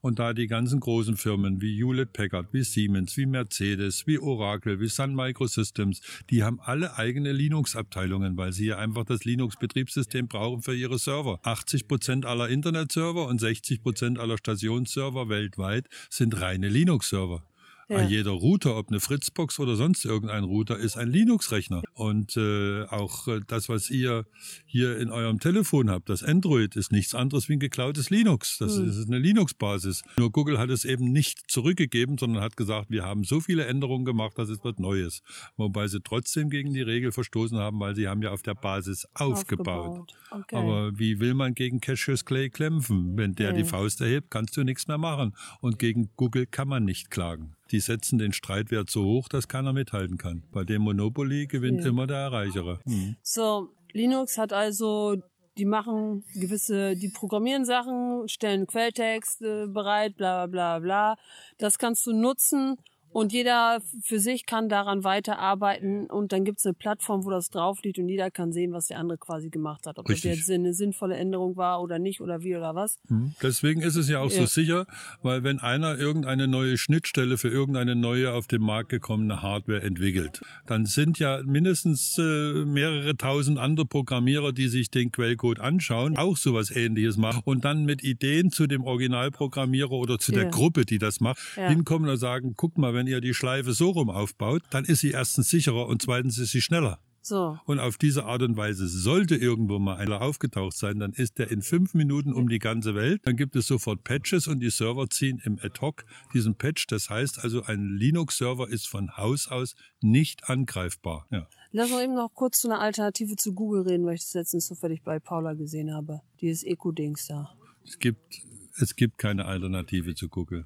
Und 0.00 0.18
da 0.18 0.32
die 0.32 0.46
ganzen 0.46 0.80
großen 0.80 1.16
Firmen 1.16 1.60
wie 1.60 1.76
Hewlett 1.76 2.12
Packard, 2.12 2.52
wie 2.52 2.62
Siemens, 2.62 3.16
wie 3.16 3.26
Mercedes, 3.26 4.06
wie 4.06 4.18
Oracle, 4.18 4.80
wie 4.80 4.88
Sun 4.88 5.14
Microsystems, 5.14 6.00
die 6.30 6.42
haben 6.42 6.60
alle 6.60 6.96
eigene 6.96 7.32
Linux-Abteilungen, 7.32 8.36
weil 8.36 8.52
sie 8.52 8.66
ja 8.66 8.78
einfach 8.78 9.04
das 9.04 9.24
Linux-Betriebssystem 9.24 10.28
brauchen 10.28 10.62
für 10.62 10.74
ihre 10.74 10.98
Server. 10.98 11.40
80 11.42 11.88
Prozent 11.88 12.26
aller 12.26 12.48
Internetserver 12.48 13.26
und 13.26 13.40
60 13.40 13.82
Prozent 13.82 14.18
aller 14.18 14.38
Stationsserver 14.38 15.28
weltweit 15.28 15.88
sind 16.10 16.40
reine 16.40 16.68
Linux-Server. 16.68 17.42
Ja. 17.88 18.02
Jeder 18.02 18.32
Router, 18.32 18.76
ob 18.76 18.88
eine 18.88 18.98
Fritzbox 18.98 19.60
oder 19.60 19.76
sonst 19.76 20.04
irgendein 20.04 20.42
Router, 20.42 20.76
ist 20.76 20.96
ein 20.96 21.08
Linux-Rechner. 21.08 21.82
Und 21.94 22.36
äh, 22.36 22.84
auch 22.86 23.28
äh, 23.28 23.40
das, 23.46 23.68
was 23.68 23.90
ihr 23.90 24.26
hier 24.64 24.98
in 24.98 25.10
eurem 25.10 25.38
Telefon 25.38 25.88
habt, 25.88 26.08
das 26.08 26.24
Android, 26.24 26.74
ist 26.74 26.90
nichts 26.90 27.14
anderes 27.14 27.48
wie 27.48 27.54
ein 27.54 27.60
geklautes 27.60 28.10
Linux. 28.10 28.58
Das 28.58 28.76
mhm. 28.76 28.88
ist 28.88 29.06
eine 29.06 29.20
Linux-Basis. 29.20 30.02
Nur 30.18 30.32
Google 30.32 30.58
hat 30.58 30.70
es 30.70 30.84
eben 30.84 31.12
nicht 31.12 31.48
zurückgegeben, 31.48 32.18
sondern 32.18 32.42
hat 32.42 32.56
gesagt, 32.56 32.90
wir 32.90 33.04
haben 33.04 33.22
so 33.22 33.40
viele 33.40 33.66
Änderungen 33.66 34.04
gemacht, 34.04 34.32
das 34.36 34.48
ist 34.48 34.64
was 34.64 34.78
Neues. 34.78 35.22
Wobei 35.56 35.86
sie 35.86 36.00
trotzdem 36.00 36.50
gegen 36.50 36.74
die 36.74 36.82
Regel 36.82 37.12
verstoßen 37.12 37.56
haben, 37.56 37.78
weil 37.78 37.94
sie 37.94 38.08
haben 38.08 38.20
ja 38.20 38.32
auf 38.32 38.42
der 38.42 38.54
Basis 38.54 39.06
aufgebaut. 39.14 40.12
aufgebaut. 40.12 40.14
Okay. 40.32 40.56
Aber 40.56 40.98
wie 40.98 41.20
will 41.20 41.34
man 41.34 41.54
gegen 41.54 41.80
Cassius 41.80 42.24
Clay 42.24 42.50
kämpfen? 42.50 43.16
Wenn 43.16 43.36
der 43.36 43.50
okay. 43.50 43.62
die 43.62 43.64
Faust 43.64 44.00
erhebt, 44.00 44.30
kannst 44.30 44.56
du 44.56 44.64
nichts 44.64 44.88
mehr 44.88 44.98
machen. 44.98 45.36
Und 45.60 45.78
gegen 45.78 46.10
Google 46.16 46.46
kann 46.46 46.66
man 46.66 46.84
nicht 46.84 47.10
klagen 47.10 47.55
die 47.70 47.80
setzen 47.80 48.18
den 48.18 48.32
Streitwert 48.32 48.90
so 48.90 49.04
hoch, 49.04 49.28
dass 49.28 49.48
keiner 49.48 49.72
mithalten 49.72 50.18
kann. 50.18 50.42
Bei 50.52 50.64
dem 50.64 50.82
Monopoly 50.82 51.46
gewinnt 51.46 51.80
ja. 51.80 51.88
immer 51.88 52.06
der 52.06 52.18
Erreichere. 52.18 52.80
Mhm. 52.84 53.16
So, 53.22 53.70
Linux 53.92 54.38
hat 54.38 54.52
also, 54.52 55.16
die 55.58 55.64
machen 55.64 56.24
gewisse, 56.34 56.96
die 56.96 57.08
programmieren 57.08 57.64
Sachen, 57.64 58.28
stellen 58.28 58.66
Quelltext 58.66 59.42
äh, 59.42 59.66
bereit, 59.66 60.16
bla 60.16 60.46
bla 60.46 60.78
bla 60.78 60.78
bla. 60.80 61.16
Das 61.58 61.78
kannst 61.78 62.06
du 62.06 62.12
nutzen, 62.12 62.76
Und 63.16 63.32
jeder 63.32 63.80
für 64.02 64.20
sich 64.20 64.44
kann 64.44 64.68
daran 64.68 65.02
weiterarbeiten 65.02 66.04
und 66.10 66.32
dann 66.32 66.44
gibt 66.44 66.58
es 66.58 66.66
eine 66.66 66.74
Plattform, 66.74 67.24
wo 67.24 67.30
das 67.30 67.48
drauf 67.48 67.82
liegt 67.82 67.98
und 67.98 68.10
jeder 68.10 68.30
kann 68.30 68.52
sehen, 68.52 68.72
was 68.72 68.88
der 68.88 68.98
andere 68.98 69.16
quasi 69.16 69.48
gemacht 69.48 69.86
hat. 69.86 69.98
Ob 69.98 70.06
Richtig. 70.06 70.32
das 70.32 70.40
jetzt 70.40 70.50
eine 70.50 70.74
sinnvolle 70.74 71.16
Änderung 71.16 71.56
war 71.56 71.80
oder 71.80 71.98
nicht 71.98 72.20
oder 72.20 72.42
wie 72.42 72.54
oder 72.54 72.74
was. 72.74 72.98
Hm. 73.08 73.32
Deswegen 73.42 73.80
ist 73.80 73.96
es 73.96 74.10
ja 74.10 74.20
auch 74.20 74.30
so 74.30 74.40
Ja. 74.40 74.46
sicher, 74.46 74.86
weil 75.22 75.42
wenn 75.44 75.60
einer 75.60 75.96
irgendeine 75.98 76.46
neue 76.46 76.76
Schnittstelle 76.76 77.38
für 77.38 77.48
irgendeine 77.48 77.96
neue 77.96 78.34
auf 78.34 78.48
den 78.48 78.60
Markt 78.60 78.90
gekommene 78.90 79.40
Hardware 79.40 79.80
entwickelt, 79.80 80.42
dann 80.66 80.84
sind 80.84 81.18
ja 81.18 81.40
mindestens 81.42 82.18
äh, 82.18 82.22
mehrere 82.66 83.16
tausend 83.16 83.58
andere 83.58 83.86
Programmierer, 83.86 84.52
die 84.52 84.68
sich 84.68 84.90
den 84.90 85.10
Quellcode 85.10 85.58
anschauen, 85.60 86.18
auch 86.18 86.36
sowas 86.36 86.70
ähnliches 86.70 87.16
machen 87.16 87.40
und 87.46 87.64
dann 87.64 87.86
mit 87.86 88.04
Ideen 88.04 88.50
zu 88.50 88.66
dem 88.66 88.84
Originalprogrammierer 88.84 89.92
oder 89.92 90.18
zu 90.18 90.32
Ja. 90.32 90.40
der 90.42 90.50
Gruppe, 90.50 90.84
die 90.84 90.98
das 90.98 91.20
macht, 91.20 91.38
Ja. 91.56 91.68
hinkommen 91.68 92.10
und 92.10 92.18
sagen, 92.18 92.52
guck 92.56 92.76
mal, 92.76 92.92
wenn 92.92 93.05
ihr 93.06 93.20
die 93.20 93.34
Schleife 93.34 93.72
so 93.72 93.90
rum 93.90 94.10
aufbaut, 94.10 94.62
dann 94.70 94.84
ist 94.84 95.00
sie 95.00 95.10
erstens 95.10 95.50
sicherer 95.50 95.86
und 95.86 96.02
zweitens 96.02 96.38
ist 96.38 96.50
sie 96.50 96.60
schneller. 96.60 97.00
So. 97.26 97.58
Und 97.64 97.80
auf 97.80 97.98
diese 97.98 98.24
Art 98.24 98.42
und 98.42 98.56
Weise 98.56 98.86
sollte 98.86 99.34
irgendwo 99.34 99.80
mal 99.80 99.96
einer 99.96 100.22
aufgetaucht 100.22 100.76
sein, 100.76 101.00
dann 101.00 101.12
ist 101.12 101.38
der 101.38 101.50
in 101.50 101.60
fünf 101.60 101.92
Minuten 101.92 102.32
um 102.32 102.48
die 102.48 102.60
ganze 102.60 102.94
Welt. 102.94 103.22
Dann 103.24 103.34
gibt 103.34 103.56
es 103.56 103.66
sofort 103.66 104.04
Patches 104.04 104.46
und 104.46 104.60
die 104.60 104.70
Server 104.70 105.10
ziehen 105.10 105.42
im 105.44 105.58
Ad-Hoc 105.60 106.04
diesen 106.34 106.54
Patch. 106.54 106.86
Das 106.86 107.10
heißt 107.10 107.42
also, 107.42 107.64
ein 107.64 107.96
Linux-Server 107.96 108.68
ist 108.68 108.86
von 108.86 109.16
Haus 109.16 109.48
aus 109.48 109.74
nicht 110.00 110.48
angreifbar. 110.48 111.26
Ja. 111.32 111.48
Lass 111.72 111.90
uns 111.90 112.02
eben 112.02 112.14
noch 112.14 112.32
kurz 112.32 112.60
zu 112.60 112.68
einer 112.68 112.78
Alternative 112.78 113.34
zu 113.34 113.54
Google 113.54 113.82
reden, 113.82 114.06
weil 114.06 114.14
ich 114.14 114.20
das 114.20 114.34
letztens 114.34 114.68
zufällig 114.68 115.02
bei 115.02 115.18
Paula 115.18 115.54
gesehen 115.54 115.92
habe. 115.92 116.20
Dieses 116.40 116.62
Eco-Dings 116.62 117.26
da. 117.26 117.50
Es 117.84 117.98
gibt, 117.98 118.40
es 118.78 118.94
gibt 118.94 119.18
keine 119.18 119.46
Alternative 119.46 120.14
zu 120.14 120.28
Google. 120.28 120.64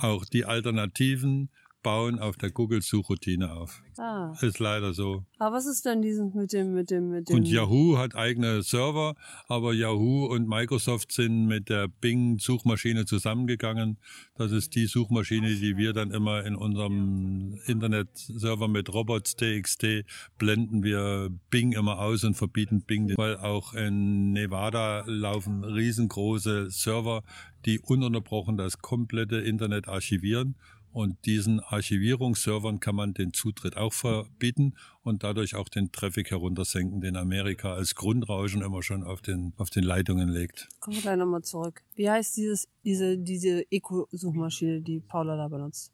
Auch 0.00 0.24
die 0.24 0.44
Alternativen 0.44 1.50
bauen 1.82 2.18
auf 2.18 2.36
der 2.36 2.50
Google-Suchroutine 2.50 3.52
auf. 3.52 3.82
Ah. 3.98 4.32
Ist 4.40 4.58
leider 4.58 4.92
so. 4.92 5.24
Aber 5.38 5.56
was 5.56 5.66
ist 5.66 5.84
denn 5.84 6.02
dieses 6.02 6.32
mit 6.34 6.52
dem, 6.52 6.72
mit 6.72 6.90
dem, 6.90 7.10
mit 7.10 7.28
dem. 7.28 7.36
Und 7.36 7.48
Yahoo 7.48 7.98
hat 7.98 8.14
eigene 8.14 8.62
Server, 8.62 9.14
aber 9.48 9.74
Yahoo 9.74 10.26
und 10.26 10.48
Microsoft 10.48 11.12
sind 11.12 11.46
mit 11.46 11.68
der 11.68 11.88
Bing-Suchmaschine 11.88 13.04
zusammengegangen. 13.04 13.98
Das 14.36 14.52
ist 14.52 14.74
die 14.74 14.86
Suchmaschine, 14.86 15.54
die 15.54 15.76
wir 15.76 15.92
dann 15.92 16.10
immer 16.10 16.44
in 16.44 16.54
unserem 16.54 17.58
Internetserver 17.66 18.68
mit 18.68 18.92
robots.txt 18.92 20.04
blenden 20.38 20.82
wir 20.82 21.30
Bing 21.50 21.72
immer 21.72 21.98
aus 21.98 22.24
und 22.24 22.34
verbieten 22.34 22.82
Bing, 22.82 23.12
weil 23.16 23.36
auch 23.36 23.74
in 23.74 24.32
Nevada 24.32 25.04
laufen 25.06 25.64
riesengroße 25.64 26.70
Server, 26.70 27.22
die 27.64 27.78
ununterbrochen 27.80 28.56
das 28.56 28.78
komplette 28.78 29.36
Internet 29.36 29.88
archivieren. 29.88 30.56
Und 30.92 31.24
diesen 31.24 31.60
Archivierungsservern 31.60 32.78
kann 32.78 32.94
man 32.94 33.14
den 33.14 33.32
Zutritt 33.32 33.76
auch 33.76 33.92
verbieten 33.94 34.74
und 35.02 35.22
dadurch 35.22 35.54
auch 35.54 35.68
den 35.68 35.90
Traffic 35.90 36.30
heruntersenken, 36.30 37.00
den 37.00 37.16
Amerika 37.16 37.72
als 37.72 37.94
Grundrauschen 37.94 38.60
immer 38.62 38.82
schon 38.82 39.02
auf 39.02 39.22
den, 39.22 39.54
auf 39.56 39.70
den 39.70 39.84
Leitungen 39.84 40.28
legt. 40.28 40.68
Kommen 40.80 40.96
wir 40.96 41.02
gleich 41.02 41.16
nochmal 41.16 41.42
zurück. 41.42 41.82
Wie 41.94 42.10
heißt 42.10 42.36
dieses, 42.36 42.68
diese, 42.84 43.16
diese 43.16 43.64
Eco-Suchmaschine, 43.70 44.82
die 44.82 45.00
Paula 45.00 45.36
da 45.36 45.48
benutzt? 45.48 45.92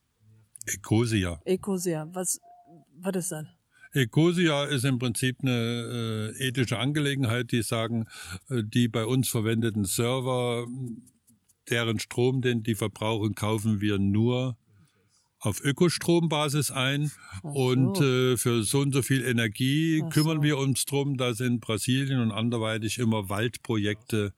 Ecosia. 0.66 1.40
Ecosia. 1.44 2.08
Was, 2.12 2.40
was 3.00 3.16
ist 3.16 3.32
das? 3.32 3.46
Ecosia 3.92 4.64
ist 4.64 4.84
im 4.84 4.98
Prinzip 4.98 5.38
eine 5.42 6.34
äh, 6.38 6.48
ethische 6.48 6.78
Angelegenheit, 6.78 7.52
die 7.52 7.62
sagen, 7.62 8.06
äh, 8.50 8.62
die 8.64 8.88
bei 8.88 9.04
uns 9.04 9.28
verwendeten 9.28 9.84
Server, 9.84 10.66
deren 11.70 11.98
Strom, 11.98 12.42
den 12.42 12.62
die 12.62 12.74
verbrauchen, 12.74 13.34
kaufen 13.34 13.80
wir 13.80 13.98
nur 13.98 14.56
auf 15.40 15.60
Ökostrombasis 15.62 16.70
ein 16.70 17.12
Ach 17.42 17.42
und 17.44 17.96
so. 17.98 18.04
äh, 18.04 18.36
für 18.36 18.62
so 18.64 18.80
und 18.80 18.92
so 18.92 19.02
viel 19.02 19.24
Energie 19.24 20.02
Ach 20.04 20.10
kümmern 20.10 20.38
so. 20.38 20.42
wir 20.42 20.58
uns 20.58 20.84
drum, 20.84 21.16
dass 21.16 21.40
in 21.40 21.60
Brasilien 21.60 22.20
und 22.20 22.32
anderweitig 22.32 22.98
immer 22.98 23.28
Waldprojekte 23.28 24.32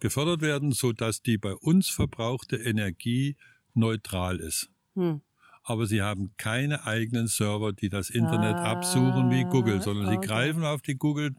gefördert 0.00 0.40
werden, 0.40 0.72
so 0.72 0.92
dass 0.92 1.22
die 1.22 1.38
bei 1.38 1.54
uns 1.54 1.88
verbrauchte 1.88 2.56
Energie 2.56 3.36
neutral 3.74 4.38
ist. 4.40 4.68
Hm. 4.94 5.20
Aber 5.64 5.86
sie 5.86 6.02
haben 6.02 6.32
keine 6.38 6.86
eigenen 6.86 7.28
Server, 7.28 7.72
die 7.72 7.88
das 7.88 8.10
Internet 8.10 8.56
absuchen 8.56 9.30
wie 9.30 9.44
Google, 9.44 9.80
sondern 9.80 10.06
sie 10.08 10.14
Ah, 10.14 10.18
okay. 10.18 10.26
greifen 10.26 10.64
auf 10.64 10.82
die 10.82 10.96
Google, 10.96 11.36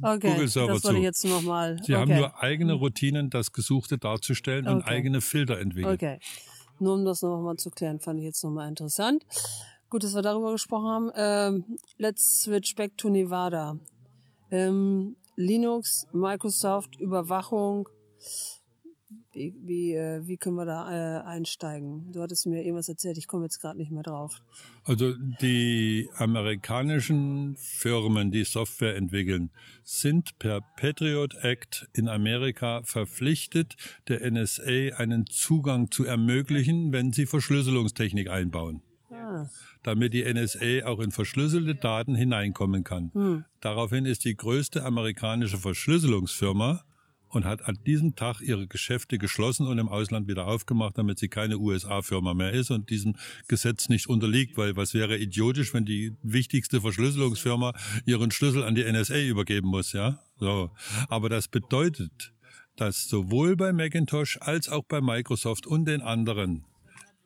Okay, 0.00 0.30
Google-Server 0.30 0.74
das 0.74 0.84
wollte 0.84 0.94
zu. 0.94 0.98
ich 0.98 1.02
jetzt 1.02 1.24
nochmal. 1.24 1.78
Sie 1.82 1.94
okay. 1.94 2.00
haben 2.00 2.14
nur 2.14 2.40
eigene 2.40 2.74
Routinen, 2.74 3.30
das 3.30 3.50
Gesuchte 3.52 3.98
darzustellen 3.98 4.68
und 4.68 4.82
eigene 4.82 5.20
Filter 5.20 5.58
entwickelt. 5.58 5.94
Okay. 5.94 6.18
Nur 6.78 6.94
um 6.94 7.04
das 7.04 7.22
nochmal 7.22 7.56
zu 7.56 7.70
klären, 7.70 8.00
fand 8.00 8.18
ich 8.20 8.24
jetzt 8.26 8.42
nochmal 8.44 8.68
interessant. 8.68 9.24
Gut, 9.90 10.02
dass 10.02 10.14
wir 10.14 10.22
darüber 10.22 10.52
gesprochen 10.52 10.86
haben. 10.88 11.10
Ähm, 11.14 11.78
let's 11.98 12.42
switch 12.42 12.74
back 12.74 12.96
to 12.98 13.08
Nevada. 13.08 13.78
Ähm, 14.50 15.16
Linux, 15.36 16.06
Microsoft, 16.12 16.96
Überwachung. 16.98 17.88
Wie, 19.34 19.52
wie, 19.60 19.94
äh, 19.94 20.26
wie 20.26 20.36
können 20.36 20.54
wir 20.54 20.64
da 20.64 20.90
äh, 20.90 21.22
einsteigen? 21.24 22.12
Du 22.12 22.22
hattest 22.22 22.46
mir 22.46 22.62
irgendwas 22.62 22.88
erzählt, 22.88 23.18
ich 23.18 23.26
komme 23.26 23.44
jetzt 23.44 23.60
gerade 23.60 23.76
nicht 23.76 23.90
mehr 23.90 24.04
drauf. 24.04 24.40
Also 24.84 25.12
die 25.40 26.08
amerikanischen 26.16 27.56
Firmen, 27.56 28.30
die 28.30 28.44
Software 28.44 28.94
entwickeln, 28.94 29.50
sind 29.82 30.38
per 30.38 30.60
Patriot 30.76 31.34
Act 31.42 31.88
in 31.94 32.08
Amerika 32.08 32.82
verpflichtet, 32.84 33.74
der 34.06 34.30
NSA 34.30 34.96
einen 34.96 35.26
Zugang 35.26 35.90
zu 35.90 36.04
ermöglichen, 36.04 36.92
wenn 36.92 37.12
sie 37.12 37.26
Verschlüsselungstechnik 37.26 38.30
einbauen. 38.30 38.82
Ah, 39.10 39.48
damit 39.82 40.14
die 40.14 40.24
NSA 40.24 40.86
auch 40.86 41.00
in 41.00 41.10
verschlüsselte 41.10 41.74
Daten 41.74 42.14
hineinkommen 42.14 42.84
kann. 42.84 43.10
hm. 43.12 43.44
Daraufhin 43.60 44.06
ist 44.06 44.24
die 44.24 44.36
größte 44.36 44.84
amerikanische 44.84 45.58
Verschlüsselungsfirma 45.58 46.84
und 47.34 47.44
hat 47.44 47.64
an 47.66 47.78
diesem 47.86 48.14
Tag 48.14 48.40
ihre 48.40 48.66
Geschäfte 48.66 49.18
geschlossen 49.18 49.66
und 49.66 49.78
im 49.78 49.88
Ausland 49.88 50.28
wieder 50.28 50.46
aufgemacht, 50.46 50.98
damit 50.98 51.18
sie 51.18 51.28
keine 51.28 51.58
USA-Firma 51.58 52.34
mehr 52.34 52.52
ist 52.52 52.70
und 52.70 52.90
diesem 52.90 53.16
Gesetz 53.48 53.88
nicht 53.88 54.08
unterliegt, 54.08 54.56
weil 54.56 54.76
was 54.76 54.94
wäre 54.94 55.18
idiotisch, 55.18 55.74
wenn 55.74 55.84
die 55.84 56.16
wichtigste 56.22 56.80
Verschlüsselungsfirma 56.80 57.72
ihren 58.06 58.30
Schlüssel 58.30 58.62
an 58.64 58.74
die 58.74 58.84
NSA 58.84 59.20
übergeben 59.20 59.68
muss, 59.68 59.92
ja? 59.92 60.20
So. 60.38 60.70
Aber 61.08 61.28
das 61.28 61.48
bedeutet, 61.48 62.32
dass 62.76 63.08
sowohl 63.08 63.56
bei 63.56 63.72
Macintosh 63.72 64.38
als 64.40 64.68
auch 64.68 64.84
bei 64.84 65.00
Microsoft 65.00 65.66
und 65.66 65.86
den 65.86 66.02
anderen 66.02 66.64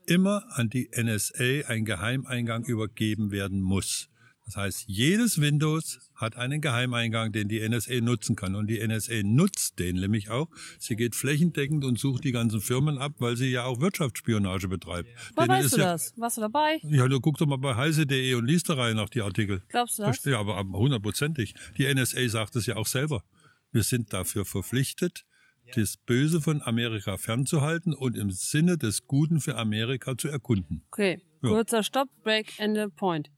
immer 0.07 0.45
an 0.51 0.71
die 0.71 0.89
NSA 0.95 1.69
ein 1.69 1.85
Geheimeingang 1.85 2.65
übergeben 2.65 3.31
werden 3.31 3.61
muss. 3.61 4.09
Das 4.49 4.57
heißt, 4.57 4.85
jedes 4.87 5.43
Windows 5.43 6.11
hat 6.15 6.37
einen 6.37 6.63
Geheimeingang, 6.63 7.33
den 7.33 7.49
die 7.49 7.61
NSA 7.69 8.01
nutzen 8.01 8.35
kann. 8.35 8.55
Und 8.55 8.69
die 8.69 8.81
NSA 8.81 9.23
nutzt 9.23 9.79
den 9.79 9.97
nämlich 9.97 10.31
auch. 10.31 10.49
Sie 10.79 10.97
geht 10.97 11.15
flächendeckend 11.15 11.85
und 11.85 11.99
sucht 11.99 12.25
die 12.25 12.33
ganzen 12.33 12.63
Firmen 12.63 12.97
ab, 12.97 13.13
weil 13.19 13.37
sie 13.37 13.51
ja 13.51 13.65
auch 13.65 13.81
Wirtschaftsspionage 13.81 14.69
betreibt. 14.69 15.11
Woher 15.37 15.49
weißt 15.49 15.77
du 15.77 15.81
ja, 15.81 15.93
das? 15.93 16.15
Warst 16.17 16.39
du 16.39 16.41
dabei? 16.41 16.79
Ja, 16.85 17.07
du 17.09 17.21
guck 17.21 17.37
doch 17.37 17.47
mal 17.47 17.59
bei 17.59 17.77
heise.de 17.77 18.35
und 18.37 18.47
liest 18.47 18.71
da 18.71 18.75
rein 18.75 18.97
nach 18.97 19.11
die 19.11 19.21
Artikel. 19.21 19.63
Glaubst 19.69 19.99
du 19.99 20.05
das? 20.05 20.25
Ja, 20.25 20.41
aber 20.41 20.57
aber 20.57 20.79
hundertprozentig. 20.79 21.55
Die 21.77 21.85
NSA 21.93 22.27
sagt 22.31 22.57
es 22.57 22.65
ja 22.65 22.77
auch 22.77 22.87
selber. 22.87 23.23
Wir 23.71 23.83
sind 23.83 24.15
dafür 24.15 24.47
verpflichtet, 24.47 25.27
das 25.75 25.99
Böse 25.99 26.41
von 26.41 26.63
Amerika 26.63 27.19
fernzuhalten 27.19 27.93
und 27.93 28.17
im 28.17 28.31
Sinne 28.31 28.79
des 28.79 29.07
Guten 29.07 29.41
für 29.41 29.57
Amerika 29.57 30.17
zu 30.17 30.29
erkunden. 30.29 30.87
Okay, 30.91 31.21
Ja. 31.43 31.51
kurzer 31.51 31.83
Stopp, 31.83 32.09
Break, 32.23 32.59
Ende, 32.59 32.89
Point. 32.89 33.31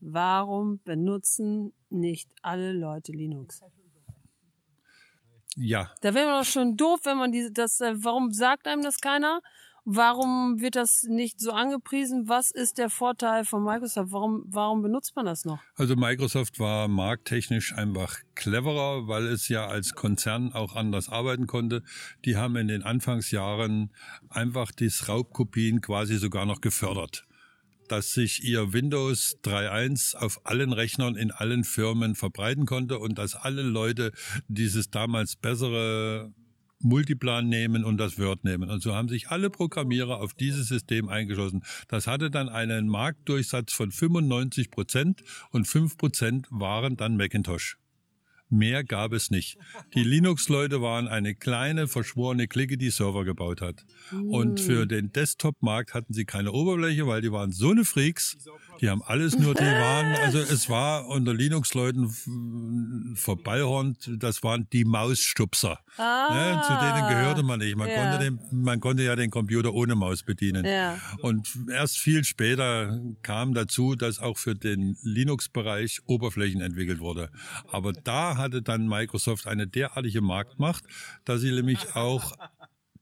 Warum 0.00 0.80
benutzen 0.84 1.72
nicht 1.90 2.28
alle 2.42 2.72
Leute 2.72 3.12
Linux? 3.12 3.62
Ja, 5.56 5.90
Da 6.02 6.14
wäre 6.14 6.26
man 6.26 6.44
doch 6.44 6.48
schon 6.50 6.76
doof, 6.76 7.00
wenn 7.04 7.16
man 7.18 7.32
diese, 7.32 7.50
das, 7.50 7.80
äh, 7.80 7.94
warum 7.96 8.30
sagt 8.32 8.68
einem 8.68 8.82
das 8.82 9.00
keiner? 9.00 9.40
Warum 9.90 10.60
wird 10.60 10.76
das 10.76 11.04
nicht 11.04 11.40
so 11.40 11.50
angepriesen? 11.50 12.28
Was 12.28 12.50
ist 12.50 12.76
der 12.76 12.90
Vorteil 12.90 13.46
von 13.46 13.64
Microsoft? 13.64 14.12
Warum, 14.12 14.44
warum 14.46 14.82
benutzt 14.82 15.16
man 15.16 15.24
das 15.24 15.46
noch? 15.46 15.60
also 15.76 15.96
Microsoft 15.96 16.60
war 16.60 16.88
markttechnisch 16.88 17.72
einfach 17.74 18.18
cleverer, 18.34 19.08
weil 19.08 19.26
es 19.28 19.48
ja 19.48 19.66
als 19.66 19.94
Konzern 19.94 20.52
auch 20.52 20.76
anders 20.76 21.08
arbeiten 21.08 21.46
konnte. 21.46 21.82
Die 22.26 22.36
haben 22.36 22.56
in 22.56 22.68
den 22.68 22.82
Anfangsjahren 22.82 23.90
einfach 24.28 24.72
die 24.72 24.90
Raubkopien 25.08 25.80
quasi 25.80 26.18
sogar 26.18 26.44
noch 26.44 26.60
gefördert. 26.60 27.26
Dass 27.88 28.12
sich 28.12 28.44
ihr 28.44 28.72
Windows 28.72 29.38
3.1 29.44 30.16
auf 30.16 30.40
allen 30.44 30.72
Rechnern 30.72 31.16
in 31.16 31.30
allen 31.30 31.64
Firmen 31.64 32.14
verbreiten 32.14 32.66
konnte 32.66 32.98
und 32.98 33.18
dass 33.18 33.34
alle 33.34 33.62
Leute 33.62 34.12
dieses 34.48 34.90
damals 34.90 35.36
bessere 35.36 36.32
Multiplan 36.80 37.48
nehmen 37.48 37.84
und 37.84 37.98
das 37.98 38.18
Word 38.18 38.44
nehmen. 38.44 38.70
Und 38.70 38.82
so 38.82 38.94
haben 38.94 39.08
sich 39.08 39.28
alle 39.28 39.50
Programmierer 39.50 40.20
auf 40.20 40.34
dieses 40.34 40.68
System 40.68 41.08
eingeschlossen. 41.08 41.64
Das 41.88 42.06
hatte 42.06 42.30
dann 42.30 42.48
einen 42.48 42.88
Marktdurchsatz 42.88 43.72
von 43.72 43.90
95 43.90 44.70
Prozent 44.70 45.22
und 45.50 45.66
5 45.66 45.96
Prozent 45.96 46.46
waren 46.50 46.96
dann 46.96 47.16
Macintosh. 47.16 47.78
Mehr 48.50 48.82
gab 48.82 49.12
es 49.12 49.30
nicht. 49.30 49.58
Die 49.94 50.04
Linux-Leute 50.04 50.80
waren 50.80 51.06
eine 51.06 51.34
kleine, 51.34 51.86
verschworene 51.86 52.48
Clique, 52.48 52.78
die 52.78 52.90
Server 52.90 53.24
gebaut 53.24 53.60
hat. 53.60 53.84
Und 54.12 54.60
für 54.60 54.86
den 54.86 55.12
Desktop-Markt 55.12 55.94
hatten 55.94 56.14
sie 56.14 56.24
keine 56.24 56.52
Oberfläche, 56.52 57.06
weil 57.06 57.20
die 57.20 57.30
waren 57.30 57.52
so 57.52 57.70
eine 57.70 57.84
Freaks. 57.84 58.36
Die 58.80 58.88
haben 58.88 59.02
alles 59.02 59.38
nur, 59.38 59.54
die 59.54 59.64
waren, 59.64 60.14
also 60.22 60.38
es 60.38 60.68
war 60.68 61.06
unter 61.08 61.34
Linux-Leuten 61.34 62.08
verballhornt, 63.16 64.10
das 64.18 64.42
waren 64.42 64.68
die 64.72 64.84
Mausstupser. 64.84 65.78
Ah. 65.96 66.28
Ne, 66.32 66.62
zu 66.66 66.72
denen 66.74 67.08
gehörte 67.08 67.42
man 67.42 67.58
nicht. 67.58 67.76
Man, 67.76 67.88
Ja. 67.88 67.94
konnte 68.02 68.18
den, 68.24 68.38
man 68.52 68.80
konnte 68.80 69.02
ja 69.02 69.16
den 69.16 69.30
Computer 69.30 69.72
ohne 69.74 69.94
Maus 69.94 70.22
bedienen. 70.22 70.64
Ja. 70.64 70.98
Und 71.22 71.48
erst 71.72 71.98
viel 71.98 72.24
später 72.24 73.00
kam 73.22 73.54
dazu, 73.54 73.94
dass 73.96 74.20
auch 74.20 74.38
für 74.38 74.54
den 74.54 74.96
Linux-Bereich 75.02 76.00
Oberflächen 76.06 76.60
entwickelt 76.60 77.00
wurde. 77.00 77.30
Aber 77.70 77.92
da 77.92 78.36
hatte 78.36 78.62
dann 78.62 78.86
Microsoft 78.86 79.46
eine 79.46 79.66
derartige 79.66 80.20
Marktmacht, 80.20 80.84
dass 81.24 81.40
sie 81.40 81.50
nämlich 81.52 81.96
auch 81.96 82.32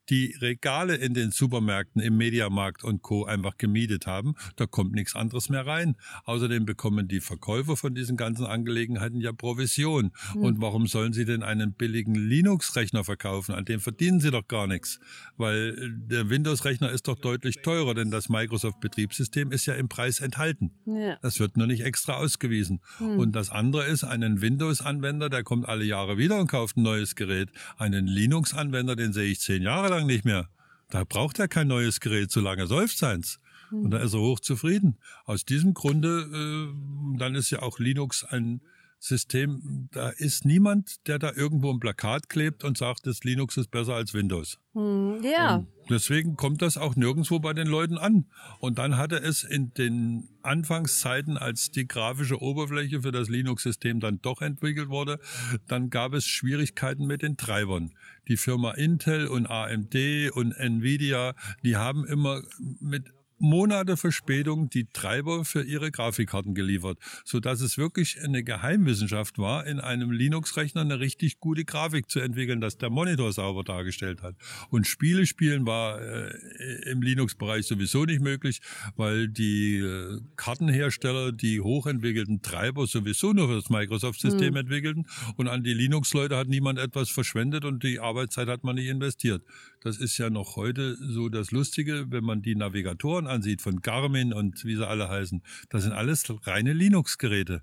die 0.09 0.37
Regale 0.41 0.97
in 0.97 1.15
den 1.15 1.31
Supermärkten, 1.31 2.01
im 2.01 2.17
Mediamarkt 2.17 2.85
und 2.85 3.03
Co. 3.03 3.25
einfach 3.25 3.57
gemietet 3.59 4.07
haben. 4.07 4.35
Da 4.57 4.67
kommt 4.67 4.93
nichts 4.93 5.15
anderes 5.15 5.49
mehr 5.49 5.67
rein. 5.67 5.97
Außerdem 6.25 6.65
bekommen 6.65 7.09
die 7.09 7.21
Verkäufer 7.21 7.77
von 7.77 7.95
diesen 7.95 8.17
ganzen 8.17 8.47
Angelegenheiten 8.47 9.21
ja 9.21 9.33
Provision. 9.33 10.13
Und 10.35 10.61
warum 10.61 10.87
sollen 10.87 11.13
sie 11.13 11.25
denn 11.25 11.43
einen 11.43 11.73
billigen 11.73 12.15
Linux-Rechner 12.15 13.05
verkaufen? 13.05 13.55
An 13.55 13.65
dem 13.65 13.81
verdienen 13.81 14.21
sie 14.21 14.31
doch 14.31 14.47
gar 14.47 14.67
nichts. 14.67 15.01
Weil 15.37 15.95
der 15.97 16.31
Windows-Rechner 16.31 16.91
ist 16.91 17.09
doch 17.09 17.19
deutlich 17.19 17.63
teurer, 17.63 17.95
denn 17.95 18.11
das 18.11 18.29
Microsoft-Betriebssystem 18.29 19.51
ist 19.51 19.67
ja 19.67 19.75
im 19.75 19.89
Preis 19.89 20.21
enthalten. 20.21 20.71
Ja. 20.85 21.19
Das 21.23 21.41
wird 21.41 21.57
nur 21.57 21.67
nicht 21.67 21.83
extra 21.83 22.15
ausgewiesen. 22.15 22.81
Und 23.01 23.33
das 23.33 23.51
andere 23.51 23.87
ist, 23.87 24.05
einen 24.05 24.41
Windows-Anwender, 24.41 25.29
der 25.29 25.43
kommt 25.43 25.69
alle 25.69 25.85
Jahre 25.85 26.19
wieder 26.19 26.39
und 26.39 26.47
kauft 26.49 26.77
ein 26.77 26.83
neues 26.83 27.15
Gerät. 27.15 27.51
Einen 27.77 28.07
Linux-Anwender, 28.07 28.97
den 28.97 29.13
sehe 29.13 29.31
ich 29.31 29.41
zehn 29.41 29.63
Jahre 29.63 29.89
lang 29.89 29.96
nicht 30.05 30.25
mehr. 30.25 30.49
Da 30.91 31.05
braucht 31.05 31.39
er 31.39 31.49
kein 31.49 31.69
neues 31.69 32.01
Gerät, 32.01 32.31
solange 32.31 32.65
läuft 32.65 32.99
seins. 32.99 33.41
Und 33.71 33.91
da 33.91 33.99
ist 33.99 34.15
er 34.15 34.21
hoch 34.21 34.41
zufrieden. 34.41 34.99
Aus 35.25 35.45
diesem 35.45 35.75
Grunde, 35.75 36.09
äh, 36.33 37.19
dann 37.19 37.35
ist 37.35 37.51
ja 37.51 37.63
auch 37.63 37.79
Linux 37.79 38.25
ein 38.25 38.61
System, 38.99 39.89
da 39.93 40.09
ist 40.09 40.45
niemand, 40.45 41.07
der 41.07 41.19
da 41.19 41.33
irgendwo 41.33 41.71
ein 41.71 41.81
Plakat 41.81 42.29
klebt 42.29 42.65
und 42.65 42.79
sagt, 42.79 43.07
das 43.07 43.25
Linux 43.25 43.57
ist 43.57 43.71
besser 43.71 43.95
als 43.95 44.15
Windows. 44.15 44.59
Hm, 44.73 45.23
ja. 45.23 45.65
Deswegen 45.89 46.37
kommt 46.37 46.63
das 46.63 46.77
auch 46.77 46.97
nirgendwo 46.97 47.39
bei 47.39 47.53
den 47.53 47.69
Leuten 47.69 47.99
an. 47.99 48.27
Und 48.59 48.79
dann 48.79 48.97
hatte 48.97 49.17
es 49.17 49.45
in 49.45 49.73
den 49.75 50.29
Anfangszeiten, 50.43 51.37
als 51.37 51.71
die 51.71 51.87
grafische 51.87 52.41
Oberfläche 52.41 53.03
für 53.03 53.13
das 53.13 53.29
Linux-System 53.29 54.01
dann 54.01 54.21
doch 54.23 54.43
entwickelt 54.43 54.89
wurde, 54.89 55.21
dann 55.69 55.91
gab 55.91 56.15
es 56.15 56.25
Schwierigkeiten 56.25 57.07
mit 57.07 57.23
den 57.23 57.37
Treibern. 57.37 57.93
Die 58.29 58.37
Firma 58.37 58.73
Intel 58.73 59.29
und 59.29 59.47
AMD 59.47 59.95
und 60.33 60.53
Nvidia, 60.53 61.35
die 61.63 61.77
haben 61.77 62.05
immer 62.07 62.43
mit 62.81 63.16
Monate 63.39 63.97
Verspätung 63.97 64.71
die 64.71 64.87
Treiber 64.93 65.45
für 65.45 65.63
ihre 65.63 65.91
Grafikkarten 65.91 66.55
geliefert, 66.55 66.99
so 67.25 67.41
dass 67.41 67.61
es 67.61 67.77
wirklich 67.77 68.19
eine 68.23 68.43
Geheimwissenschaft 68.43 69.39
war, 69.39 69.67
in 69.67 69.81
einem 69.81 70.11
Linux-Rechner 70.11 70.81
eine 70.81 71.01
richtig 71.01 71.39
gute 71.41 71.65
Grafik 71.65 72.09
zu 72.09 72.21
entwickeln, 72.21 72.61
dass 72.61 72.79
der 72.79 72.91
Monitor 72.91 73.33
sauber 73.33 73.65
dargestellt 73.65 74.23
hat. 74.23 74.37
Und 74.71 74.87
Spiele 74.87 75.27
spielen 75.27 75.67
war 75.67 76.01
äh, 76.01 76.91
im 76.91 77.03
Linux-Bereich 77.03 77.67
sowieso 77.67 78.05
nicht 78.05 78.23
möglich, 78.23 78.61
weil 78.97 79.29
die 79.29 79.79
äh, 79.79 80.21
Kartenhersteller 80.37 81.33
die 81.33 81.61
hochentwickelten 81.61 82.43
Treiber 82.43 82.87
sowieso 82.87 83.33
nur 83.33 83.49
für 83.49 83.57
das 83.57 83.71
Microsoft-System 83.71 84.57
entwickelten 84.57 85.07
und 85.37 85.49
an 85.49 85.63
die 85.63 85.75
Linux-Leute 85.75 86.37
hat 86.37 86.49
niemand 86.49 86.79
etwas 86.79 87.11
verschwendet 87.11 87.65
und 87.65 87.83
die 87.83 88.01
Arbeitszeit 88.01 88.49
hat 88.49 88.65
man 88.65 88.77
nicht 88.77 88.89
investiert. 88.89 89.43
Das 89.87 89.99
ist 89.99 90.19
ja 90.19 90.31
noch 90.31 90.57
heute 90.57 90.97
so 90.97 91.29
das 91.29 91.53
Lustige, 91.53 92.07
wenn 92.11 92.25
man 92.25 92.43
die 92.43 92.57
Navigatoren 92.57 93.29
ansieht 93.29 93.63
von 93.63 93.83
Garmin 93.83 94.33
und 94.33 94.65
wie 94.65 94.75
sie 94.75 94.85
alle 94.85 95.09
heißen. 95.09 95.45
Das 95.69 95.85
sind 95.85 95.93
alles 95.93 96.25
reine 96.45 96.73
Linux-Geräte. 96.73 97.63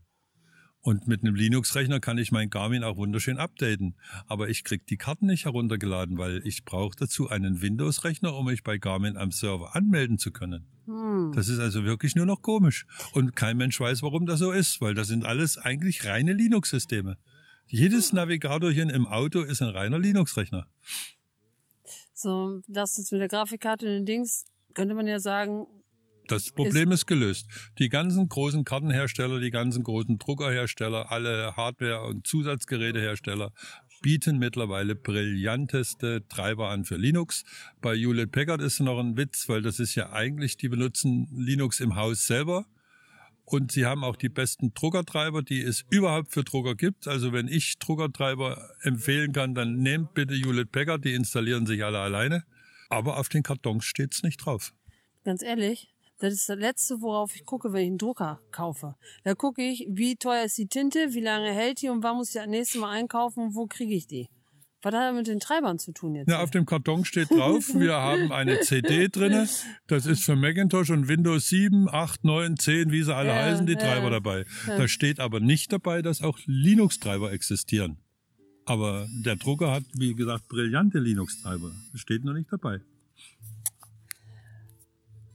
Und 0.80 1.06
mit 1.06 1.22
einem 1.22 1.36
Linux-Rechner 1.36 2.00
kann 2.00 2.18
ich 2.18 2.32
mein 2.32 2.50
Garmin 2.50 2.86
auch 2.86 2.96
wunderschön 2.96 3.38
updaten. 3.38 3.98
Aber 4.26 4.48
ich 4.48 4.64
krieg 4.64 4.88
die 4.88 4.96
Karten 4.96 5.26
nicht 5.26 5.44
heruntergeladen, 5.44 6.18
weil 6.18 6.42
ich 6.48 6.64
brauche 6.64 6.96
dazu 6.98 7.28
einen 7.28 7.62
Windows-Rechner, 7.62 8.34
um 8.34 8.46
mich 8.46 8.64
bei 8.64 8.78
Garmin 8.78 9.18
am 9.18 9.32
Server 9.32 9.76
anmelden 9.76 10.18
zu 10.18 10.32
können. 10.32 10.68
Das 11.36 11.50
ist 11.50 11.60
also 11.60 11.84
wirklich 11.84 12.16
nur 12.16 12.26
noch 12.26 12.42
komisch. 12.42 12.86
Und 13.12 13.36
kein 13.36 13.58
Mensch 13.58 13.78
weiß, 13.78 14.02
warum 14.02 14.26
das 14.26 14.40
so 14.40 14.54
ist, 14.54 14.80
weil 14.80 14.94
das 14.94 15.10
sind 15.10 15.26
alles 15.26 15.58
eigentlich 15.58 16.06
reine 16.06 16.32
Linux-Systeme. 16.32 17.18
Jedes 17.68 18.14
Navigatorchen 18.14 18.90
im 18.90 19.08
Auto 19.08 19.42
ist 19.42 19.62
ein 19.62 19.68
reiner 19.68 20.00
Linux-Rechner. 20.00 20.68
So, 22.14 22.62
das 22.68 22.98
jetzt 22.98 23.12
mit 23.12 23.22
der 23.22 23.28
Grafikkarte 23.28 23.86
und 23.86 23.92
den 23.94 24.06
Dings, 24.06 24.46
könnte 24.74 24.94
man 24.94 25.08
ja 25.08 25.20
sagen, 25.20 25.66
Das 26.28 26.52
Problem 26.52 26.92
ist, 26.92 27.06
gelöst. 27.06 27.48
Die 27.80 27.90
ganzen 27.90 28.30
großen 28.30 28.64
Kartenhersteller, 28.64 29.40
die 29.40 29.52
ganzen 29.52 29.84
großen 29.84 30.20
Druckerhersteller, 30.20 31.12
alle 31.12 31.56
Hardware- 31.58 32.06
und 32.06 32.26
Zusatzgerätehersteller 32.26 33.52
bieten 34.02 34.38
mittlerweile 34.38 34.96
brillanteste 34.96 36.28
Treiber 36.28 36.70
an 36.70 36.86
für 36.86 36.98
Linux. 36.98 37.44
Bei 37.82 37.96
Hewlett 37.96 38.32
Packard 38.32 38.62
ist 38.62 38.80
noch 38.80 39.00
ein 39.00 39.18
Witz, 39.18 39.50
weil 39.50 39.62
das 39.62 39.80
ist 39.80 39.96
ja 39.96 40.12
eigentlich, 40.12 40.58
die 40.58 40.70
benutzen 40.70 41.28
Linux 41.32 41.80
im 41.80 41.96
Haus 41.96 42.26
selber. 42.28 42.66
Und 43.46 43.72
sie 43.72 43.86
haben 43.86 44.04
auch 44.04 44.16
die 44.16 44.30
besten 44.30 44.74
Druckertreiber, 44.74 45.42
die 45.44 45.62
es 45.62 45.84
überhaupt 45.90 46.32
für 46.32 46.44
Drucker 46.44 46.76
gibt. 46.76 47.08
Also 47.08 47.34
wenn 47.34 47.48
ich 47.48 47.78
Druckertreiber 47.78 48.70
empfehlen 48.82 49.34
kann, 49.34 49.54
dann 49.54 49.78
nehmt 49.80 50.14
bitte 50.14 50.34
Hewlett 50.34 50.72
Packard, 50.72 51.04
die 51.04 51.14
installieren 51.14 51.66
sich 51.66 51.84
alle 51.84 52.00
alleine. 52.00 52.46
Aber 52.90 53.18
auf 53.18 53.30
den 53.30 53.44
Kartons 53.44 53.86
steht's 53.86 54.24
nicht 54.24 54.38
drauf. 54.38 54.74
ganz 55.24 55.42
ehrlich, 55.42 55.94
das 56.20 56.34
ist 56.34 56.48
das 56.48 56.58
Letzte, 56.58 57.02
worauf 57.02 57.36
ich 57.36 57.46
gucke, 57.46 57.74
wenn 57.74 57.82
ich 57.82 57.88
einen 57.88 57.98
Drucker 57.98 58.40
kaufe. 58.52 58.96
Da 59.24 59.36
gucke 59.36 59.62
ich, 59.62 59.88
wie 59.90 60.16
teuer 60.16 60.46
ist 60.46 60.58
die 60.58 60.68
Tinte, 60.68 61.14
wie 61.14 61.20
lange 61.20 61.52
hält 61.52 61.82
die 61.82 61.90
und 61.90 62.02
wann 62.04 62.16
muss 62.16 62.30
ich 62.30 62.36
das 62.36 62.48
nächste 62.48 62.80
Mal 62.80 62.92
einkaufen 62.92 63.48
und 63.48 63.56
wo 63.56 63.68
kriege 63.68 63.94
ich 63.94 64.08
die. 64.08 64.30
Was 64.84 64.94
hat 64.94 65.02
das 65.02 65.16
mit 65.16 65.28
den 65.28 65.40
Treibern 65.40 65.80
zu 65.80 65.94
tun 65.94 66.16
jetzt? 66.16 66.30
Ja, 66.30 66.42
auf 66.42 66.52
dem 66.52 66.66
Karton 66.66 67.06
steht 67.06 67.32
drauf, 67.32 67.70
wir 67.74 67.94
haben 67.94 68.32
eine 68.32 68.60
CD 68.60 69.08
drinne. 69.08 69.48
Das 69.88 70.06
ist 70.06 70.24
für 70.24 70.36
Macintosh 70.36 70.90
und 70.90 71.08
Windows 71.08 71.48
7, 71.48 71.88
8, 71.90 72.24
9, 72.26 72.58
10, 72.58 72.92
wie 72.92 73.02
sie 73.02 73.16
alle 73.16 73.30
Ja, 73.30 73.36
heißen, 73.36 73.66
die 73.66 73.74
ja. 73.74 73.80
Treiber 73.80 74.10
dabei. 74.10 74.46
Da 74.68 74.88
steht 74.88 75.20
aber 75.20 75.40
nicht 75.40 75.72
dabei, 75.72 76.02
dass 76.02 76.22
auch 76.22 76.38
Linux-Treiber 76.46 77.32
existieren. 77.32 77.98
Aber 78.66 79.08
der 79.26 79.38
Drucker 79.38 79.72
hat, 79.72 79.84
wie 79.94 80.14
gesagt, 80.14 80.48
brillante 80.48 81.00
Linux-Treiber. 81.00 81.72
Das 81.92 82.02
steht 82.02 82.24
noch 82.24 82.34
nicht 82.34 82.52
dabei. 82.52 82.82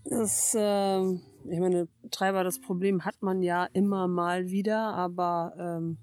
Das, 0.05 0.55
ähm, 0.59 1.21
ich 1.51 1.59
meine, 1.59 1.89
Treiber, 2.11 2.45
das 2.45 2.61
Problem 2.61 3.05
hat 3.05 3.21
man 3.23 3.43
ja 3.43 3.67
immer 3.73 4.09
mal 4.09 4.49
wieder, 4.49 4.95
aber 4.95 5.55
ähm, 5.59 5.99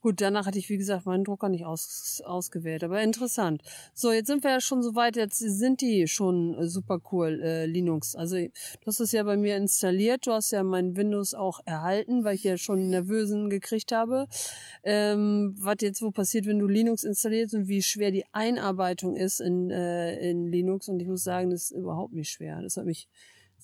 gut, 0.00 0.20
danach 0.20 0.46
hatte 0.46 0.58
ich, 0.58 0.68
wie 0.68 0.76
gesagt, 0.76 1.06
meinen 1.06 1.24
Drucker 1.24 1.48
nicht 1.48 1.64
aus, 1.64 2.22
ausgewählt, 2.24 2.84
aber 2.84 3.02
interessant. 3.02 3.62
So, 3.94 4.12
jetzt 4.12 4.26
sind 4.26 4.42
wir 4.44 4.50
ja 4.50 4.60
schon 4.60 4.82
so 4.82 4.94
weit, 4.94 5.16
jetzt 5.16 5.38
sind 5.38 5.80
die 5.80 6.08
schon 6.08 6.54
äh, 6.54 6.68
super 6.68 7.00
cool, 7.12 7.40
äh, 7.42 7.66
Linux. 7.66 8.14
Also, 8.16 8.36
du 8.36 8.50
hast 8.86 9.00
es 9.00 9.12
ja 9.12 9.22
bei 9.22 9.36
mir 9.36 9.56
installiert, 9.56 10.26
du 10.26 10.32
hast 10.32 10.50
ja 10.50 10.62
mein 10.62 10.96
Windows 10.96 11.34
auch 11.34 11.60
erhalten, 11.64 12.24
weil 12.24 12.34
ich 12.34 12.44
ja 12.44 12.56
schon 12.56 12.90
Nervösen 12.90 13.50
gekriegt 13.50 13.92
habe. 13.92 14.26
Ähm, 14.82 15.54
was 15.58 15.76
jetzt 15.80 16.02
wo 16.02 16.10
passiert, 16.10 16.46
wenn 16.46 16.58
du 16.58 16.66
Linux 16.66 17.04
installierst 17.04 17.54
und 17.54 17.68
wie 17.68 17.82
schwer 17.82 18.10
die 18.10 18.24
Einarbeitung 18.32 19.16
ist 19.16 19.40
in, 19.40 19.70
äh, 19.70 20.30
in 20.30 20.46
Linux. 20.46 20.88
Und 20.88 21.00
ich 21.00 21.08
muss 21.08 21.22
sagen, 21.22 21.50
das 21.50 21.64
ist 21.64 21.70
überhaupt 21.72 22.14
nicht 22.14 22.30
schwer. 22.30 22.62
Das 22.62 22.76
hat 22.76 22.84
mich, 22.84 23.08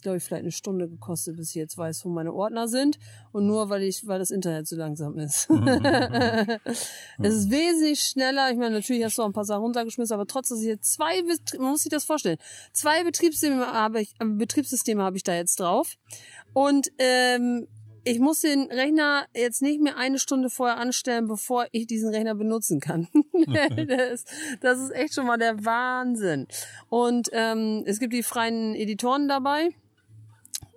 glaube 0.06 0.18
ich, 0.18 0.24
vielleicht 0.24 0.42
eine 0.42 0.52
Stunde 0.52 0.88
gekostet, 0.88 1.36
bis 1.36 1.48
ich 1.48 1.56
jetzt 1.56 1.76
weiß, 1.76 2.04
wo 2.04 2.10
meine 2.10 2.32
Ordner 2.32 2.68
sind. 2.68 2.96
Und 3.32 3.48
nur, 3.48 3.70
weil 3.70 3.82
ich, 3.82 4.06
weil 4.06 4.20
das 4.20 4.30
Internet 4.30 4.68
so 4.68 4.76
langsam 4.76 5.18
ist. 5.18 5.48
es 7.18 7.34
ist 7.34 7.50
wesentlich 7.50 8.00
schneller. 8.00 8.48
Ich 8.52 8.56
meine, 8.56 8.76
natürlich 8.76 9.02
hast 9.02 9.18
du 9.18 9.22
auch 9.22 9.26
ein 9.26 9.32
paar 9.32 9.44
Sachen 9.44 9.62
runtergeschmissen, 9.62 10.14
aber 10.14 10.28
trotzdem, 10.28 10.58
dass 10.58 10.62
ich 10.62 10.68
jetzt 10.68 10.92
zwei, 10.92 11.22
man 11.58 11.70
muss 11.72 11.82
sich 11.82 11.90
das 11.90 12.04
vorstellen. 12.04 12.38
Zwei 12.72 13.02
Betriebssysteme 13.02 13.66
habe 13.66 14.00
ich, 14.02 14.14
äh, 14.20 14.26
Betriebssysteme 14.26 15.02
habe 15.02 15.16
ich 15.16 15.24
da 15.24 15.34
jetzt 15.34 15.58
drauf. 15.58 15.96
Und, 16.52 16.92
ähm, 16.98 17.66
ich 18.04 18.20
muss 18.20 18.42
den 18.42 18.70
Rechner 18.70 19.26
jetzt 19.34 19.62
nicht 19.62 19.80
mehr 19.80 19.96
eine 19.96 20.20
Stunde 20.20 20.48
vorher 20.48 20.76
anstellen, 20.76 21.26
bevor 21.26 21.66
ich 21.72 21.88
diesen 21.88 22.14
Rechner 22.14 22.36
benutzen 22.36 22.78
kann. 22.78 23.08
das, 23.88 24.24
das 24.60 24.78
ist 24.78 24.90
echt 24.92 25.14
schon 25.14 25.26
mal 25.26 25.38
der 25.38 25.64
Wahnsinn. 25.64 26.46
Und 26.88 27.28
ähm, 27.32 27.82
es 27.84 27.98
gibt 27.98 28.12
die 28.12 28.22
freien 28.22 28.76
Editoren 28.76 29.26
dabei. 29.26 29.70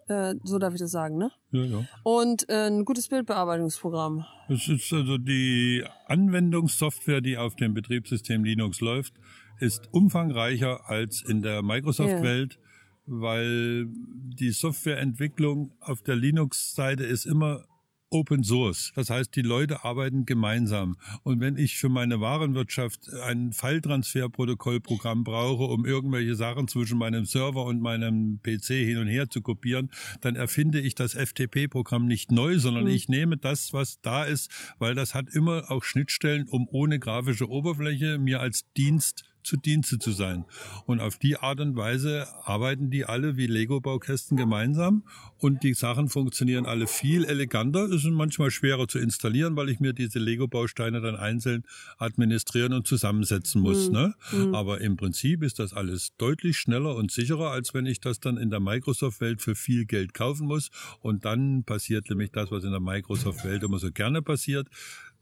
Äh, 0.10 0.36
so 0.43 0.57
darf 0.57 0.74
ich 0.74 0.80
das 0.80 0.91
sagen, 0.91 1.18
ne? 1.18 1.32
Ja, 1.51 1.64
ja. 1.64 1.86
Und 2.03 2.49
äh, 2.49 2.68
ein 2.68 2.84
gutes 2.84 3.07
Bildbearbeitungsprogramm. 3.07 4.26
Es 4.47 4.68
ist 4.68 4.91
also 4.91 5.18
die 5.18 5.84
Anwendungssoftware, 6.07 7.22
die 7.22 7.38
auf 7.38 7.55
dem 7.55 7.74
Betriebssystem 7.74 8.43
Linux 8.43 8.82
läuft, 8.82 9.14
ist 9.60 9.89
umfangreicher 9.91 10.89
als 10.89 11.22
in 11.22 11.41
der 11.41 11.62
Microsoft-Welt, 11.62 12.57
weil 13.05 13.88
die 13.88 14.51
Softwareentwicklung 14.51 15.74
auf 15.80 16.01
der 16.01 16.16
Linux-Seite 16.16 17.03
ist 17.03 17.26
immer 17.26 17.66
Open 18.12 18.43
Source. 18.43 18.91
Das 18.95 19.10
heißt, 19.10 19.36
die 19.36 19.41
Leute 19.41 19.84
arbeiten 19.84 20.26
gemeinsam. 20.26 20.97
Und 21.24 21.39
wenn 21.39 21.57
ich 21.57 21.78
für 21.78 21.89
meine 21.89 22.20
Warenwirtschaft 22.20 23.14
ein 23.24 23.53
Falltransferprotokollprogramm 23.53 25.24
brauche, 25.24 25.64
um 25.66 25.86
irgendwelche 25.86 26.36
Sachen 26.36 26.68
zwischen 26.68 26.97
meinem 26.97 27.26
Server 27.26 27.66
und 27.66 27.82
meinem 27.82 28.39
PC 28.41 28.68
hin 28.68 28.97
und 28.97 29.07
her 29.07 29.30
zu 29.30 29.41
kopieren, 29.41 29.91
dann 30.22 30.36
erfinde 30.36 30.80
ich 30.80 30.95
das 30.95 31.14
FTP-Programm 31.14 32.05
nicht 32.05 32.32
neu, 32.32 32.57
sondern 32.57 32.86
mhm. 32.86 32.91
ich 32.91 33.10
nehme 33.10 33.38
das, 33.38 33.74
was 33.74 34.01
da 34.01 34.24
ist, 34.24 34.49
weil 34.80 34.95
das 34.95 35.14
hat 35.14 35.30
immer 35.30 35.70
auch 35.70 35.84
Schnittstellen, 35.84 36.47
um 36.47 36.68
ohne 36.70 36.99
grafische 36.99 37.49
Oberfläche 37.49 38.18
mir 38.18 38.39
als 38.39 38.66
Dienst 38.76 39.26
zu 39.43 39.57
Dienste 39.57 39.99
zu 39.99 40.11
sein. 40.11 40.45
Und 40.85 40.99
auf 40.99 41.17
die 41.17 41.37
Art 41.37 41.59
und 41.59 41.75
Weise 41.75 42.27
arbeiten 42.43 42.89
die 42.89 43.05
alle 43.05 43.37
wie 43.37 43.47
Lego-Baukästen 43.47 44.37
gemeinsam 44.37 45.03
und 45.37 45.63
die 45.63 45.73
Sachen 45.73 46.09
funktionieren 46.09 46.65
alle 46.65 46.87
viel 46.87 47.25
eleganter. 47.25 47.85
Es 47.85 48.03
ist 48.03 48.11
manchmal 48.11 48.51
schwerer 48.51 48.87
zu 48.87 48.99
installieren, 48.99 49.55
weil 49.55 49.69
ich 49.69 49.79
mir 49.79 49.93
diese 49.93 50.19
Lego-Bausteine 50.19 51.01
dann 51.01 51.15
einzeln 51.15 51.63
administrieren 51.97 52.73
und 52.73 52.87
zusammensetzen 52.87 53.61
muss. 53.61 53.87
Mhm. 53.87 53.93
Ne? 53.93 54.13
Mhm. 54.31 54.55
Aber 54.55 54.81
im 54.81 54.97
Prinzip 54.97 55.43
ist 55.43 55.59
das 55.59 55.73
alles 55.73 56.15
deutlich 56.17 56.57
schneller 56.57 56.95
und 56.95 57.11
sicherer, 57.11 57.51
als 57.51 57.73
wenn 57.73 57.85
ich 57.85 58.01
das 58.01 58.19
dann 58.19 58.37
in 58.37 58.49
der 58.49 58.59
Microsoft-Welt 58.59 59.41
für 59.41 59.55
viel 59.55 59.85
Geld 59.85 60.13
kaufen 60.13 60.47
muss. 60.47 60.69
Und 60.99 61.25
dann 61.25 61.63
passiert 61.63 62.09
nämlich 62.09 62.31
das, 62.31 62.51
was 62.51 62.63
in 62.63 62.71
der 62.71 62.79
Microsoft-Welt 62.79 63.63
immer 63.63 63.79
so 63.79 63.91
gerne 63.91 64.21
passiert 64.21 64.67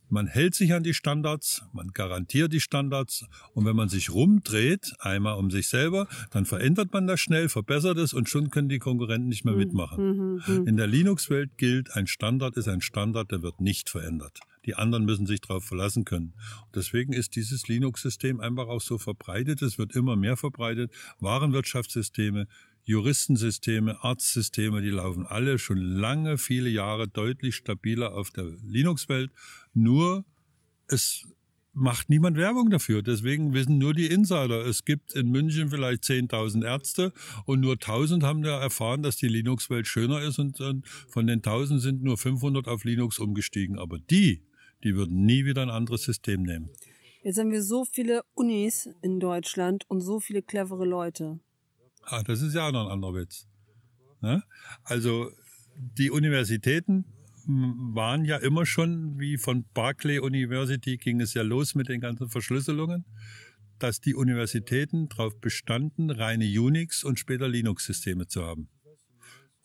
man 0.09 0.27
hält 0.27 0.55
sich 0.55 0.73
an 0.73 0.83
die 0.83 0.93
Standards, 0.93 1.63
man 1.73 1.89
garantiert 1.89 2.53
die 2.53 2.59
Standards 2.59 3.25
und 3.53 3.65
wenn 3.65 3.75
man 3.75 3.89
sich 3.89 4.09
rumdreht, 4.11 4.93
einmal 4.99 5.37
um 5.37 5.51
sich 5.51 5.67
selber, 5.67 6.07
dann 6.31 6.45
verändert 6.45 6.93
man 6.93 7.07
das 7.07 7.19
schnell, 7.19 7.49
verbessert 7.49 7.97
es 7.97 8.13
und 8.13 8.29
schon 8.29 8.49
können 8.49 8.69
die 8.69 8.79
Konkurrenten 8.79 9.27
nicht 9.27 9.45
mehr 9.45 9.53
mhm. 9.53 9.59
mitmachen. 9.59 10.07
Mhm, 10.07 10.41
mhm. 10.45 10.67
In 10.67 10.77
der 10.77 10.87
Linux-Welt 10.87 11.57
gilt, 11.57 11.95
ein 11.95 12.07
Standard 12.07 12.57
ist 12.57 12.67
ein 12.67 12.81
Standard, 12.81 13.31
der 13.31 13.41
wird 13.41 13.61
nicht 13.61 13.89
verändert. 13.89 14.39
Die 14.65 14.75
anderen 14.75 15.05
müssen 15.05 15.25
sich 15.25 15.39
darauf 15.39 15.63
verlassen 15.63 16.03
können. 16.03 16.33
Und 16.65 16.75
deswegen 16.75 17.13
ist 17.13 17.35
dieses 17.37 17.69
Linux-System 17.69 18.41
einfach 18.41 18.67
auch 18.67 18.81
so 18.81 18.97
verbreitet. 18.97 19.61
Es 19.61 19.77
wird 19.77 19.95
immer 19.95 20.17
mehr 20.17 20.35
verbreitet. 20.35 20.91
Warenwirtschaftssysteme, 21.19 22.47
Juristensysteme, 22.87 24.01
Arztsysteme, 24.01 24.81
die 24.81 24.91
laufen 24.91 25.25
alle 25.25 25.59
schon 25.59 25.77
lange, 25.77 26.37
viele 26.37 26.69
Jahre 26.69 27.09
deutlich 27.09 27.55
stabiler 27.55 28.13
auf 28.13 28.31
der 28.31 28.45
Linux-Welt. 28.63 29.29
Nur 29.73 30.23
es 30.87 31.27
macht 31.73 32.09
niemand 32.09 32.37
Werbung 32.37 32.69
dafür. 32.69 33.01
Deswegen 33.01 33.53
wissen 33.53 33.77
nur 33.77 33.93
die 33.93 34.07
Insider. 34.07 34.65
Es 34.65 34.85
gibt 34.85 35.13
in 35.13 35.29
München 35.29 35.69
vielleicht 35.69 36.03
10.000 36.03 36.63
Ärzte 36.63 37.11
und 37.45 37.59
nur 37.59 37.75
1.000 37.75 38.23
haben 38.23 38.41
da 38.41 38.57
erfahren, 38.61 39.03
dass 39.03 39.17
die 39.17 39.27
Linux-Welt 39.27 39.85
schöner 39.85 40.21
ist 40.21 40.39
und, 40.39 40.61
und 40.61 40.87
von 40.87 41.27
den 41.27 41.41
1.000 41.41 41.79
sind 41.79 42.03
nur 42.03 42.17
500 42.17 42.69
auf 42.69 42.85
Linux 42.85 43.19
umgestiegen. 43.19 43.77
Aber 43.77 43.99
die, 43.99 44.43
die 44.85 44.95
würden 44.95 45.25
nie 45.25 45.43
wieder 45.43 45.61
ein 45.61 45.69
anderes 45.69 46.03
System 46.03 46.43
nehmen. 46.43 46.69
Jetzt 47.21 47.37
haben 47.37 47.51
wir 47.51 47.63
so 47.63 47.83
viele 47.83 48.21
Unis 48.33 48.87
in 49.01 49.19
Deutschland 49.19 49.83
und 49.89 49.99
so 49.99 50.21
viele 50.21 50.41
clevere 50.41 50.85
Leute. 50.85 51.41
Ah, 52.09 52.23
das 52.23 52.41
ist 52.41 52.53
ja 52.53 52.67
auch 52.67 52.71
noch 52.71 52.85
ein 52.85 52.91
anderer 52.93 53.15
Witz. 53.15 53.47
Ne? 54.21 54.41
Also 54.83 55.29
die 55.75 56.09
Universitäten 56.09 57.05
waren 57.45 58.23
ja 58.23 58.37
immer 58.37 58.65
schon, 58.65 59.19
wie 59.19 59.37
von 59.37 59.65
Berkeley 59.73 60.19
University 60.19 60.97
ging 60.97 61.19
es 61.19 61.33
ja 61.33 61.41
los 61.41 61.75
mit 61.75 61.89
den 61.89 61.99
ganzen 61.99 62.29
Verschlüsselungen, 62.29 63.05
dass 63.77 63.99
die 63.99 64.15
Universitäten 64.15 65.09
darauf 65.09 65.39
bestanden, 65.39 66.09
reine 66.09 66.45
Unix 66.45 67.03
und 67.03 67.19
später 67.19 67.49
Linux-Systeme 67.49 68.27
zu 68.27 68.43
haben. 68.45 68.69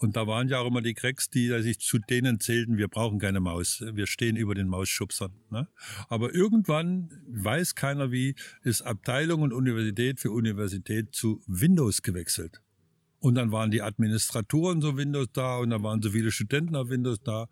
Und 0.03 0.16
da 0.16 0.26
waren 0.26 0.48
ja 0.48 0.59
auch 0.59 0.66
immer 0.66 0.82
die 0.82 0.94
Cracks, 0.94 1.30
die 1.30 1.46
sich 1.62 1.78
zu 1.78 1.96
denen 2.00 2.40
zählten, 2.40 2.76
wir 2.76 2.88
brauchen 2.88 3.20
keine 3.20 3.38
Maus, 3.38 3.84
wir 3.92 4.09
stehen 4.09 4.34
über 4.34 4.57
den 4.57 4.66
Mausschubsern. 4.66 5.32
Ne? 5.48 5.68
Aber 6.09 6.34
irgendwann, 6.34 7.09
weiß 7.28 7.76
keiner 7.76 8.11
wie, 8.11 8.34
ist 8.64 8.82
Abteilung 8.82 9.42
und 9.42 9.53
Universität 9.53 10.18
für 10.18 10.32
Universität 10.32 11.14
zu 11.14 11.40
Windows 11.46 12.03
gewechselt. 12.03 12.62
Und 13.20 13.36
dann 13.36 13.53
waren 13.53 13.70
die 13.70 13.80
Administratoren 13.80 14.80
so 14.80 14.96
Windows 14.96 15.28
da 15.32 15.59
und 15.59 15.70
dann 15.70 15.84
waren 15.84 16.03
so 16.03 16.11
viele 16.11 16.32
Studenten 16.32 16.74
auf 16.74 16.88
Windows 16.88 17.20
da. 17.22 17.46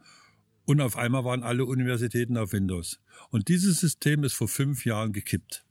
Und 0.64 0.80
auf 0.80 0.96
einmal 0.96 1.24
waren 1.24 1.44
alle 1.44 1.64
Universitäten 1.64 2.36
auf 2.36 2.52
Windows. 2.52 2.98
Und 3.30 3.46
dieses 3.46 3.78
System 3.78 4.24
ist 4.24 4.34
vor 4.34 4.48
fünf 4.48 4.84
Jahren 4.84 5.12
gekippt. 5.12 5.64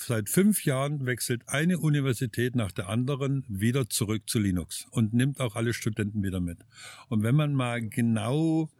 Seit 0.00 0.28
fünf 0.28 0.64
Jahren 0.64 1.06
wechselt 1.06 1.42
eine 1.48 1.80
Universität 1.80 2.54
nach 2.54 2.70
der 2.70 2.88
anderen 2.88 3.44
wieder 3.48 3.90
zurück 3.90 4.22
zu 4.30 4.38
Linux 4.38 4.86
und 4.92 5.12
nimmt 5.12 5.40
auch 5.40 5.56
alle 5.56 5.74
Studenten 5.74 6.22
wieder 6.22 6.38
mit. 6.38 6.60
Und 7.08 7.24
wenn 7.24 7.34
man 7.34 7.52
mal 7.52 7.80
genau 7.80 8.70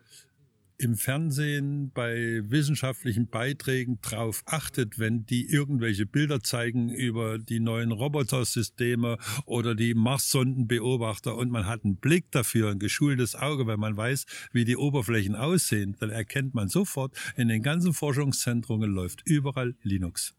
im 0.78 0.96
Fernsehen 0.96 1.90
bei 1.90 2.40
wissenschaftlichen 2.44 3.26
Beiträgen 3.26 3.98
drauf 4.00 4.44
achtet, 4.46 5.00
wenn 5.00 5.26
die 5.26 5.50
irgendwelche 5.50 6.06
Bilder 6.06 6.40
zeigen 6.40 6.88
über 6.88 7.40
die 7.40 7.58
neuen 7.58 7.90
Robotersysteme 7.90 9.18
oder 9.44 9.74
die 9.74 9.94
Marssondenbeobachter 9.94 11.34
und 11.34 11.50
man 11.50 11.66
hat 11.66 11.84
einen 11.84 11.96
Blick 11.96 12.30
dafür, 12.30 12.70
ein 12.70 12.78
geschultes 12.78 13.34
Auge, 13.34 13.66
weil 13.66 13.76
man 13.76 13.96
weiß, 13.96 14.24
wie 14.52 14.64
die 14.64 14.76
Oberflächen 14.76 15.34
aussehen, 15.34 15.96
dann 15.98 16.10
erkennt 16.10 16.54
man 16.54 16.68
sofort, 16.68 17.12
in 17.36 17.48
den 17.48 17.64
ganzen 17.64 17.92
Forschungszentrungen 17.92 18.88
läuft 18.88 19.22
überall 19.26 19.74
Linux. 19.82 20.37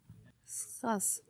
Krass. 0.79 1.23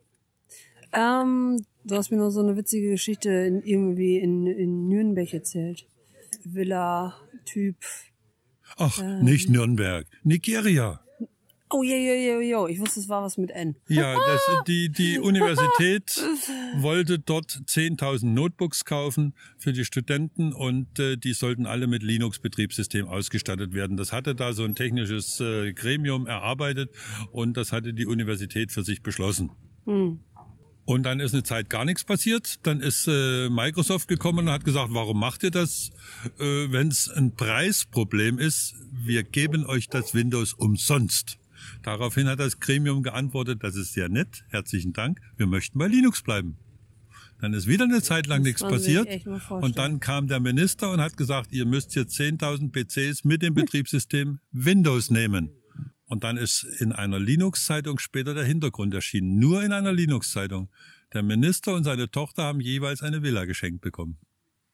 Ähm, 0.92 1.64
du 1.84 1.96
hast 1.96 2.10
mir 2.10 2.16
noch 2.16 2.30
so 2.30 2.40
eine 2.40 2.56
witzige 2.56 2.90
Geschichte 2.90 3.30
in, 3.30 3.62
irgendwie 3.62 4.18
in, 4.18 4.46
in 4.46 4.88
Nürnberg 4.88 5.32
erzählt. 5.32 5.86
Villa-Typ. 6.44 7.76
Ach, 8.76 8.98
ähm, 9.02 9.24
nicht 9.24 9.48
Nürnberg. 9.48 10.06
Nigeria. 10.24 11.00
Oh, 11.72 11.84
ja, 11.84 11.96
ja, 11.96 12.14
ja, 12.14 12.40
ja. 12.40 12.66
Ich 12.66 12.80
wusste, 12.80 12.98
es 12.98 13.08
war 13.08 13.22
was 13.22 13.38
mit 13.38 13.50
N. 13.50 13.76
Ja, 13.88 14.14
das, 14.14 14.40
die, 14.66 14.90
die 14.90 15.18
Universität 15.20 16.20
wollte 16.76 17.20
dort 17.20 17.62
10.000 17.66 18.26
Notebooks 18.26 18.84
kaufen 18.84 19.34
für 19.56 19.72
die 19.72 19.84
Studenten 19.84 20.52
und 20.52 20.98
äh, 20.98 21.16
die 21.16 21.32
sollten 21.32 21.66
alle 21.66 21.86
mit 21.86 22.02
Linux-Betriebssystem 22.02 23.06
ausgestattet 23.06 23.72
werden. 23.72 23.96
Das 23.96 24.12
hatte 24.12 24.34
da 24.34 24.52
so 24.52 24.64
ein 24.64 24.74
technisches 24.74 25.38
äh, 25.40 25.72
Gremium 25.72 26.26
erarbeitet 26.26 26.90
und 27.30 27.56
das 27.56 27.70
hatte 27.72 27.94
die 27.94 28.06
Universität 28.06 28.72
für 28.72 28.82
sich 28.82 29.02
beschlossen. 29.02 29.52
Hm. 29.84 30.18
Und 30.86 31.04
dann 31.04 31.20
ist 31.20 31.34
eine 31.34 31.44
Zeit 31.44 31.70
gar 31.70 31.84
nichts 31.84 32.02
passiert. 32.02 32.66
Dann 32.66 32.80
ist 32.80 33.06
äh, 33.06 33.48
Microsoft 33.48 34.08
gekommen 34.08 34.48
und 34.48 34.50
hat 34.50 34.64
gesagt, 34.64 34.88
warum 34.90 35.20
macht 35.20 35.44
ihr 35.44 35.52
das, 35.52 35.90
äh, 36.40 36.72
wenn 36.72 36.88
es 36.88 37.08
ein 37.08 37.36
Preisproblem 37.36 38.40
ist? 38.40 38.74
Wir 38.90 39.22
geben 39.22 39.66
euch 39.66 39.88
das 39.88 40.14
Windows 40.14 40.52
umsonst. 40.52 41.38
Daraufhin 41.82 42.28
hat 42.28 42.40
das 42.40 42.60
Gremium 42.60 43.02
geantwortet, 43.02 43.62
das 43.62 43.76
ist 43.76 43.92
sehr 43.92 44.08
nett, 44.08 44.44
herzlichen 44.48 44.92
Dank, 44.92 45.20
wir 45.36 45.46
möchten 45.46 45.78
bei 45.78 45.86
Linux 45.86 46.22
bleiben. 46.22 46.56
Dann 47.40 47.54
ist 47.54 47.66
wieder 47.66 47.84
eine 47.84 48.02
Zeit 48.02 48.26
lang 48.26 48.42
nichts 48.42 48.60
passiert. 48.60 49.08
Und 49.48 49.78
dann 49.78 49.98
kam 49.98 50.28
der 50.28 50.40
Minister 50.40 50.92
und 50.92 51.00
hat 51.00 51.16
gesagt, 51.16 51.52
ihr 51.52 51.64
müsst 51.64 51.94
jetzt 51.94 52.18
10.000 52.20 52.70
PCs 52.70 53.24
mit 53.24 53.42
dem 53.42 53.54
Betriebssystem 53.54 54.40
Windows 54.52 55.10
nehmen. 55.10 55.50
Und 56.04 56.24
dann 56.24 56.36
ist 56.36 56.64
in 56.80 56.92
einer 56.92 57.18
Linux-Zeitung 57.18 57.98
später 57.98 58.34
der 58.34 58.44
Hintergrund 58.44 58.92
erschienen. 58.92 59.38
Nur 59.38 59.62
in 59.62 59.72
einer 59.72 59.92
Linux-Zeitung. 59.92 60.68
Der 61.14 61.22
Minister 61.22 61.74
und 61.74 61.84
seine 61.84 62.10
Tochter 62.10 62.42
haben 62.42 62.60
jeweils 62.60 63.02
eine 63.02 63.22
Villa 63.22 63.44
geschenkt 63.44 63.80
bekommen. 63.80 64.18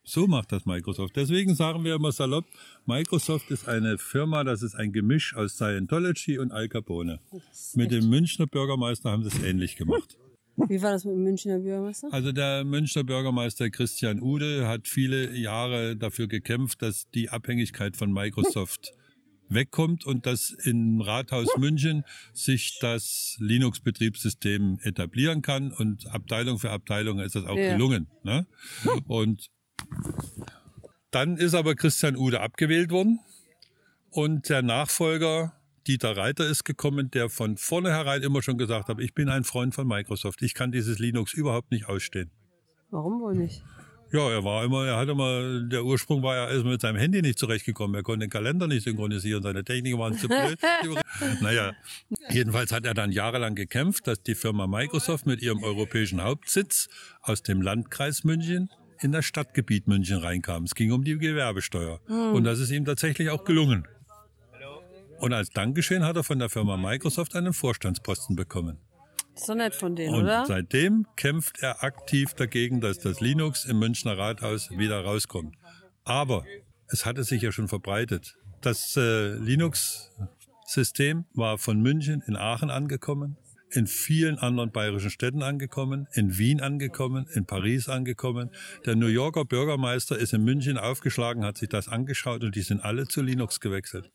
So 0.09 0.29
macht 0.29 0.53
das 0.53 0.65
Microsoft. 0.67 1.17
Deswegen 1.17 1.57
sagen 1.57 1.83
wir 1.83 1.97
immer 1.97 2.13
salopp, 2.13 2.45
Microsoft 2.87 3.51
ist 3.51 3.69
eine 3.69 3.99
Firma, 3.99 4.45
das 4.45 4.63
ist 4.63 4.77
ein 4.77 4.93
Gemisch 4.93 5.35
aus 5.35 5.55
Scientology 5.57 6.39
und 6.39 6.53
Al 6.53 6.69
Capone. 6.69 7.19
Mit 7.75 7.91
dem 7.91 8.09
Münchner 8.09 8.47
Bürgermeister 8.47 9.11
haben 9.11 9.25
sie 9.25 9.37
es 9.37 9.43
ähnlich 9.43 9.75
gemacht. 9.75 10.17
Wie 10.69 10.81
war 10.81 10.93
das 10.93 11.05
mit 11.05 11.15
dem 11.15 11.25
Münchner 11.25 11.59
Bürgermeister? 11.59 12.09
Also 12.13 12.31
der 12.31 12.63
Münchner 12.63 13.03
Bürgermeister 13.03 13.69
Christian 13.69 14.23
Ude 14.23 14.69
hat 14.69 14.87
viele 14.87 15.37
Jahre 15.37 15.97
dafür 15.97 16.29
gekämpft, 16.29 16.83
dass 16.83 17.11
die 17.11 17.29
Abhängigkeit 17.29 17.97
von 17.97 18.13
Microsoft 18.13 18.93
wegkommt 19.49 20.07
und 20.07 20.25
dass 20.25 20.51
im 20.51 21.01
Rathaus 21.01 21.49
München 21.59 22.05
sich 22.33 22.79
das 22.81 23.37
Linux-Betriebssystem 23.41 24.79
etablieren 24.83 25.43
kann 25.43 25.73
und 25.73 26.07
Abteilung 26.07 26.61
für 26.61 26.71
Abteilung 26.71 27.19
ist 27.19 27.35
das 27.35 27.45
auch 27.45 27.57
ja. 27.57 27.73
gelungen. 27.73 28.07
Ne? 28.23 28.47
Und 29.09 29.51
dann 31.11 31.37
ist 31.37 31.55
aber 31.55 31.74
Christian 31.74 32.16
Ude 32.16 32.41
abgewählt 32.41 32.91
worden 32.91 33.20
und 34.11 34.49
der 34.49 34.62
Nachfolger 34.62 35.53
Dieter 35.87 36.16
Reiter 36.16 36.47
ist 36.47 36.64
gekommen, 36.64 37.11
der 37.12 37.30
von 37.30 37.57
vornherein 37.57 38.22
immer 38.22 38.43
schon 38.43 38.59
gesagt 38.59 38.89
hat, 38.89 39.01
ich 39.01 39.14
bin 39.14 39.28
ein 39.28 39.45
Freund 39.45 39.74
von 39.74 39.87
Microsoft. 39.87 40.43
Ich 40.43 40.55
kann 40.55 40.72
dieses 40.72 40.99
Linux 40.99 41.32
überhaupt 41.32 41.70
nicht 41.70 41.89
ausstehen. 41.89 42.30
Warum 42.91 43.20
wohl 43.20 43.34
nicht? 43.34 43.62
Ja, 44.12 44.30
er 44.30 44.45
war 44.45 44.64
immer, 44.64 44.87
er 44.87 44.97
hat 44.97 45.09
immer, 45.09 45.61
der 45.61 45.84
Ursprung 45.84 46.22
war 46.22 46.37
ja 46.37 46.49
erstmal 46.49 46.74
mit 46.74 46.80
seinem 46.80 46.97
Handy 46.97 47.22
nicht 47.22 47.39
zurechtgekommen. 47.39 47.95
Er 47.97 48.03
konnte 48.03 48.26
den 48.26 48.30
Kalender 48.30 48.68
nicht 48.68 48.84
synchronisieren, 48.84 49.43
seine 49.43 49.64
Techniken 49.64 49.99
waren 49.99 50.16
zu 50.16 50.28
blöd. 50.28 50.59
naja, 51.41 51.72
jedenfalls 52.30 52.72
hat 52.72 52.87
er 52.87 52.95
dann 52.95 53.11
jahrelang 53.11 53.55
gekämpft, 53.57 54.07
dass 54.07 54.22
die 54.22 54.37
Firma 54.37 54.66
Microsoft 54.66 55.26
mit 55.26 55.43
ihrem 55.43 55.62
europäischen 55.62 56.22
Hauptsitz 56.22 56.89
aus 57.20 57.43
dem 57.43 57.62
Landkreis 57.62 58.22
München 58.22 58.70
in 59.01 59.13
das 59.13 59.25
Stadtgebiet 59.25 59.87
München 59.87 60.19
reinkam. 60.19 60.65
Es 60.65 60.75
ging 60.75 60.93
um 60.93 61.05
die 61.05 61.19
Gewerbesteuer. 61.19 62.01
Und 62.09 62.45
das 62.45 62.59
ist 62.59 62.71
ihm 62.71 62.85
tatsächlich 62.85 63.31
auch 63.31 63.45
gelungen. 63.45 63.87
Und 65.19 65.33
als 65.33 65.51
Dankeschön 65.51 66.05
hat 66.05 66.17
er 66.17 66.25
von 66.25 66.39
der 66.39 66.51
Firma 66.51 66.77
Microsoft 66.77 67.35
einen 67.37 67.53
Vorstandsposten 67.53 68.37
bekommen. 68.37 68.79
Ist 69.35 69.49
doch 69.49 69.55
nett 69.55 69.75
von 69.75 69.95
denen, 69.97 70.15
Und 70.15 70.25
oder? 70.25 70.45
seitdem 70.47 71.07
kämpft 71.17 71.63
er 71.63 71.85
aktiv 71.85 72.33
dagegen, 72.35 72.81
dass 72.81 72.99
das 72.99 73.21
Linux 73.21 73.65
im 73.67 73.79
Münchner 73.79 74.17
Rathaus 74.17 74.71
wieder 74.71 75.05
rauskommt. 75.05 75.57
Aber 76.05 76.45
es 76.89 77.05
hatte 77.05 77.25
sich 77.25 77.43
ja 77.43 77.53
schon 77.53 77.69
verbreitet. 77.69 78.37
Das 78.63 78.97
äh, 78.97 79.35
Linux-System 79.35 81.27
war 81.35 81.59
von 81.59 81.81
München 81.81 82.23
in 82.27 82.37
Aachen 82.37 82.71
angekommen, 82.71 83.37
in 83.71 83.87
vielen 83.87 84.39
anderen 84.39 84.71
bayerischen 84.71 85.11
Städten 85.11 85.43
angekommen, 85.43 86.07
in 86.12 86.39
Wien 86.39 86.61
angekommen, 86.61 87.27
in 87.35 87.47
Paris 87.47 87.89
angekommen. 87.89 88.51
Der 88.85 88.97
New 88.97 89.07
Yorker 89.07 89.45
Bürgermeister 89.45 90.17
ist 90.17 90.33
in 90.33 90.45
München 90.45 90.79
aufgeschlagen, 90.79 91.45
hat 91.45 91.59
sich 91.59 91.69
das 91.69 91.89
angeschaut 91.89 92.45
und 92.45 92.55
die 92.55 92.62
sind 92.62 92.81
alle 92.81 93.09
zu 93.09 93.23
Linux 93.23 93.61
gewechselt. 93.61 94.11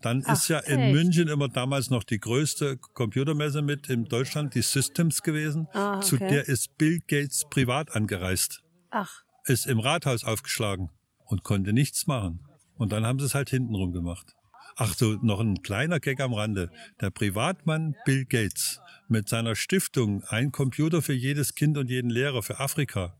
Dann 0.00 0.20
ist 0.20 0.48
ja 0.48 0.58
in 0.58 0.80
echt? 0.80 0.94
München 0.94 1.28
immer 1.28 1.48
damals 1.48 1.88
noch 1.88 2.04
die 2.04 2.20
größte 2.20 2.76
Computermesse 2.76 3.62
mit 3.62 3.88
in 3.88 4.04
Deutschland, 4.04 4.54
die 4.54 4.60
Systems 4.60 5.22
gewesen. 5.22 5.66
Ah, 5.72 6.00
Zu 6.00 6.16
okay. 6.16 6.28
der 6.28 6.48
ist 6.48 6.76
Bill 6.76 7.00
Gates 7.06 7.46
privat 7.48 7.96
angereist, 7.96 8.62
Ach, 8.90 9.22
ist 9.46 9.66
im 9.66 9.80
Rathaus 9.80 10.24
aufgeschlagen 10.24 10.90
und 11.24 11.42
konnte 11.42 11.72
nichts 11.72 12.06
machen. 12.06 12.40
Und 12.76 12.92
dann 12.92 13.06
haben 13.06 13.18
sie 13.18 13.24
es 13.24 13.34
halt 13.34 13.48
hintenrum 13.50 13.92
gemacht. 13.92 14.34
Ach 14.76 14.94
so, 14.94 15.18
noch 15.22 15.40
ein 15.40 15.62
kleiner 15.62 16.00
Gag 16.00 16.20
am 16.20 16.34
Rande. 16.34 16.70
Der 17.00 17.10
Privatmann 17.10 17.94
Bill 18.04 18.24
Gates 18.24 18.80
mit 19.08 19.28
seiner 19.28 19.54
Stiftung 19.54 20.24
Ein 20.24 20.50
Computer 20.50 21.00
für 21.00 21.12
jedes 21.12 21.54
Kind 21.54 21.78
und 21.78 21.90
jeden 21.90 22.10
Lehrer 22.10 22.42
für 22.42 22.58
Afrika 22.58 23.16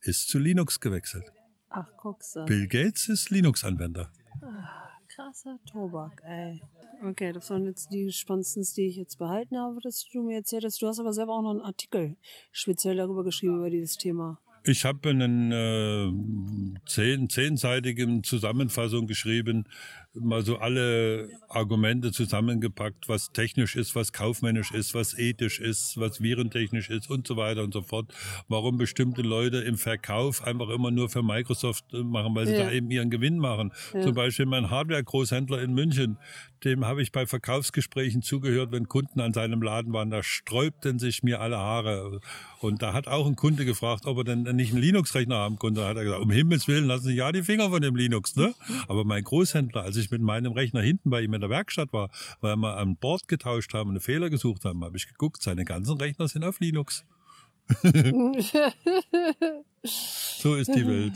ist 0.00 0.28
zu 0.28 0.38
Linux 0.38 0.78
gewechselt. 0.78 1.24
ach, 1.70 1.88
guck's 1.96 2.36
an. 2.36 2.46
Bill 2.46 2.68
Gates 2.68 3.08
ist 3.08 3.30
Linux-Anwender. 3.30 4.12
Krasser 5.08 5.58
Tobak, 5.68 6.22
ey. 6.24 6.62
Okay, 7.04 7.32
das 7.32 7.50
waren 7.50 7.64
jetzt 7.64 7.92
die 7.92 8.12
spannendsten, 8.12 8.62
die 8.76 8.86
ich 8.86 8.96
jetzt 8.96 9.18
behalten 9.18 9.56
habe, 9.56 9.80
dass 9.80 10.06
du 10.12 10.22
mir 10.22 10.36
erzählt 10.36 10.64
hast. 10.64 10.80
Du 10.80 10.86
hast 10.86 11.00
aber 11.00 11.12
selber 11.12 11.32
auch 11.34 11.42
noch 11.42 11.50
einen 11.50 11.60
Artikel 11.60 12.16
speziell 12.52 12.96
darüber 12.96 13.24
geschrieben, 13.24 13.56
über 13.56 13.70
dieses 13.70 13.96
Thema. 13.96 14.38
Ich 14.64 14.84
habe 14.84 15.08
einen 15.08 15.50
äh, 15.50 16.80
zehn, 16.86 17.28
zehnseitigen 17.28 18.22
Zusammenfassung 18.22 19.06
geschrieben, 19.06 19.64
mal 20.20 20.44
so 20.44 20.58
alle 20.58 21.28
Argumente 21.48 22.12
zusammengepackt, 22.12 23.08
was 23.08 23.32
technisch 23.32 23.76
ist, 23.76 23.94
was 23.94 24.12
kaufmännisch 24.12 24.72
ist, 24.72 24.94
was 24.94 25.18
ethisch 25.18 25.60
ist, 25.60 25.98
was 25.98 26.20
virentechnisch 26.20 26.90
ist 26.90 27.10
und 27.10 27.26
so 27.26 27.36
weiter 27.36 27.62
und 27.64 27.72
so 27.72 27.82
fort. 27.82 28.12
Warum 28.48 28.76
bestimmte 28.78 29.22
Leute 29.22 29.58
im 29.58 29.76
Verkauf 29.76 30.42
einfach 30.44 30.68
immer 30.68 30.90
nur 30.90 31.08
für 31.08 31.22
Microsoft 31.22 31.84
äh, 31.92 32.02
machen, 32.02 32.34
weil 32.34 32.46
sie 32.46 32.54
Ja. 32.54 32.64
da 32.64 32.72
eben 32.72 32.90
ihren 32.90 33.10
Gewinn 33.10 33.38
machen. 33.38 33.72
Zum 33.92 34.14
Beispiel 34.14 34.46
mein 34.46 34.70
Hardware-Großhändler 34.70 35.62
in 35.62 35.74
München, 35.74 36.18
dem 36.64 36.84
habe 36.84 37.02
ich 37.02 37.12
bei 37.12 37.26
Verkaufsgesprächen 37.26 38.22
zugehört, 38.22 38.72
wenn 38.72 38.88
Kunden 38.88 39.20
an 39.20 39.32
seinem 39.32 39.62
Laden 39.62 39.92
waren, 39.92 40.10
da 40.10 40.22
sträubten 40.22 40.98
sich 40.98 41.22
mir 41.22 41.40
alle 41.40 41.58
Haare. 41.58 42.20
Und 42.60 42.82
da 42.82 42.92
hat 42.92 43.06
auch 43.06 43.26
ein 43.26 43.36
Kunde 43.36 43.64
gefragt, 43.64 44.06
ob 44.06 44.18
er 44.18 44.24
denn 44.24 44.42
nicht 44.56 44.72
einen 44.72 44.82
Linux-Rechner 44.82 45.36
haben 45.36 45.58
konnte. 45.58 45.82
Da 45.82 45.88
hat 45.88 45.96
er 45.96 46.04
gesagt, 46.04 46.20
um 46.22 46.30
Himmels 46.30 46.66
Willen, 46.66 46.86
lassen 46.86 47.06
Sie 47.06 47.14
ja 47.14 47.30
die 47.30 47.42
Finger 47.42 47.70
von 47.70 47.80
dem 47.80 47.94
Linux. 47.94 48.34
Ne? 48.34 48.54
Aber 48.88 49.04
mein 49.04 49.22
Großhändler, 49.22 49.82
als 49.82 49.96
ich 49.96 50.07
mit 50.10 50.20
meinem 50.20 50.52
Rechner 50.52 50.80
hinten 50.82 51.10
bei 51.10 51.22
ihm 51.22 51.34
in 51.34 51.40
der 51.40 51.50
Werkstatt 51.50 51.92
war, 51.92 52.10
weil 52.40 52.56
wir 52.56 52.76
an 52.76 52.96
Bord 52.96 53.28
getauscht 53.28 53.74
haben 53.74 53.90
und 53.90 53.96
einen 53.96 54.00
Fehler 54.00 54.30
gesucht 54.30 54.64
haben, 54.64 54.84
habe 54.84 54.96
ich 54.96 55.06
geguckt, 55.08 55.42
seine 55.42 55.64
ganzen 55.64 55.96
Rechner 55.98 56.28
sind 56.28 56.44
auf 56.44 56.60
Linux. 56.60 57.04
so 59.82 60.54
ist 60.54 60.74
die 60.74 60.86
Welt. 60.86 61.12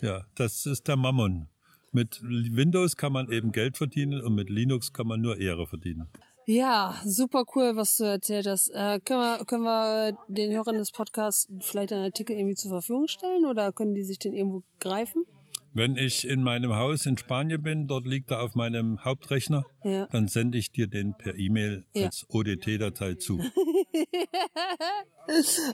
Ja, 0.00 0.24
das 0.34 0.64
ist 0.64 0.88
der 0.88 0.96
Mammon. 0.96 1.48
Mit 1.92 2.22
Windows 2.22 2.96
kann 2.96 3.12
man 3.12 3.30
eben 3.30 3.52
Geld 3.52 3.76
verdienen 3.76 4.22
und 4.22 4.34
mit 4.34 4.48
Linux 4.48 4.92
kann 4.92 5.06
man 5.06 5.20
nur 5.20 5.38
Ehre 5.38 5.66
verdienen. 5.66 6.08
Ja, 6.46 7.00
super 7.04 7.44
cool, 7.54 7.76
was 7.76 7.96
du 7.96 8.04
erzählt 8.04 8.46
hast. 8.46 8.70
Äh, 8.70 9.00
können, 9.04 9.20
wir, 9.20 9.44
können 9.44 9.62
wir 9.62 10.16
den 10.28 10.52
Hörern 10.52 10.78
des 10.78 10.90
Podcasts 10.90 11.48
vielleicht 11.60 11.92
einen 11.92 12.04
Artikel 12.04 12.36
irgendwie 12.36 12.54
zur 12.54 12.70
Verfügung 12.70 13.08
stellen 13.08 13.44
oder 13.44 13.72
können 13.72 13.94
die 13.94 14.02
sich 14.02 14.18
den 14.18 14.32
irgendwo 14.32 14.62
greifen? 14.78 15.24
Wenn 15.72 15.96
ich 15.96 16.26
in 16.26 16.42
meinem 16.42 16.74
Haus 16.74 17.06
in 17.06 17.16
Spanien 17.16 17.62
bin, 17.62 17.86
dort 17.86 18.04
liegt 18.06 18.30
er 18.32 18.42
auf 18.42 18.54
meinem 18.56 19.04
Hauptrechner, 19.04 19.64
Ja. 19.84 20.06
dann 20.06 20.26
sende 20.26 20.58
ich 20.58 20.72
dir 20.72 20.88
den 20.88 21.14
per 21.16 21.36
E-Mail 21.36 21.84
Ja. 21.94 22.06
als 22.06 22.26
ODT-Datei 22.28 23.14
zu. 23.14 23.38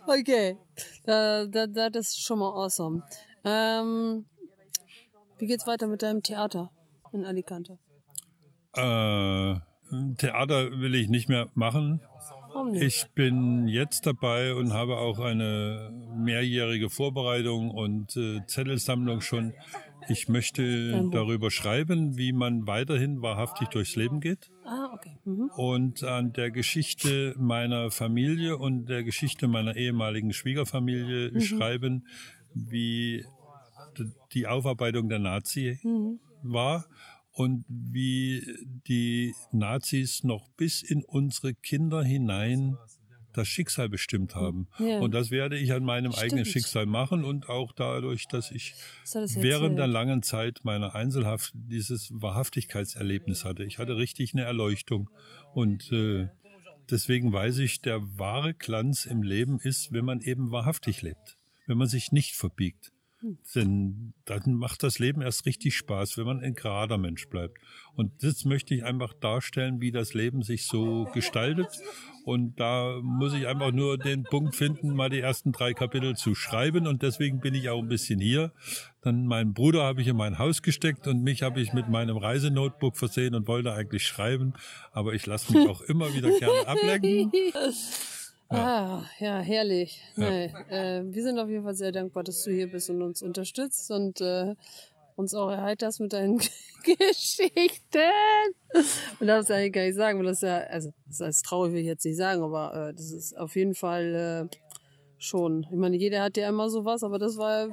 Okay, 0.07 0.57
da, 1.05 1.47
da, 1.47 1.66
da, 1.66 1.88
das 1.90 2.09
ist 2.09 2.22
schon 2.22 2.38
mal 2.40 2.51
awesome. 2.51 3.03
Ähm, 3.44 4.26
wie 5.38 5.47
geht's 5.47 5.66
weiter 5.66 5.86
mit 5.86 6.03
deinem 6.03 6.22
Theater 6.22 6.70
in 7.12 7.24
Alicante? 7.24 7.78
Äh, 8.74 9.55
Theater 10.18 10.70
will 10.80 10.94
ich 10.94 11.09
nicht 11.09 11.28
mehr 11.28 11.49
machen. 11.55 12.03
Warum 12.57 12.70
nicht? 12.70 12.84
Ich 12.84 13.07
bin 13.14 13.68
jetzt 13.68 14.07
dabei 14.07 14.54
und 14.54 14.72
habe 14.72 14.96
auch 14.96 15.18
eine 15.18 15.92
mehrjährige 16.16 16.88
Vorbereitung 16.88 17.70
und 17.70 18.16
äh, 18.16 18.40
Zettelsammlung 18.46 19.20
schon. 19.20 19.52
Ich 20.09 20.30
möchte 20.30 21.11
darüber 21.11 21.50
schreiben, 21.50 22.16
wie 22.16 22.32
man 22.32 22.66
weiterhin 22.66 23.20
wahrhaftig 23.20 23.68
durchs 23.68 23.94
Leben 23.94 24.20
geht 24.20 24.50
ah, 24.64 24.90
okay. 24.94 25.18
Mhm. 25.24 25.50
und 25.57 26.02
an 26.02 26.32
der 26.32 26.50
Geschichte 26.50 27.34
meiner 27.36 27.90
Familie 27.90 28.57
und 28.57 28.86
der 28.86 29.04
Geschichte 29.04 29.48
meiner 29.48 29.76
ehemaligen 29.76 30.32
Schwiegerfamilie 30.32 31.38
schreiben, 31.42 32.07
wie 32.54 33.26
die 34.32 34.46
Aufarbeitung 34.46 35.11
der 35.11 35.18
Nazi 35.18 35.78
war 36.42 36.86
und 37.37 37.66
wie 37.68 38.43
die 38.89 39.34
Nazis 39.53 40.24
noch 40.24 40.49
bis 40.57 40.80
in 40.80 41.05
unsere 41.05 41.53
Kinder 41.53 42.03
hinein 42.03 42.78
das 43.34 43.47
Schicksal 43.47 43.91
bestimmt 43.91 44.34
haben. 44.34 44.68
Ja. 44.78 45.01
Und 45.01 45.12
das 45.12 45.30
werde 45.30 45.59
ich 45.59 45.74
an 45.74 45.84
meinem 45.84 46.12
eigenen 46.12 46.47
Stimmt. 46.47 46.64
Schicksal 46.64 46.87
machen 46.87 47.24
und 47.24 47.51
auch 47.51 47.72
dadurch, 47.72 48.26
dass 48.28 48.51
ich 48.51 48.74
Das 49.12 49.37
während 49.37 49.78
der 49.78 49.87
langen 49.87 50.22
Zeit 50.22 50.61
meiner 50.62 50.95
Einzelhaft 50.95 51.53
dieses 51.55 52.11
Wahrhaftigkeitserlebnis 52.11 53.45
hatte. 53.45 53.64
Ich 53.64 53.78
hatte 53.78 53.99
richtig 53.99 54.32
eine 54.32 54.45
Erleuchtung 54.45 55.11
und 55.53 55.93
äh, 55.93 56.28
deswegen 56.91 57.34
weiß 57.34 57.59
ich, 57.59 57.82
der 57.82 58.01
wahre 58.18 58.55
Glanz 58.55 59.05
im 59.05 59.22
Leben 59.22 59.61
ist, 59.61 59.93
wenn 59.93 60.07
man 60.07 60.22
eben 60.22 60.53
wahrhaftig 60.53 61.03
lebt, 61.03 61.37
wenn 61.66 61.76
man 61.76 61.89
sich 61.89 62.12
nicht 62.12 62.34
verbiegt. 62.34 62.93
Denn 63.54 64.14
dann 64.24 64.54
macht 64.54 64.82
das 64.82 64.98
Leben 64.98 65.22
erst 65.22 65.46
richtig 65.46 65.76
Spaß, 65.76 66.18
wenn 66.18 66.26
man 66.26 66.40
ein 66.40 66.54
gerader 66.54 66.98
Mensch 66.98 67.28
bleibt. 67.28 67.58
Und 67.94 68.22
das 68.22 68.44
möchte 68.44 68.74
ich 68.74 68.84
einfach 68.84 69.14
darstellen, 69.14 69.80
wie 69.80 69.90
das 69.90 70.14
Leben 70.14 70.42
sich 70.42 70.66
so 70.66 71.08
gestaltet. 71.14 71.68
Und 72.24 72.58
da 72.58 73.00
muss 73.02 73.34
ich 73.34 73.46
einfach 73.46 73.72
nur 73.72 73.98
den 73.98 74.24
Punkt 74.24 74.54
finden, 74.54 74.94
mal 74.94 75.10
die 75.10 75.20
ersten 75.20 75.52
drei 75.52 75.72
Kapitel 75.74 76.16
zu 76.16 76.34
schreiben. 76.34 76.86
Und 76.86 77.02
deswegen 77.02 77.40
bin 77.40 77.54
ich 77.54 77.70
auch 77.70 77.80
ein 77.80 77.88
bisschen 77.88 78.20
hier. 78.20 78.52
Dann 79.02 79.26
meinen 79.26 79.54
Bruder 79.54 79.84
habe 79.84 80.02
ich 80.02 80.08
in 80.08 80.16
mein 80.16 80.38
Haus 80.38 80.62
gesteckt 80.62 81.06
und 81.06 81.22
mich 81.22 81.42
habe 81.42 81.60
ich 81.60 81.72
mit 81.72 81.88
meinem 81.88 82.16
Reisenotebook 82.16 82.96
versehen 82.96 83.34
und 83.34 83.46
wollte 83.46 83.72
eigentlich 83.72 84.06
schreiben. 84.06 84.54
Aber 84.92 85.14
ich 85.14 85.26
lasse 85.26 85.52
mich 85.52 85.68
auch 85.68 85.80
immer 85.82 86.12
wieder 86.14 86.30
gerne 86.38 86.66
ablenken. 86.66 87.30
Ah, 88.49 89.03
ja, 89.18 89.38
herrlich. 89.40 90.01
Nee, 90.16 90.53
äh, 90.70 91.03
wir 91.05 91.22
sind 91.22 91.38
auf 91.38 91.49
jeden 91.49 91.64
Fall 91.64 91.74
sehr 91.74 91.92
dankbar, 91.92 92.22
dass 92.22 92.42
du 92.44 92.53
hier 92.53 92.70
bist 92.70 92.90
und 92.90 93.03
uns 93.03 93.22
unterstützt 93.22 93.90
und 93.90 94.20
äh, 94.20 94.55
uns 95.16 95.34
auch 95.34 95.51
erheiterst 95.51 96.01
mit 96.01 96.12
deinen 96.12 96.38
Geschichten. 96.84 97.99
Man 99.18 99.26
darf 99.26 99.40
es 99.40 99.51
eigentlich 99.51 99.72
gar 99.72 99.82
nicht 99.82 99.97
sagen, 99.97 100.18
weil 100.18 100.26
das 100.26 100.42
ja, 100.42 100.59
also 100.59 100.92
das 101.09 101.20
heißt 101.20 101.44
traurig 101.44 101.72
will 101.72 101.80
ich 101.80 101.86
jetzt 101.86 102.05
nicht 102.05 102.16
sagen, 102.16 102.42
aber 102.42 102.90
äh, 102.90 102.94
das 102.94 103.11
ist 103.11 103.36
auf 103.36 103.57
jeden 103.57 103.74
Fall 103.74 104.49
äh, 104.51 104.57
schon. 105.18 105.66
Ich 105.70 105.76
meine, 105.76 105.97
jeder 105.97 106.22
hat 106.22 106.36
ja 106.36 106.49
immer 106.49 106.68
sowas, 106.68 107.03
aber 107.03 107.18
das 107.18 107.36
war 107.36 107.68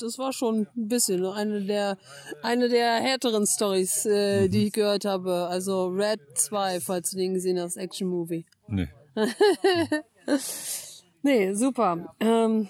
das 0.00 0.18
war 0.18 0.32
schon 0.32 0.66
ein 0.76 0.88
bisschen 0.88 1.24
eine 1.24 1.64
der 1.64 1.96
eine 2.42 2.68
der 2.68 2.96
härteren 2.96 3.46
Stories, 3.46 4.04
äh, 4.06 4.48
die 4.48 4.66
ich 4.66 4.72
gehört 4.72 5.04
habe. 5.04 5.46
Also 5.48 5.86
Red 5.86 6.20
2, 6.34 6.80
falls 6.80 7.10
du 7.10 7.16
den 7.16 7.34
gesehen 7.34 7.58
hast, 7.58 7.76
Action 7.76 8.08
Movie. 8.08 8.44
Nee. 8.68 8.88
Nee, 11.22 11.54
super. 11.54 12.14
Ähm, 12.20 12.68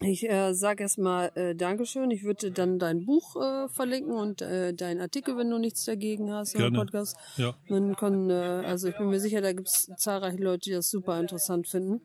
ich 0.00 0.30
äh, 0.30 0.54
sag 0.54 0.80
erstmal 0.80 1.30
äh, 1.34 1.54
Dankeschön. 1.54 2.10
Ich 2.10 2.22
würde 2.22 2.50
dann 2.52 2.78
dein 2.78 3.04
Buch 3.04 3.36
äh, 3.36 3.68
verlinken 3.68 4.14
und 4.14 4.40
äh, 4.40 4.72
deinen 4.72 5.02
Artikel, 5.02 5.36
wenn 5.36 5.50
du 5.50 5.58
nichts 5.58 5.84
dagegen 5.84 6.32
hast 6.32 6.54
im. 6.54 6.72
Podcast. 6.72 7.16
Ja. 7.36 7.54
Dann 7.68 7.96
können, 7.96 8.30
äh, 8.30 8.64
also 8.64 8.88
ich 8.88 8.96
bin 8.96 9.10
mir 9.10 9.20
sicher, 9.20 9.42
da 9.42 9.52
gibt 9.52 9.68
es 9.68 9.90
zahlreiche 9.98 10.38
Leute, 10.38 10.70
die 10.70 10.70
das 10.70 10.88
super 10.88 11.20
interessant 11.20 11.68
finden. 11.68 12.00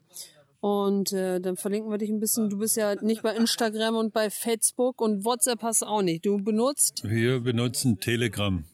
Und 0.59 1.13
äh, 1.13 1.39
dann 1.39 1.55
verlinken 1.55 1.89
wir 1.89 1.99
dich 1.99 2.09
ein 2.09 2.19
bisschen. 2.19 2.49
Du 2.49 2.57
bist 2.57 2.75
ja 2.75 2.95
nicht 3.01 3.21
bei 3.21 3.33
Instagram 3.35 3.95
und 3.95 4.13
bei 4.13 4.29
Facebook 4.29 4.99
und 4.99 5.23
WhatsApp 5.23 5.61
hast 5.61 5.83
du 5.83 5.85
auch 5.85 6.01
nicht. 6.01 6.25
Du 6.25 6.37
benutzt 6.37 7.03
Wir 7.05 7.39
benutzen 7.39 7.99
Telegram. 7.99 8.65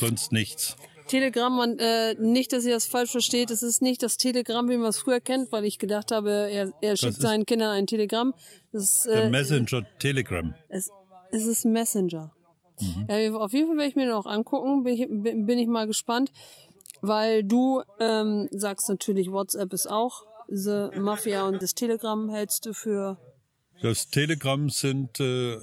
Sonst 0.00 0.32
nichts. 0.32 0.76
Telegram, 1.06 1.54
man, 1.54 1.78
äh, 1.78 2.14
nicht, 2.14 2.52
dass 2.52 2.64
ihr 2.64 2.74
das 2.74 2.86
falsch 2.86 3.10
versteht, 3.10 3.50
es 3.50 3.62
ist 3.62 3.82
nicht 3.82 4.02
das 4.02 4.16
Telegram, 4.16 4.68
wie 4.68 4.76
man 4.76 4.88
es 4.88 4.98
früher 4.98 5.20
kennt, 5.20 5.52
weil 5.52 5.64
ich 5.64 5.78
gedacht 5.78 6.10
habe, 6.12 6.30
er, 6.50 6.72
er 6.80 6.96
schickt 6.96 7.20
seinen 7.20 7.46
Kindern 7.46 7.70
ein 7.70 7.86
Telegramm. 7.86 8.34
Das 8.72 8.82
ist, 8.82 9.06
äh, 9.06 9.28
Messenger 9.30 9.86
Telegram. 9.98 10.54
es, 10.68 10.90
es 11.30 11.46
ist 11.46 11.64
Messenger. 11.64 12.32
Ja, 13.08 13.36
auf 13.36 13.52
jeden 13.52 13.68
Fall 13.68 13.76
werde 13.76 13.88
ich 13.88 13.96
mir 13.96 14.08
noch 14.08 14.26
angucken, 14.26 14.82
bin 14.82 14.94
ich, 14.94 15.06
bin 15.08 15.58
ich 15.58 15.68
mal 15.68 15.86
gespannt, 15.86 16.32
weil 17.02 17.44
du 17.44 17.82
ähm, 18.00 18.48
sagst 18.50 18.88
natürlich, 18.88 19.30
WhatsApp 19.30 19.72
ist 19.72 19.88
auch 19.88 20.24
The 20.48 20.88
Mafia 20.98 21.46
und 21.46 21.62
das 21.62 21.74
Telegram 21.74 22.28
hältst 22.30 22.66
du 22.66 22.74
für 22.74 23.18
Das 23.80 24.08
Telegram 24.08 24.68
sind 24.68 25.20
äh, 25.20 25.58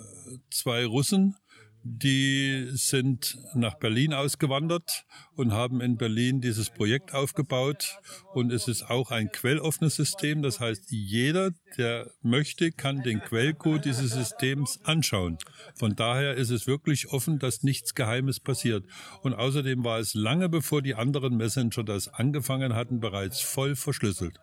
zwei 0.50 0.86
Russen, 0.86 1.36
die 1.84 2.70
sind 2.74 3.38
nach 3.56 3.76
Berlin 3.76 4.14
ausgewandert 4.14 5.06
und 5.36 5.52
haben 5.52 5.82
in 5.82 5.98
Berlin 5.98 6.40
dieses 6.40 6.70
Projekt 6.70 7.14
aufgebaut. 7.14 7.98
Und 8.34 8.52
es 8.52 8.68
ist 8.68 8.90
auch 8.90 9.12
ein 9.12 9.32
quelloffenes 9.32 9.96
System. 9.96 10.44
Das 10.44 10.60
heißt, 10.60 10.92
jeder, 10.92 11.52
der 11.78 12.12
möchte, 12.22 12.72
kann 12.72 13.02
den 13.02 13.20
Quellcode 13.20 13.86
dieses 13.86 14.12
Systems 14.12 14.80
anschauen. 14.84 15.38
Von 15.76 15.96
daher 15.96 16.36
ist 16.36 16.52
es 16.52 16.68
wirklich 16.68 17.12
offen, 17.12 17.40
dass 17.40 17.64
nichts 17.64 17.96
Geheimes 17.96 18.40
passiert. 18.40 18.86
Und 19.24 19.34
außerdem 19.34 19.84
war 19.84 20.00
es 20.00 20.14
lange 20.14 20.50
bevor 20.50 20.82
die 20.82 20.96
anderen 20.96 21.38
Messenger 21.38 21.84
das 21.84 22.08
angefangen 22.08 22.76
hatten, 22.76 23.00
bereits 23.00 23.42
voll 23.42 23.76
verschlüsselt. 23.76 24.40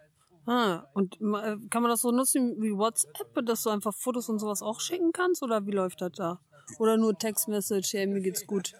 Ah, 0.46 0.86
und 0.94 1.20
äh, 1.20 1.56
kann 1.68 1.82
man 1.82 1.90
das 1.90 2.00
so 2.00 2.10
nutzen 2.10 2.56
wie 2.58 2.72
WhatsApp, 2.72 3.44
dass 3.44 3.64
du 3.64 3.70
einfach 3.70 3.92
Fotos 3.94 4.30
und 4.30 4.38
sowas 4.38 4.62
auch 4.62 4.80
schicken 4.80 5.12
kannst? 5.12 5.42
Oder 5.42 5.66
wie 5.66 5.72
läuft 5.72 6.00
das 6.00 6.12
da? 6.12 6.40
Oder 6.78 6.96
nur 6.96 7.16
Textmessage, 7.18 7.92
hey, 7.94 8.06
mir 8.06 8.20
geht's 8.20 8.46
gut. 8.46 8.72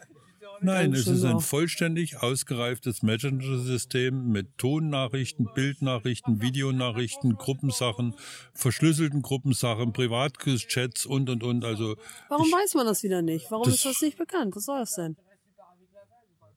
Nein, 0.60 0.92
es 0.92 1.06
ist 1.06 1.24
ein 1.24 1.40
vollständig 1.40 2.20
ausgereiftes 2.20 3.02
Messenger-System 3.02 4.28
mit 4.28 4.58
Tonnachrichten, 4.58 5.48
Bildnachrichten, 5.54 6.42
Videonachrichten, 6.42 7.36
Gruppensachen, 7.36 8.14
verschlüsselten 8.54 9.22
Gruppensachen, 9.22 9.92
Privatchats 9.92 11.06
und 11.06 11.30
und 11.30 11.44
und. 11.44 11.64
Also, 11.64 11.96
Warum 12.28 12.46
ich, 12.46 12.52
weiß 12.52 12.74
man 12.74 12.86
das 12.86 13.02
wieder 13.04 13.22
nicht? 13.22 13.50
Warum 13.50 13.66
Das- 13.66 13.74
ist 13.76 13.84
das 13.84 14.02
nicht 14.02 14.18
bekannt? 14.18 14.56
Was 14.56 14.64
soll 14.64 14.80
das 14.80 14.94
denn? 14.94 15.16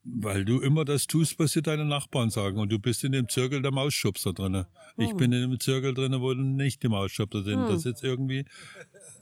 weil 0.03 0.45
du 0.45 0.59
immer 0.59 0.83
das 0.83 1.05
tust, 1.05 1.37
was 1.37 1.53
dir 1.53 1.61
deine 1.61 1.85
Nachbarn 1.85 2.31
sagen 2.31 2.57
und 2.57 2.71
du 2.71 2.79
bist 2.79 3.03
in 3.03 3.11
dem 3.11 3.29
Zirkel 3.29 3.61
der 3.61 3.71
Mausschubser 3.71 4.33
drinne. 4.33 4.67
Hm. 4.95 5.05
Ich 5.05 5.13
bin 5.13 5.31
in 5.31 5.41
dem 5.51 5.59
Zirkel 5.59 5.93
drinne, 5.93 6.21
wo 6.21 6.33
nicht 6.33 6.81
die 6.81 6.87
Mausschubser 6.87 7.43
sind. 7.43 7.61
Das 7.69 7.77
ist 7.77 7.85
jetzt 7.85 8.03
irgendwie 8.03 8.45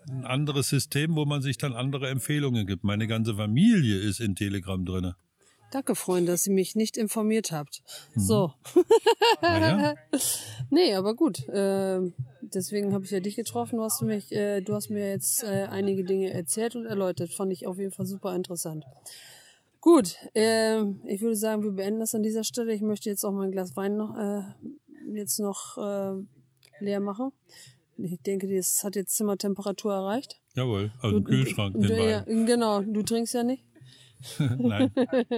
ein 0.08 0.26
anderes 0.26 0.70
System, 0.70 1.16
wo 1.16 1.26
man 1.26 1.42
sich 1.42 1.58
dann 1.58 1.74
andere 1.74 2.10
Empfehlungen 2.10 2.66
gibt. 2.68 2.84
Meine 2.84 3.08
ganze 3.08 3.36
Familie 3.36 3.98
ist 3.98 4.20
in 4.20 4.36
Telegram 4.36 4.84
drinne. 4.86 5.16
Danke, 5.72 5.94
Freunde, 5.94 6.32
dass 6.32 6.48
ihr 6.48 6.54
mich 6.54 6.76
nicht 6.76 6.98
informiert 6.98 7.52
habt. 7.52 7.84
So. 8.16 8.54
Naja. 9.42 9.96
Nee, 10.72 10.94
aber 10.94 11.16
gut. 11.16 11.48
Äh, 11.50 12.12
deswegen 12.42 12.94
habe 12.94 13.04
ich 13.04 13.10
ja 13.10 13.22
dich 13.22 13.36
getroffen. 13.36 13.78
Du 13.78 13.84
hast, 13.84 14.04
mich, 14.04 14.32
äh, 14.32 14.62
du 14.62 14.76
hast 14.76 14.90
mir 14.90 15.10
jetzt 15.10 15.44
äh, 15.44 15.68
einige 15.68 16.04
Dinge 16.04 16.32
erzählt 16.32 16.76
und 16.76 16.86
erläutert. 16.86 17.34
Fand 17.34 17.52
ich 17.52 17.66
auf 17.66 17.80
jeden 17.80 17.92
Fall 17.92 18.06
super 18.06 18.36
interessant. 18.36 18.86
Gut, 19.82 20.16
äh, 20.36 20.84
ich 21.06 21.22
würde 21.22 21.36
sagen, 21.36 21.64
wir 21.64 21.72
beenden 21.72 22.02
das 22.02 22.14
an 22.14 22.22
dieser 22.22 22.44
Stelle. 22.44 22.72
Ich 22.72 22.82
möchte 22.82 23.10
jetzt 23.10 23.24
auch 23.24 23.32
mein 23.32 23.52
Glas 23.52 23.76
Wein 23.76 23.98
noch 23.98 24.16
äh, 24.16 24.44
jetzt 25.14 25.40
noch 25.40 25.78
äh, 25.78 26.14
leer 26.80 27.00
machen. 27.00 27.32
Ich 28.02 28.22
denke, 28.22 28.48
das 28.48 28.84
hat 28.84 28.96
jetzt 28.96 29.16
Zimmertemperatur 29.16 29.94
erreicht. 29.94 30.40
Jawohl, 30.56 30.92
aus 31.02 31.12
dem 31.12 31.24
Kühlschrank. 31.24 31.76
Du, 31.78 31.94
ja, 31.94 32.22
genau, 32.22 32.82
du 32.82 33.04
trinkst 33.04 33.34
ja 33.34 33.44
nicht. 33.44 33.64
Nein. 34.40 34.92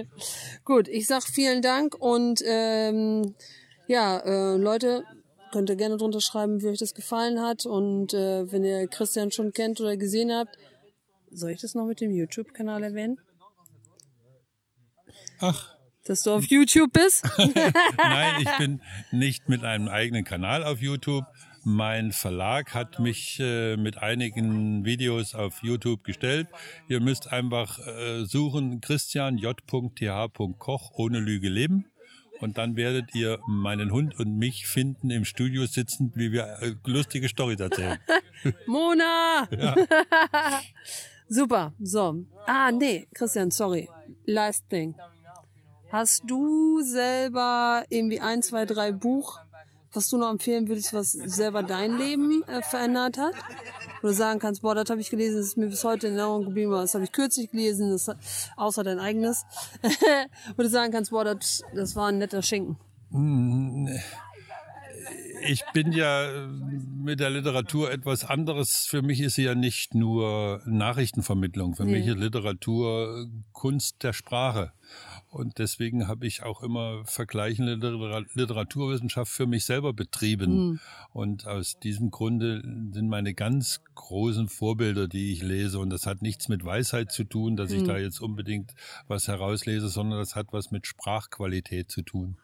Gut, 0.64 0.88
ich 0.88 1.06
sag 1.06 1.22
vielen 1.22 1.62
Dank 1.62 1.94
und 1.94 2.40
ähm, 2.44 3.34
ja, 3.86 4.18
äh, 4.18 4.56
Leute, 4.56 5.04
könnt 5.52 5.70
ihr 5.70 5.76
gerne 5.76 5.96
drunter 5.96 6.20
schreiben, 6.20 6.62
wie 6.62 6.68
euch 6.68 6.78
das 6.78 6.94
gefallen 6.94 7.40
hat 7.40 7.66
und 7.66 8.14
äh, 8.14 8.50
wenn 8.50 8.64
ihr 8.64 8.86
Christian 8.88 9.30
schon 9.30 9.52
kennt 9.52 9.80
oder 9.80 9.96
gesehen 9.96 10.32
habt, 10.32 10.56
soll 11.30 11.50
ich 11.50 11.60
das 11.60 11.74
noch 11.74 11.86
mit 11.86 12.00
dem 12.00 12.10
YouTube-Kanal 12.10 12.82
erwähnen? 12.82 13.18
Ach, 15.40 15.76
Dass 16.04 16.22
du 16.22 16.30
auf 16.32 16.44
YouTube 16.44 16.92
bist? 16.92 17.24
Nein, 17.38 18.42
ich 18.42 18.58
bin 18.58 18.80
nicht 19.10 19.48
mit 19.48 19.64
einem 19.64 19.88
eigenen 19.88 20.24
Kanal 20.24 20.64
auf 20.64 20.80
YouTube. 20.80 21.24
Mein 21.64 22.12
Verlag 22.12 22.74
hat 22.74 22.98
mich 22.98 23.38
äh, 23.40 23.76
mit 23.76 23.98
einigen 23.98 24.84
Videos 24.84 25.32
auf 25.34 25.62
YouTube 25.62 26.02
gestellt. 26.02 26.48
Ihr 26.88 26.98
müsst 27.00 27.32
einfach 27.32 27.78
äh, 27.78 28.24
suchen 28.24 28.80
christianj.th.koch 28.80 30.90
ohne 30.94 31.20
Lüge 31.20 31.48
leben. 31.48 31.86
Und 32.40 32.58
dann 32.58 32.74
werdet 32.74 33.14
ihr 33.14 33.38
meinen 33.46 33.92
Hund 33.92 34.18
und 34.18 34.36
mich 34.36 34.66
finden 34.66 35.10
im 35.10 35.24
Studio 35.24 35.64
sitzend, 35.66 36.16
wie 36.16 36.32
wir 36.32 36.58
äh, 36.60 36.74
lustige 36.84 37.28
Storys 37.28 37.60
erzählen. 37.60 38.00
Mona! 38.66 39.48
Super, 41.28 41.72
so. 41.80 42.26
Ah, 42.46 42.72
nee, 42.72 43.06
Christian, 43.14 43.52
sorry. 43.52 43.88
Last 44.26 44.68
thing. 44.68 44.96
Hast 45.92 46.24
du 46.26 46.80
selber 46.82 47.84
irgendwie 47.90 48.18
ein, 48.18 48.42
zwei, 48.42 48.66
drei 48.66 48.90
Buch, 48.90 49.38
was 49.94 50.08
du 50.08 50.18
noch 50.18 50.30
empfehlen 50.30 50.68
würdest, 50.68 50.92
was 50.94 51.12
selber 51.12 51.62
dein 51.62 51.96
Leben 51.98 52.42
äh, 52.44 52.62
verändert 52.62 53.18
hat? 53.18 53.34
Wo 54.00 54.08
du 54.08 54.14
sagen 54.14 54.40
kannst, 54.40 54.62
boah, 54.62 54.74
das 54.74 54.90
habe 54.90 55.00
ich 55.00 55.10
gelesen, 55.10 55.36
das 55.36 55.46
ist 55.48 55.56
mir 55.56 55.68
bis 55.68 55.84
heute 55.84 56.06
in 56.08 56.14
Erinnerung 56.14 56.44
geblieben, 56.46 56.72
das 56.72 56.94
habe 56.94 57.04
ich 57.04 57.12
kürzlich 57.12 57.50
gelesen, 57.50 57.90
das, 57.90 58.10
außer 58.56 58.82
dein 58.84 58.98
eigenes. 58.98 59.44
Wo 60.56 60.62
du 60.62 60.68
sagen 60.68 60.92
kannst, 60.92 61.10
boah, 61.10 61.24
das, 61.24 61.62
das 61.74 61.94
war 61.96 62.08
ein 62.08 62.18
netter 62.18 62.42
Schinken. 62.42 62.76
Ich 65.44 65.64
bin 65.74 65.90
ja 65.92 66.46
mit 66.96 67.18
der 67.20 67.30
Literatur 67.30 67.90
etwas 67.90 68.24
anderes. 68.24 68.86
Für 68.86 69.02
mich 69.02 69.20
ist 69.20 69.34
sie 69.34 69.42
ja 69.42 69.54
nicht 69.56 69.92
nur 69.94 70.62
Nachrichtenvermittlung. 70.66 71.74
Für 71.74 71.84
Nee. 71.84 71.98
mich 71.98 72.06
ist 72.06 72.16
Literatur 72.16 73.26
Kunst 73.52 74.02
der 74.04 74.12
Sprache. 74.12 74.72
Und 75.32 75.56
deswegen 75.58 76.08
habe 76.08 76.26
ich 76.26 76.42
auch 76.42 76.62
immer 76.62 77.06
vergleichende 77.06 77.76
Litera- 77.76 78.26
Literaturwissenschaft 78.34 79.32
für 79.32 79.46
mich 79.46 79.64
selber 79.64 79.94
betrieben. 79.94 80.78
Und 81.14 81.46
aus 81.46 81.78
diesem 81.78 82.10
Grunde 82.10 82.60
sind 82.92 83.08
meine 83.08 83.32
ganz 83.32 83.80
großen 83.94 84.48
Vorbilder, 84.50 85.08
die 85.08 85.32
ich 85.32 85.42
lese. 85.42 85.78
Und 85.78 85.88
das 85.88 86.04
hat 86.04 86.20
nichts 86.20 86.48
mit 86.48 86.66
Weisheit 86.66 87.12
zu 87.12 87.24
tun, 87.24 87.56
dass 87.56 87.72
ich 87.72 87.82
da 87.84 87.96
jetzt 87.96 88.20
unbedingt 88.20 88.74
was 89.08 89.26
herauslese, 89.26 89.88
sondern 89.88 90.18
das 90.18 90.36
hat 90.36 90.48
was 90.52 90.70
mit 90.70 90.86
Sprachqualität 90.86 91.90
zu 91.90 92.02
tun. 92.02 92.36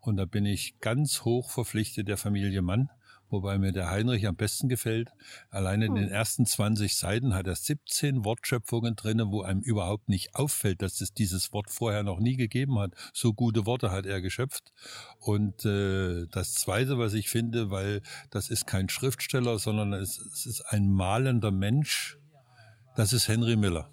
Und 0.00 0.16
da 0.16 0.24
bin 0.24 0.46
ich 0.46 0.80
ganz 0.80 1.26
hoch 1.26 1.50
verpflichtet 1.50 2.08
der 2.08 2.16
Familie 2.16 2.62
Mann, 2.62 2.88
wobei 3.30 3.58
mir 3.58 3.72
der 3.72 3.90
Heinrich 3.90 4.26
am 4.26 4.36
besten 4.36 4.68
gefällt. 4.68 5.10
Allein 5.50 5.82
in 5.82 5.94
den 5.94 6.08
ersten 6.08 6.46
20 6.46 6.96
Seiten 6.96 7.34
hat 7.34 7.46
er 7.46 7.54
17 7.54 8.24
Wortschöpfungen 8.24 8.96
drinne, 8.96 9.30
wo 9.30 9.42
einem 9.42 9.60
überhaupt 9.60 10.08
nicht 10.08 10.34
auffällt, 10.34 10.82
dass 10.82 11.00
es 11.00 11.12
dieses 11.12 11.52
Wort 11.52 11.70
vorher 11.70 12.02
noch 12.02 12.20
nie 12.20 12.36
gegeben 12.36 12.78
hat. 12.78 12.92
So 13.12 13.32
gute 13.32 13.66
Worte 13.66 13.90
hat 13.90 14.06
er 14.06 14.20
geschöpft. 14.20 14.72
Und 15.18 15.64
äh, 15.64 16.26
das 16.30 16.54
Zweite, 16.54 16.98
was 16.98 17.14
ich 17.14 17.28
finde, 17.28 17.70
weil 17.70 18.02
das 18.30 18.50
ist 18.50 18.66
kein 18.66 18.88
Schriftsteller, 18.88 19.58
sondern 19.58 19.92
es, 19.92 20.18
es 20.18 20.46
ist 20.46 20.60
ein 20.62 20.90
malender 20.90 21.50
Mensch, 21.50 22.18
das 22.96 23.12
ist 23.12 23.28
Henry 23.28 23.56
Miller. 23.56 23.90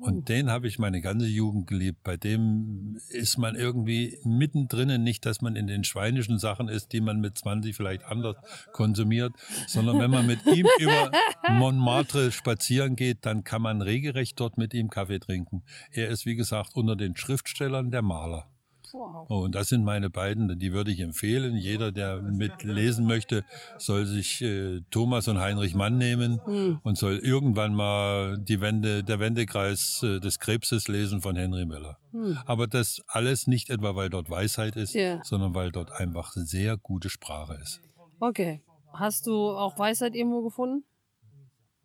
Und 0.00 0.28
den 0.28 0.50
habe 0.50 0.66
ich 0.66 0.78
meine 0.78 1.00
ganze 1.00 1.26
Jugend 1.26 1.66
geliebt. 1.66 2.02
Bei 2.02 2.16
dem 2.16 2.98
ist 3.10 3.36
man 3.36 3.54
irgendwie 3.54 4.18
mittendrin, 4.24 5.02
nicht, 5.02 5.26
dass 5.26 5.42
man 5.42 5.56
in 5.56 5.66
den 5.66 5.84
schweinischen 5.84 6.38
Sachen 6.38 6.68
ist, 6.68 6.92
die 6.92 7.00
man 7.00 7.20
mit 7.20 7.36
20 7.36 7.76
vielleicht 7.76 8.04
anders 8.04 8.36
konsumiert, 8.72 9.34
sondern 9.66 9.98
wenn 9.98 10.10
man 10.10 10.26
mit 10.26 10.44
ihm 10.46 10.66
über 10.78 11.10
Montmartre 11.50 12.32
spazieren 12.32 12.96
geht, 12.96 13.26
dann 13.26 13.44
kann 13.44 13.62
man 13.62 13.82
regelrecht 13.82 14.40
dort 14.40 14.56
mit 14.58 14.74
ihm 14.74 14.88
Kaffee 14.88 15.18
trinken. 15.18 15.62
Er 15.92 16.08
ist, 16.08 16.24
wie 16.24 16.36
gesagt, 16.36 16.74
unter 16.74 16.96
den 16.96 17.16
Schriftstellern 17.16 17.90
der 17.90 18.02
Maler. 18.02 18.48
Wow. 18.92 19.26
Oh, 19.28 19.38
und 19.44 19.54
das 19.54 19.68
sind 19.68 19.84
meine 19.84 20.10
beiden, 20.10 20.58
die 20.58 20.72
würde 20.72 20.90
ich 20.90 21.00
empfehlen. 21.00 21.56
Jeder, 21.56 21.92
der 21.92 22.20
mitlesen 22.20 23.06
möchte, 23.06 23.44
soll 23.78 24.04
sich 24.06 24.42
äh, 24.42 24.80
Thomas 24.90 25.28
und 25.28 25.38
Heinrich 25.38 25.74
Mann 25.74 25.98
nehmen 25.98 26.40
und 26.82 26.98
soll 26.98 27.18
irgendwann 27.18 27.74
mal 27.74 28.38
die 28.38 28.60
Wende, 28.60 29.04
der 29.04 29.20
Wendekreis 29.20 30.02
äh, 30.02 30.18
des 30.20 30.38
Krebses 30.38 30.88
lesen 30.88 31.20
von 31.20 31.36
Henry 31.36 31.66
Miller. 31.66 31.98
Aber 32.46 32.66
das 32.66 33.00
alles 33.06 33.46
nicht 33.46 33.70
etwa, 33.70 33.94
weil 33.94 34.10
dort 34.10 34.28
Weisheit 34.30 34.74
ist, 34.76 34.94
Ja. 34.94 35.22
sondern 35.24 35.54
weil 35.54 35.70
dort 35.70 35.92
einfach 35.92 36.32
sehr 36.32 36.76
gute 36.76 37.08
Sprache 37.08 37.54
ist. 37.62 37.80
Okay. 38.18 38.62
Hast 38.92 39.26
du 39.28 39.50
auch 39.50 39.78
Weisheit 39.78 40.14
irgendwo 40.16 40.42
gefunden? 40.42 40.84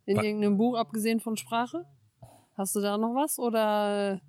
In 0.07 0.17
Wa- 0.17 0.23
irgendeinem 0.23 0.57
Buch, 0.57 0.75
abgesehen 0.77 1.19
von 1.19 1.37
Sprache? 1.37 1.85
Hast 2.57 2.75
du 2.75 2.79
da 2.81 2.97
noch 2.97 3.13
was? 3.15 3.37
Oder 3.37 4.19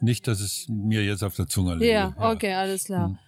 Nicht, 0.00 0.28
dass 0.28 0.40
es 0.40 0.66
mir 0.68 1.04
jetzt 1.04 1.22
auf 1.22 1.34
der 1.34 1.48
Zunge 1.48 1.74
liegt. 1.74 1.90
Ja, 1.90 2.14
okay, 2.18 2.52
alles 2.52 2.84
klar. 2.84 3.08
Hm. 3.08 3.18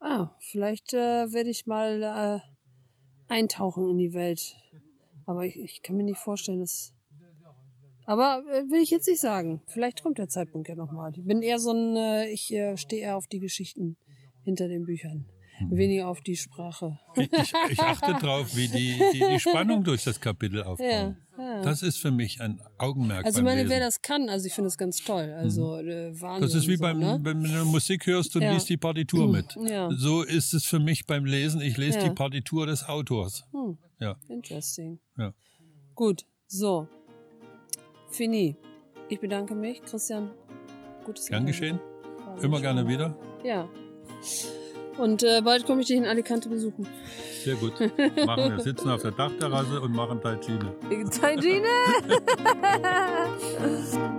Ah, 0.00 0.36
vielleicht 0.38 0.92
äh, 0.92 1.32
werde 1.32 1.50
ich 1.50 1.66
mal 1.66 2.02
äh, 2.02 3.32
eintauchen 3.32 3.88
in 3.88 3.98
die 3.98 4.12
Welt. 4.12 4.56
Aber 5.26 5.46
ich, 5.46 5.56
ich 5.56 5.82
kann 5.82 5.96
mir 5.96 6.04
nicht 6.04 6.18
vorstellen, 6.18 6.60
dass. 6.60 6.92
Aber 8.06 8.44
äh, 8.52 8.70
will 8.70 8.82
ich 8.82 8.90
jetzt 8.90 9.08
nicht 9.08 9.20
sagen. 9.20 9.62
Vielleicht 9.66 10.02
kommt 10.02 10.18
der 10.18 10.28
Zeitpunkt 10.28 10.68
ja 10.68 10.74
nochmal. 10.74 11.12
Ich 11.16 11.24
bin 11.24 11.42
eher 11.42 11.58
so 11.58 11.72
ein, 11.72 11.96
äh, 11.96 12.28
ich 12.28 12.52
äh, 12.52 12.76
stehe 12.76 13.02
eher 13.02 13.16
auf 13.16 13.26
die 13.26 13.40
Geschichten 13.40 13.96
hinter 14.42 14.68
den 14.68 14.84
Büchern. 14.84 15.24
Mhm. 15.60 15.76
Weniger 15.76 16.08
auf 16.08 16.20
die 16.20 16.36
Sprache. 16.36 16.98
Ich, 17.16 17.32
ich, 17.32 17.52
ich 17.70 17.80
achte 17.80 18.12
drauf, 18.14 18.56
wie 18.56 18.66
die, 18.68 19.00
die, 19.12 19.22
die 19.30 19.38
Spannung 19.40 19.84
durch 19.84 20.02
das 20.04 20.20
Kapitel 20.20 20.62
aufbaut. 20.64 20.86
Ja, 20.90 21.14
ja. 21.38 21.62
Das 21.62 21.82
ist 21.82 21.98
für 21.98 22.10
mich 22.10 22.40
ein 22.40 22.60
Augenmerk 22.78 23.24
Also 23.24 23.36
beim 23.38 23.44
meine, 23.44 23.62
Lesen. 23.62 23.70
wer 23.70 23.80
das 23.80 24.02
kann, 24.02 24.28
also 24.28 24.46
ich 24.46 24.52
finde 24.52 24.66
das 24.66 24.76
ganz 24.78 24.98
toll. 24.98 25.32
Also 25.36 25.76
äh, 25.78 26.20
Wahnsinn. 26.20 26.42
Das 26.48 26.54
ist 26.54 26.66
wie 26.68 26.76
so, 26.76 26.82
beim, 26.82 26.98
ne? 26.98 27.18
wenn 27.22 27.42
du 27.42 27.64
Musik 27.66 28.06
hörst 28.06 28.34
und 28.34 28.42
Ja. 28.42 28.52
liest 28.52 28.68
die 28.68 28.76
Partitur 28.76 29.28
mit. 29.30 29.56
Ja. 29.68 29.88
So 29.92 30.22
ist 30.22 30.54
es 30.54 30.64
für 30.64 30.80
mich 30.80 31.06
beim 31.06 31.24
Lesen. 31.24 31.60
Ich 31.60 31.76
lese 31.76 31.98
die 32.00 32.10
Partitur 32.10 32.66
des 32.66 32.88
Autors. 32.88 33.44
Hm, 33.52 33.78
Ja, 34.00 34.16
interesting. 34.28 34.98
ja. 35.16 35.32
Gut, 35.94 36.24
so. 36.48 36.88
Fini. 38.10 38.56
Ich 39.08 39.20
bedanke 39.20 39.54
mich, 39.54 39.82
Christian. 39.82 40.30
Gutes 41.04 41.26
Gern 41.26 41.46
geschehen. 41.46 41.78
Immer 42.42 42.60
gerne 42.60 42.88
wieder. 42.88 43.16
Ja. 43.44 43.68
Und 44.98 45.22
äh, 45.22 45.40
bald 45.42 45.66
komme 45.66 45.80
ich 45.80 45.88
dich 45.88 45.96
in 45.96 46.06
Alicante 46.06 46.48
besuchen. 46.48 46.86
Sehr 47.42 47.56
gut. 47.56 47.72
Machen 48.26 48.56
wir. 48.56 48.60
Sitzen 48.60 48.90
auf 48.90 49.02
der 49.02 49.10
Dachterrasse 49.12 49.80
und 49.80 49.92
machen 49.94 50.20
Tai 50.22 50.36
Chi. 50.36 50.58
Tai 51.20 51.36
Chi, 51.36 51.60
ne? 51.60 51.68